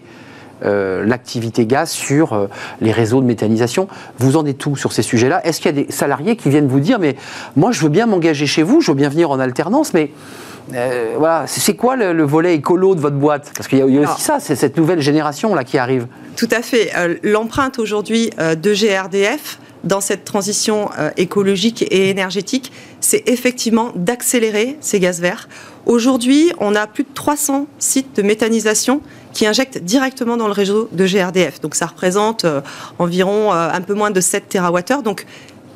euh, 0.62 1.04
l'activité 1.06 1.64
gaz 1.64 1.90
sur 1.90 2.48
les 2.80 2.92
réseaux 2.92 3.20
de 3.20 3.26
méthanisation. 3.26 3.88
Vous 4.18 4.36
en 4.36 4.44
êtes 4.44 4.64
où 4.66 4.76
sur 4.76 4.92
ces 4.92 5.02
sujets-là? 5.02 5.44
Est-ce 5.46 5.60
qu'il 5.60 5.74
y 5.74 5.80
a 5.80 5.84
des 5.84 5.90
salariés 5.90 6.36
qui 6.36 6.50
viennent 6.50 6.68
vous 6.68 6.80
dire 6.80 6.98
mais 6.98 7.16
moi 7.56 7.72
je 7.72 7.80
veux 7.80 7.88
bien 7.88 8.06
m'engager 8.06 8.46
chez 8.46 8.62
vous, 8.62 8.80
je 8.80 8.90
veux 8.90 8.96
bien 8.96 9.08
venir 9.08 9.30
en 9.30 9.38
alternance, 9.38 9.94
mais 9.94 10.10
euh, 10.74 11.14
voilà, 11.18 11.44
c'est 11.46 11.74
quoi 11.74 11.96
le, 11.96 12.12
le 12.12 12.24
volet 12.24 12.54
écolo 12.54 12.94
de 12.94 13.00
votre 13.00 13.16
boîte? 13.16 13.52
Parce 13.56 13.68
qu'il 13.68 13.78
y 13.78 13.82
a, 13.82 13.86
il 13.86 13.94
y 13.94 13.98
a 13.98 14.00
Alors- 14.02 14.14
aussi 14.14 14.22
ça, 14.24 14.38
c'est 14.40 14.56
cette 14.56 14.76
nouvelle 14.76 15.00
génération 15.00 15.54
là 15.54 15.64
qui 15.64 15.78
arrive. 15.78 16.06
Tout 16.36 16.48
à 16.50 16.62
fait. 16.62 16.90
Euh, 16.96 17.16
L'empreinte 17.22 17.78
aujourd'hui 17.78 18.30
euh, 18.38 18.54
de 18.54 18.72
GRDF 18.72 19.58
dans 19.84 20.02
cette 20.02 20.26
transition 20.26 20.90
écologique 21.16 21.80
et 21.90 22.10
énergétique, 22.10 22.70
c'est 23.00 23.26
effectivement 23.30 23.92
d'accélérer 23.96 24.76
ces 24.82 25.00
gaz 25.00 25.22
verts. 25.22 25.48
Aujourd'hui, 25.86 26.52
on 26.58 26.74
a 26.74 26.86
plus 26.86 27.04
de 27.04 27.08
300 27.14 27.66
sites 27.78 28.14
de 28.14 28.20
méthanisation 28.20 29.00
qui 29.32 29.46
injectent 29.46 29.78
directement 29.78 30.36
dans 30.36 30.48
le 30.48 30.52
réseau 30.52 30.90
de 30.92 31.06
GRDF. 31.06 31.62
Donc 31.62 31.74
ça 31.74 31.86
représente 31.86 32.44
environ 32.98 33.52
un 33.52 33.80
peu 33.80 33.94
moins 33.94 34.10
de 34.10 34.20
7 34.20 34.50
TWh. 34.50 35.02
Donc 35.02 35.24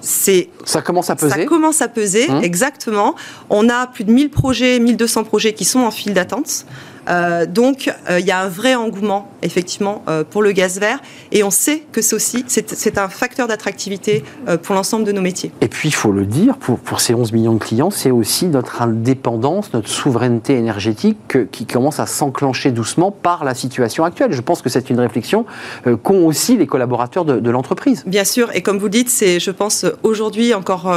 c'est 0.05 0.51
Ça 0.65 0.83
commence 0.83 1.11
à 1.11 1.17
peser. 1.17 1.31
ça 1.35 1.45
commence 1.45 1.81
à 1.83 1.89
peser, 1.89 2.29
Hum. 2.31 2.43
exactement. 2.45 3.15
On 3.51 3.69
a 3.69 3.87
plus 3.87 4.05
de 4.05 4.11
1000 4.13 4.31
projets, 4.31 4.79
1200 4.79 5.25
projets 5.25 5.53
qui 5.55 5.65
sont 5.65 5.81
en 5.81 5.91
file 5.91 6.15
d'attente. 6.15 6.67
Euh, 7.09 7.47
donc, 7.47 7.93
euh, 8.09 8.21
il 8.21 8.27
y 8.27 8.31
a 8.31 8.41
un 8.41 8.49
vrai 8.49 8.75
engouement, 8.75 9.29
effectivement, 9.43 10.03
euh, 10.09 10.25
pour 10.25 10.43
le 10.43 10.53
gaz 10.53 10.79
vert. 10.79 11.01
Et 11.33 11.43
on 11.43 11.51
sait 11.51 11.83
que 11.93 12.03
c'est 12.03 12.17
aussi 12.17 12.45
c'est 12.47 12.99
un 12.99 13.09
facteur 13.09 13.49
d'attractivité 13.49 14.25
pour 14.63 14.75
l'ensemble 14.75 15.05
de 15.05 15.13
nos 15.13 15.21
métiers. 15.21 15.53
Et 15.61 15.69
puis, 15.69 15.89
il 15.89 15.95
faut 15.95 16.13
le 16.13 16.27
dire, 16.27 16.57
pour, 16.57 16.79
pour 16.79 17.01
ces 17.01 17.15
11 17.15 17.33
millions 17.33 17.55
de 17.55 17.59
clients, 17.59 17.91
c'est 17.91 18.11
aussi 18.11 18.47
notre 18.47 18.83
indépendance, 18.83 19.73
notre 19.73 19.89
souveraineté 19.89 20.57
énergétique 20.57 21.51
qui 21.51 21.67
commence 21.67 22.01
à 22.01 22.07
s'enclencher 22.07 22.71
doucement 22.71 23.11
par 23.11 23.45
la 23.45 23.55
situation 23.55 24.05
actuelle. 24.05 24.33
Je 24.33 24.41
pense 24.41 24.63
que 24.63 24.69
c'est 24.69 24.91
une 24.91 25.01
réflexion 25.01 25.47
qu'ont 26.03 26.27
aussi 26.27 26.57
les 26.57 26.67
collaborateurs 26.67 27.25
de, 27.25 27.41
de 27.41 27.51
l'entreprise. 27.51 28.03
Bien 28.07 28.25
sûr, 28.25 28.51
et 28.55 28.63
comme 28.63 28.79
vous 28.79 28.87
le 28.87 28.91
dites, 28.91 29.11
c'est, 29.11 29.41
je 29.41 29.51
pense, 29.51 29.87
aujourd'hui 30.03 30.55
encore 30.55 30.93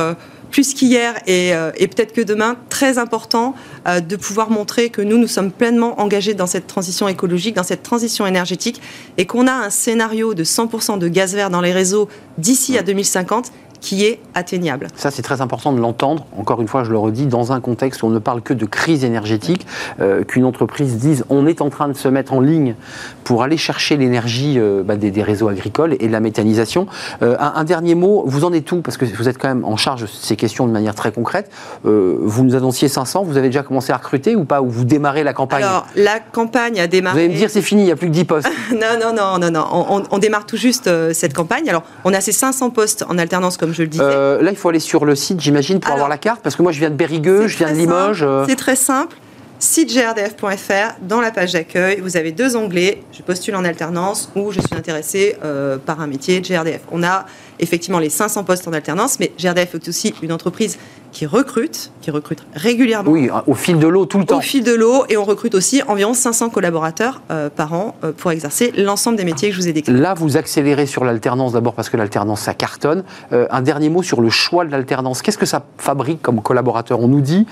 plus 0.52 0.74
qu'hier 0.74 1.16
euh, 1.28 1.72
et, 1.76 1.88
peut-être 1.88 2.14
que 2.14 2.22
demain, 2.22 2.58
très 2.70 2.98
important 2.98 3.56
euh, 3.88 4.00
de 4.00 4.16
pouvoir 4.16 4.50
montrer 4.50 4.90
que 4.90 5.02
nous, 5.02 5.18
nous 5.18 5.28
sommes 5.28 5.52
pleinement 5.52 6.00
engagés 6.00 6.34
dans 6.34 6.48
cette 6.48 6.68
transition 6.68 7.08
écologique, 7.08 7.56
dans 7.56 7.64
cette 7.64 7.84
transition 7.84 8.26
énergétique, 8.26 8.82
et 9.18 9.26
qu'on 9.26 9.48
a 9.48 9.54
un 9.54 9.70
scénario 9.70 10.34
de 10.34 10.44
100% 10.44 11.00
de 11.00 11.08
gaz 11.08 11.36
vert 11.36 11.50
dans 11.50 11.62
les 11.62 11.74
réseaux 11.74 12.10
d'ici 12.38 12.78
à 12.78 12.84
2050 12.84 13.52
qui 13.82 14.06
est 14.06 14.20
atteignable. 14.34 14.88
Ça, 14.96 15.12
c'est 15.12 15.22
très 15.22 15.42
important 15.42 15.72
de 15.72 15.80
l'entendre. 15.80 16.26
Encore 16.38 16.62
une 16.62 16.68
fois, 16.68 16.84
je 16.84 16.92
le 16.92 16.98
redis, 16.98 17.26
dans 17.26 17.52
un 17.52 17.62
contexte 17.62 18.04
où 18.04 18.08
on 18.08 18.10
ne 18.10 18.20
parle 18.20 18.42
que 18.42 18.54
de 18.54 18.66
crise 18.66 19.04
énergétique, 19.04 19.66
euh, 20.00 20.24
qu'une 20.24 20.46
entreprise 20.46 20.98
dise 20.98 21.26
on 21.30 21.48
est 21.48 21.62
en 21.62 21.70
train 21.70 21.88
de 21.88 21.94
se 21.94 22.08
mettre 22.08 22.34
en 22.34 22.40
ligne 22.40 22.76
pour 23.24 23.44
aller 23.44 23.58
chercher 23.58 23.98
l'énergie 23.98 24.56
euh, 24.58 24.84
bah, 24.84 24.96
des, 24.96 25.24
réseaux 25.24 25.48
agricoles 25.48 25.96
et 26.00 26.08
de 26.08 26.12
la 26.12 26.20
méthanisation. 26.20 26.88
Euh, 27.22 27.36
un, 27.40 27.64
dernier 27.64 27.96
mot, 27.96 28.24
vous 28.26 28.46
en 28.46 28.54
êtes 28.54 28.72
où? 28.72 28.82
Parce 28.82 28.98
que 28.98 29.06
vous 29.06 29.28
êtes 29.28 29.38
quand 29.38 29.48
même 29.48 29.66
en 29.66 29.78
charge 29.78 30.02
de 30.02 30.08
ces 30.08 30.36
questions 30.36 30.68
de 30.68 30.72
manière 30.72 30.96
très 30.96 31.12
concrète. 31.12 31.52
vous 31.84 32.44
nous 32.44 32.56
annonciez 32.56 32.88
500, 32.88 33.24
vous 33.24 33.38
avez 33.38 33.48
déjà 33.48 33.64
commencé 33.64 33.92
à 33.92 33.98
recruter 33.98 34.36
ou 34.36 34.46
pas? 34.46 34.62
Ou 34.62 34.70
vous 34.70 34.86
démarrez 34.86 35.24
la 35.24 35.34
campagne? 35.34 35.64
Alors, 35.64 35.86
la 35.96 36.20
campagne 36.20 36.80
a 36.80 36.88
démarré. 36.88 37.14
Vous 37.14 37.20
allez 37.26 37.34
me 37.34 37.38
dire 37.38 37.50
c'est 37.50 37.62
fini, 37.62 37.82
il 37.82 37.86
n'y 37.86 37.92
a 37.92 37.96
plus 37.96 38.08
que 38.08 38.14
10 38.14 38.26
postes. 38.26 38.50
non, 38.72 39.00
non, 39.00 39.14
non, 39.14 39.40
non, 39.40 39.52
non. 39.52 39.66
On, 39.72 40.04
on, 40.10 40.18
démarre 40.18 40.46
tout 40.46 40.58
juste 40.58 40.90
cette 41.14 41.34
campagne. 41.34 41.70
Alors, 41.70 41.84
on 42.06 42.14
a 42.14 42.22
ces 42.22 42.32
500 42.32 42.70
postes 42.70 43.06
en 43.10 43.18
alternance, 43.18 43.58
comme 43.58 43.67
je 43.74 43.84
le 43.84 43.88
disais. 43.88 44.04
Euh, 44.04 44.42
là, 44.42 44.52
il 44.52 44.58
faut 44.58 44.70
aller 44.70 44.80
sur 44.80 45.06
le 45.06 45.16
site, 45.16 45.40
j'imagine, 45.40 45.80
pour 45.80 45.94
avoir 45.94 46.10
la 46.10 46.18
carte, 46.18 46.42
parce 46.42 46.56
que 46.56 46.62
moi, 46.62 46.72
je 46.72 46.80
viens 46.80 46.90
de 46.90 46.96
Bérigueux, 46.96 47.48
je 47.48 47.58
viens 47.58 47.72
de 47.72 47.78
Limoges. 47.78 48.24
Euh. 48.24 48.46
C'est 48.48 48.56
très 48.56 48.76
simple. 48.76 49.18
Site 49.60 49.92
grdf.fr, 49.92 50.98
dans 51.02 51.20
la 51.20 51.32
page 51.32 51.54
d'accueil, 51.54 52.00
vous 52.00 52.16
avez 52.16 52.32
deux 52.32 52.56
onglets. 52.56 53.02
Je 53.12 53.24
postule 53.24 53.56
en 53.56 53.66
alternance 53.66 54.32
ou 54.36 54.52
je 54.52 54.60
suis 54.60 54.76
intéressé 54.76 55.36
euh, 55.44 55.78
par 55.84 56.00
un 56.00 56.06
métier 56.06 56.42
GRDF. 56.42 56.82
On 56.92 57.02
a 57.04 57.26
effectivement 57.60 58.00
les 58.00 58.10
500 58.10 58.44
postes 58.44 58.68
en 58.68 58.74
alternance, 58.74 59.20
mais 59.20 59.32
GRDF 59.38 59.76
est 59.76 59.88
aussi 59.88 60.14
une 60.22 60.32
entreprise 60.32 60.78
qui 61.12 61.26
recrute, 61.26 61.92
qui 62.02 62.12
recrute 62.12 62.46
régulièrement. 62.54 63.10
Oui, 63.10 63.30
au 63.48 63.54
fil 63.54 63.80
de 63.80 63.88
l'eau, 63.88 64.06
tout 64.06 64.20
le 64.20 64.26
temps. 64.26 64.38
Au 64.38 64.42
fil 64.42 64.64
de 64.64 64.74
l'eau, 64.74 65.06
et 65.10 65.18
on 65.18 65.24
recrute 65.24 65.56
aussi 65.56 65.82
environ 65.88 66.14
500 66.14 66.50
collaborateurs 66.50 67.22
euh, 67.32 67.50
par 67.50 67.74
an 67.74 67.96
euh, 68.04 68.12
pour 68.16 68.32
exercer 68.32 68.72
l'ensemble 68.78 69.18
des 69.18 69.26
métiers 69.26 69.50
que 69.50 69.56
je 69.56 69.62
vous 69.62 69.68
ai 69.68 69.74
décrits. 69.74 69.94
Là, 69.94 70.14
vous 70.14 70.38
accélérez 70.38 70.86
sur 70.86 71.04
l'alternance 71.04 71.54
d'abord 71.54 71.74
parce 71.74 71.90
que 71.90 71.98
l'alternance, 71.98 72.42
ça 72.42 72.54
cartonne. 72.54 73.04
Euh, 73.32 73.48
un 73.50 73.62
dernier 73.62 73.90
mot 73.90 74.04
sur 74.04 74.22
le 74.22 74.30
choix 74.30 74.66
de 74.66 74.72
l'alternance. 74.72 75.22
Qu'est-ce 75.22 75.38
que 75.38 75.46
ça 75.46 75.64
fabrique 75.78 76.22
comme 76.22 76.42
collaborateur? 76.42 77.00
On 77.00 77.08
nous 77.08 77.22
dit 77.22 77.46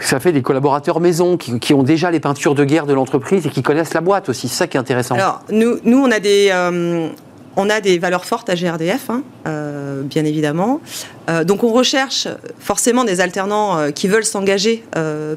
ça 0.00 0.20
fait 0.20 0.30
des 0.30 0.42
collaborateurs 0.42 1.00
maison 1.00 1.36
qui, 1.36 1.74
ont 1.74 1.82
déjà 1.82 2.12
les 2.12 2.20
peintures 2.20 2.54
de 2.54 2.64
guerre 2.64 2.86
de 2.86 2.94
l'entreprise 2.94 3.46
et 3.46 3.50
qui 3.50 3.62
connaissent 3.62 3.94
la 3.94 4.00
boîte 4.00 4.28
aussi. 4.28 4.46
C'est 4.46 4.54
ça 4.54 4.66
qui 4.68 4.76
est 4.76 4.80
intéressant. 4.80 5.16
Alors, 5.16 5.42
nous, 5.50 5.78
nous 5.82 5.98
on 5.98 6.10
a 6.12 6.20
des, 6.20 6.52
on 7.58 7.68
a 7.68 7.80
des 7.80 7.98
valeurs 7.98 8.24
fortes 8.24 8.48
à 8.48 8.54
GRDF, 8.54 9.10
hein, 9.10 9.22
euh, 9.46 10.02
bien 10.02 10.24
évidemment. 10.24 10.80
Euh, 11.28 11.42
donc 11.42 11.64
on 11.64 11.72
recherche 11.72 12.28
forcément 12.60 13.02
des 13.02 13.20
alternants 13.20 13.76
euh, 13.76 13.90
qui 13.90 14.06
veulent 14.06 14.24
s'engager 14.24 14.84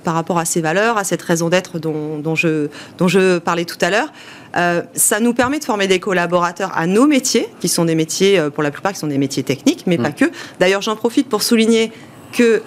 par 0.04 0.14
rapport 0.14 0.38
à 0.38 0.46
ces 0.46 0.62
valeurs, 0.62 0.98
à 0.98 1.04
cette 1.04 1.22
raison 1.22 1.50
d'être 1.50 1.80
dont, 1.80 2.36
je, 2.36 2.68
dont 3.00 3.08
je 3.08 3.40
parlais 3.40 3.66
tout 3.66 3.78
à 3.82 3.90
l'heure. 3.90 4.14
ça 4.94 5.20
nous 5.20 5.34
permet 5.34 5.58
de 5.58 5.64
former 5.64 5.88
des 5.88 6.00
collaborateurs 6.00 6.72
à 6.76 6.86
nos 6.86 7.08
métiers, 7.08 7.48
qui 7.60 7.68
sont 7.68 7.86
des 7.86 7.96
métiers, 7.96 8.40
pour 8.54 8.62
la 8.62 8.70
plupart, 8.70 8.94
qui 8.94 9.00
sont 9.00 9.08
des 9.08 9.18
métiers 9.18 9.44
techniques, 9.44 9.86
mais 9.88 9.98
pas 9.98 10.10
mmh. 10.10 10.16
que. 10.16 10.26
D'ailleurs, 10.60 10.82
j'en 10.82 10.96
profite 10.96 11.28
pour 11.28 11.42
souligner 11.42 11.92
que 12.32 12.62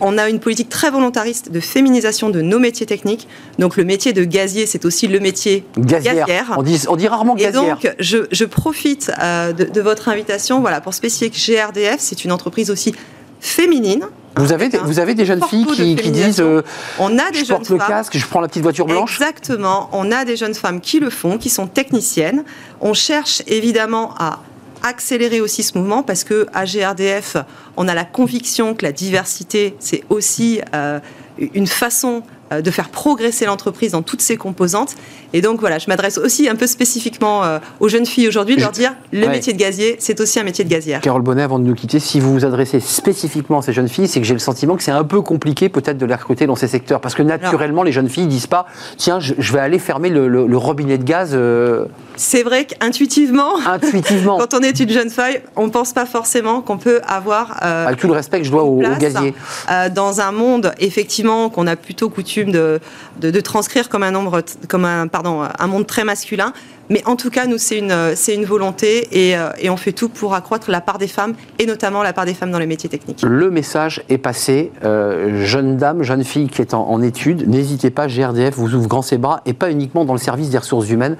on 0.00 0.18
a 0.18 0.28
une 0.28 0.40
politique 0.40 0.68
très 0.68 0.90
volontariste 0.90 1.50
de 1.50 1.60
féminisation 1.60 2.30
de 2.30 2.40
nos 2.40 2.58
métiers 2.58 2.86
techniques. 2.86 3.28
Donc 3.58 3.76
le 3.76 3.84
métier 3.84 4.12
de 4.12 4.24
gazier, 4.24 4.66
c'est 4.66 4.84
aussi 4.84 5.06
le 5.06 5.20
métier 5.20 5.64
gazière. 5.78 6.54
On, 6.56 6.62
dit, 6.62 6.82
on 6.88 6.96
dit 6.96 7.08
rarement 7.08 7.34
gazière. 7.34 7.78
Et 7.82 7.88
donc 7.88 7.96
je, 7.98 8.44
profite 8.44 9.12
euh, 9.20 9.52
de, 9.52 9.80
votre 9.80 10.08
invitation 10.08 10.60
voilà, 10.60 10.80
pour 10.80 10.94
spécifier 10.94 11.30
que 11.30 11.36
GRDF, 11.36 11.96
c'est 11.98 12.24
une 12.24 12.32
entreprise 12.32 12.70
aussi 12.70 12.94
féminine. 13.40 14.06
Vous 14.36 14.52
avez, 14.52 14.68
des, 14.68 14.78
vous 14.78 15.00
avez 15.00 15.14
des 15.14 15.24
jeunes 15.24 15.42
filles 15.42 15.66
qui, 15.66 16.10
disent 16.10 16.40
euh, 16.40 16.62
on 17.00 17.18
a 17.18 17.30
des 17.30 17.40
je 17.40 17.46
jeunes 17.46 17.56
porte 17.58 17.70
le 17.70 17.78
casque, 17.78 18.16
je 18.16 18.24
prends 18.26 18.40
la 18.40 18.46
petite 18.46 18.62
voiture 18.62 18.86
blanche 18.86 19.20
Exactement, 19.20 19.90
on 19.92 20.12
a 20.12 20.24
des 20.24 20.36
jeunes 20.36 20.54
femmes 20.54 20.80
qui 20.80 21.00
le 21.00 21.10
font, 21.10 21.36
qui 21.36 21.50
sont 21.50 21.66
techniciennes. 21.66 22.44
On 22.80 22.94
cherche 22.94 23.42
évidemment 23.48 24.14
à 24.18 24.38
accélérer 24.82 25.40
aussi 25.40 25.62
ce 25.62 25.76
mouvement 25.76 26.02
parce 26.02 26.24
que 26.24 26.46
à 26.52 26.64
GRDF, 26.64 27.36
on 27.76 27.88
a 27.88 27.94
la 27.94 28.04
conviction 28.04 28.74
que 28.74 28.84
la 28.84 28.92
diversité, 28.92 29.76
c'est 29.78 30.04
aussi 30.08 30.60
euh, 30.74 31.00
une 31.38 31.66
façon 31.66 32.22
de 32.50 32.70
faire 32.70 32.88
progresser 32.88 33.46
l'entreprise 33.46 33.92
dans 33.92 34.02
toutes 34.02 34.22
ses 34.22 34.36
composantes. 34.36 34.94
Et 35.32 35.40
donc 35.40 35.60
voilà, 35.60 35.78
je 35.78 35.86
m'adresse 35.88 36.18
aussi 36.18 36.48
un 36.48 36.56
peu 36.56 36.66
spécifiquement 36.66 37.44
euh, 37.44 37.58
aux 37.78 37.88
jeunes 37.88 38.06
filles 38.06 38.26
aujourd'hui, 38.28 38.56
de 38.56 38.60
leur 38.60 38.72
dire 38.72 38.92
le 39.12 39.28
métier 39.28 39.52
de 39.52 39.58
gazier, 39.58 39.96
c'est 39.98 40.20
aussi 40.20 40.40
un 40.40 40.42
métier 40.42 40.64
de 40.64 40.70
gazière. 40.70 41.00
Carole 41.00 41.22
Bonnet, 41.22 41.42
avant 41.42 41.58
de 41.58 41.64
nous 41.64 41.74
quitter, 41.74 42.00
si 42.00 42.18
vous 42.20 42.32
vous 42.32 42.44
adressez 42.44 42.80
spécifiquement 42.80 43.58
à 43.58 43.62
ces 43.62 43.72
jeunes 43.72 43.88
filles, 43.88 44.08
c'est 44.08 44.20
que 44.20 44.26
j'ai 44.26 44.34
le 44.34 44.40
sentiment 44.40 44.76
que 44.76 44.82
c'est 44.82 44.90
un 44.90 45.04
peu 45.04 45.20
compliqué 45.20 45.68
peut-être 45.68 45.98
de 45.98 46.06
les 46.06 46.14
recruter 46.14 46.46
dans 46.46 46.56
ces 46.56 46.68
secteurs. 46.68 47.00
Parce 47.00 47.14
que 47.14 47.22
naturellement, 47.22 47.82
les 47.82 47.92
jeunes 47.92 48.08
filles 48.08 48.26
disent 48.26 48.46
pas 48.46 48.66
tiens, 48.96 49.20
je, 49.20 49.52
vais 49.52 49.60
aller 49.60 49.78
fermer 49.78 50.08
le, 50.08 50.56
robinet 50.56 50.98
de 50.98 51.04
gaz. 51.04 51.30
Euh. 51.32 51.86
C'est 52.16 52.42
vrai 52.42 52.66
qu'intuitivement, 52.66 53.58
Intuitivement. 53.66 54.38
quand 54.40 54.54
on 54.54 54.60
est 54.60 54.78
une 54.80 54.90
jeune 54.90 55.10
fille, 55.10 55.40
on 55.56 55.66
ne 55.66 55.70
pense 55.70 55.92
pas 55.92 56.06
forcément 56.06 56.60
qu'on 56.60 56.78
peut 56.78 57.00
avoir. 57.06 57.62
Avec 57.62 58.00
tout 58.00 58.08
le 58.08 58.14
respect 58.14 58.38
que 58.40 58.46
je 58.46 58.50
dois 58.50 58.64
aux, 58.64 58.82
aux 58.82 58.96
gaziers. 58.96 59.34
dans 59.94 60.20
un 60.20 60.32
monde, 60.32 60.72
effectivement, 60.80 61.50
qu'on 61.50 61.66
a 61.66 61.76
plutôt 61.76 62.10
coutume 62.10 62.39
de, 62.46 63.40
transcrire 63.40 63.88
comme 63.88 64.02
un 64.02 65.66
monde 65.66 65.86
très 65.86 66.04
masculin. 66.04 66.52
Mais 66.90 67.04
en 67.06 67.14
tout 67.14 67.30
cas, 67.30 67.46
nous, 67.46 67.56
c'est 67.56 67.78
une, 67.78 67.94
c'est 68.16 68.34
une 68.34 68.44
volonté 68.44 69.06
et, 69.12 69.36
euh, 69.36 69.50
et, 69.60 69.70
on 69.70 69.76
fait 69.76 69.92
tout 69.92 70.08
pour 70.08 70.34
accroître 70.34 70.72
la 70.72 70.80
part 70.80 70.98
des 70.98 71.06
femmes 71.06 71.34
et 71.60 71.66
notamment 71.66 72.02
la 72.02 72.12
part 72.12 72.26
des 72.26 72.34
femmes 72.34 72.50
dans 72.50 72.58
les 72.58 72.66
métiers 72.66 72.88
techniques. 72.88 73.22
Le 73.22 73.48
message 73.48 74.02
est 74.08 74.18
passé. 74.18 74.72
Euh, 74.84 75.44
jeune 75.44 75.76
dame, 75.76 76.02
jeune 76.02 76.24
fille 76.24 76.48
qui 76.48 76.60
est 76.60 76.74
en, 76.74 77.00
études, 77.00 77.48
n'hésitez 77.48 77.90
pas, 77.90 78.08
GRDF 78.08 78.56
vous 78.56 78.74
ouvre 78.74 78.88
grand 78.88 79.02
ses 79.02 79.18
bras 79.18 79.40
et 79.46 79.52
pas 79.52 79.70
uniquement 79.70 80.04
dans 80.04 80.14
le 80.14 80.18
service 80.18 80.50
des 80.50 80.58
ressources 80.58 80.90
humaines 80.90 81.16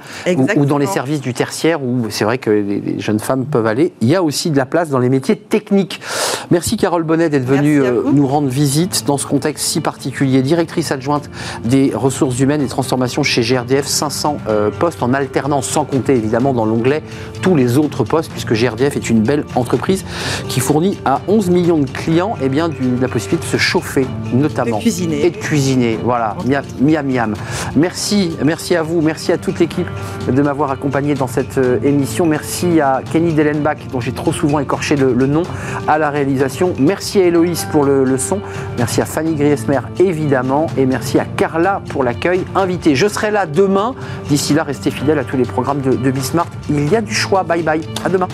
ou, 0.57 0.66
dans 0.66 0.77
les 0.77 0.87
services 0.87 1.21
du 1.21 1.35
tertiaire 1.35 1.83
où 1.83 2.11
c'est 2.11 2.25
vrai 2.25 2.39
que 2.39 2.51
les, 2.51 2.99
jeunes 2.99 3.21
femmes 3.21 3.47
peuvent 3.47 3.66
aller. 3.66 3.93
Il 4.01 4.09
y 4.09 4.16
a 4.16 4.25
aussi 4.25 4.51
de 4.51 4.57
la 4.57 4.66
place 4.66 4.91
dans 4.91 4.99
les 4.99 5.09
métiers 5.09 5.37
techniques. 5.37 6.01
Merci 6.51 6.77
Carole 6.77 7.05
Bonnet 7.05 7.31
d'être 7.31 7.47
venue 7.47 7.81
euh, 7.81 8.03
nous 8.12 8.27
rendre 8.27 8.49
visite 8.49 9.05
dans 9.07 9.18
ce 9.18 9.27
contexte 9.27 9.64
si 9.66 9.81
particulier. 9.81 10.43
Directrice 10.43 10.91
adjointe 10.91 11.31
des 11.64 11.93
ressources 11.95 12.41
humaines 12.41 12.61
et 12.61 12.66
transformation 12.66 13.23
chez 13.23 13.43
GRDF, 13.43 13.87
500 13.87 14.39
postes 14.81 15.03
en 15.03 15.14
alternance 15.14 15.60
sans 15.63 15.85
compter 15.85 16.15
évidemment 16.15 16.53
dans 16.53 16.65
l'onglet 16.65 17.03
tous 17.43 17.57
les 17.57 17.79
autres 17.79 18.05
postes, 18.05 18.31
puisque 18.31 18.53
GRDF 18.53 18.97
est 18.97 19.11
une 19.11 19.23
belle 19.23 19.45
entreprise 19.55 20.05
qui 20.49 20.61
fournit 20.61 20.99
à 21.05 21.21
11 21.29 21.51
millions 21.51 21.79
de 21.79 21.89
clients 21.89 22.37
eh 22.43 22.49
bien, 22.49 22.71
la 23.01 23.09
possibilité 23.09 23.47
de 23.47 23.51
se 23.51 23.57
chauffer, 23.57 24.07
notamment. 24.33 24.79
De 24.79 24.83
cuisiner. 24.83 25.27
Et 25.27 25.31
de 25.31 25.37
cuisiner, 25.37 25.99
voilà, 26.03 26.37
miam 26.81 27.07
miam. 27.07 27.35
Merci, 27.77 28.37
merci 28.45 28.77
à 28.77 28.83
vous, 28.83 29.01
merci 29.01 29.33
à 29.33 29.39
toute 29.39 29.59
l'équipe 29.59 29.89
de 30.31 30.43
m'avoir 30.43 30.71
accompagné 30.71 31.15
dans 31.15 31.27
cette 31.27 31.59
euh, 31.59 31.79
émission. 31.83 32.27
Merci 32.27 32.81
à 32.81 33.03
Kenny 33.11 33.33
Dellenbach, 33.33 33.79
dont 33.91 34.01
j'ai 34.01 34.13
trop 34.13 34.33
souvent 34.33 34.59
écorché 34.59 34.97
le, 34.97 35.15
nom, 35.27 35.43
à 35.89 35.99
la 35.99 36.11
réalisation. 36.11 36.75
Merci 36.79 37.21
à 37.21 37.25
Héloïse 37.25 37.67
pour 37.71 37.85
le, 37.85 38.19
son. 38.19 38.41
Merci 38.79 39.01
à 39.01 39.05
Fanny 39.05 39.35
Griesmer, 39.35 39.81
évidemment. 39.99 40.67
Et 40.77 40.87
merci 40.87 41.19
à 41.19 41.25
Carla 41.25 41.83
pour 41.91 42.05
l'accueil 42.05 42.45
invité. 42.55 42.95
Je 42.95 43.07
serai 43.07 43.31
là 43.31 43.47
demain. 43.47 43.95
D'ici 44.29 44.55
là, 44.55 44.65
restez 44.65 44.91
fidèles 44.91 45.19
à 45.19 45.25
tous 45.25 45.37
les 45.37 45.39
programme 45.45 45.80
de, 45.80 45.93
de 45.93 46.11
Bismarck. 46.11 46.49
Il 46.68 46.88
y 46.88 46.97
a 46.97 47.01
du 47.01 47.14
choix. 47.14 47.43
Bye 47.43 47.62
bye. 47.62 47.82
À 48.05 48.09
demain. 48.09 48.28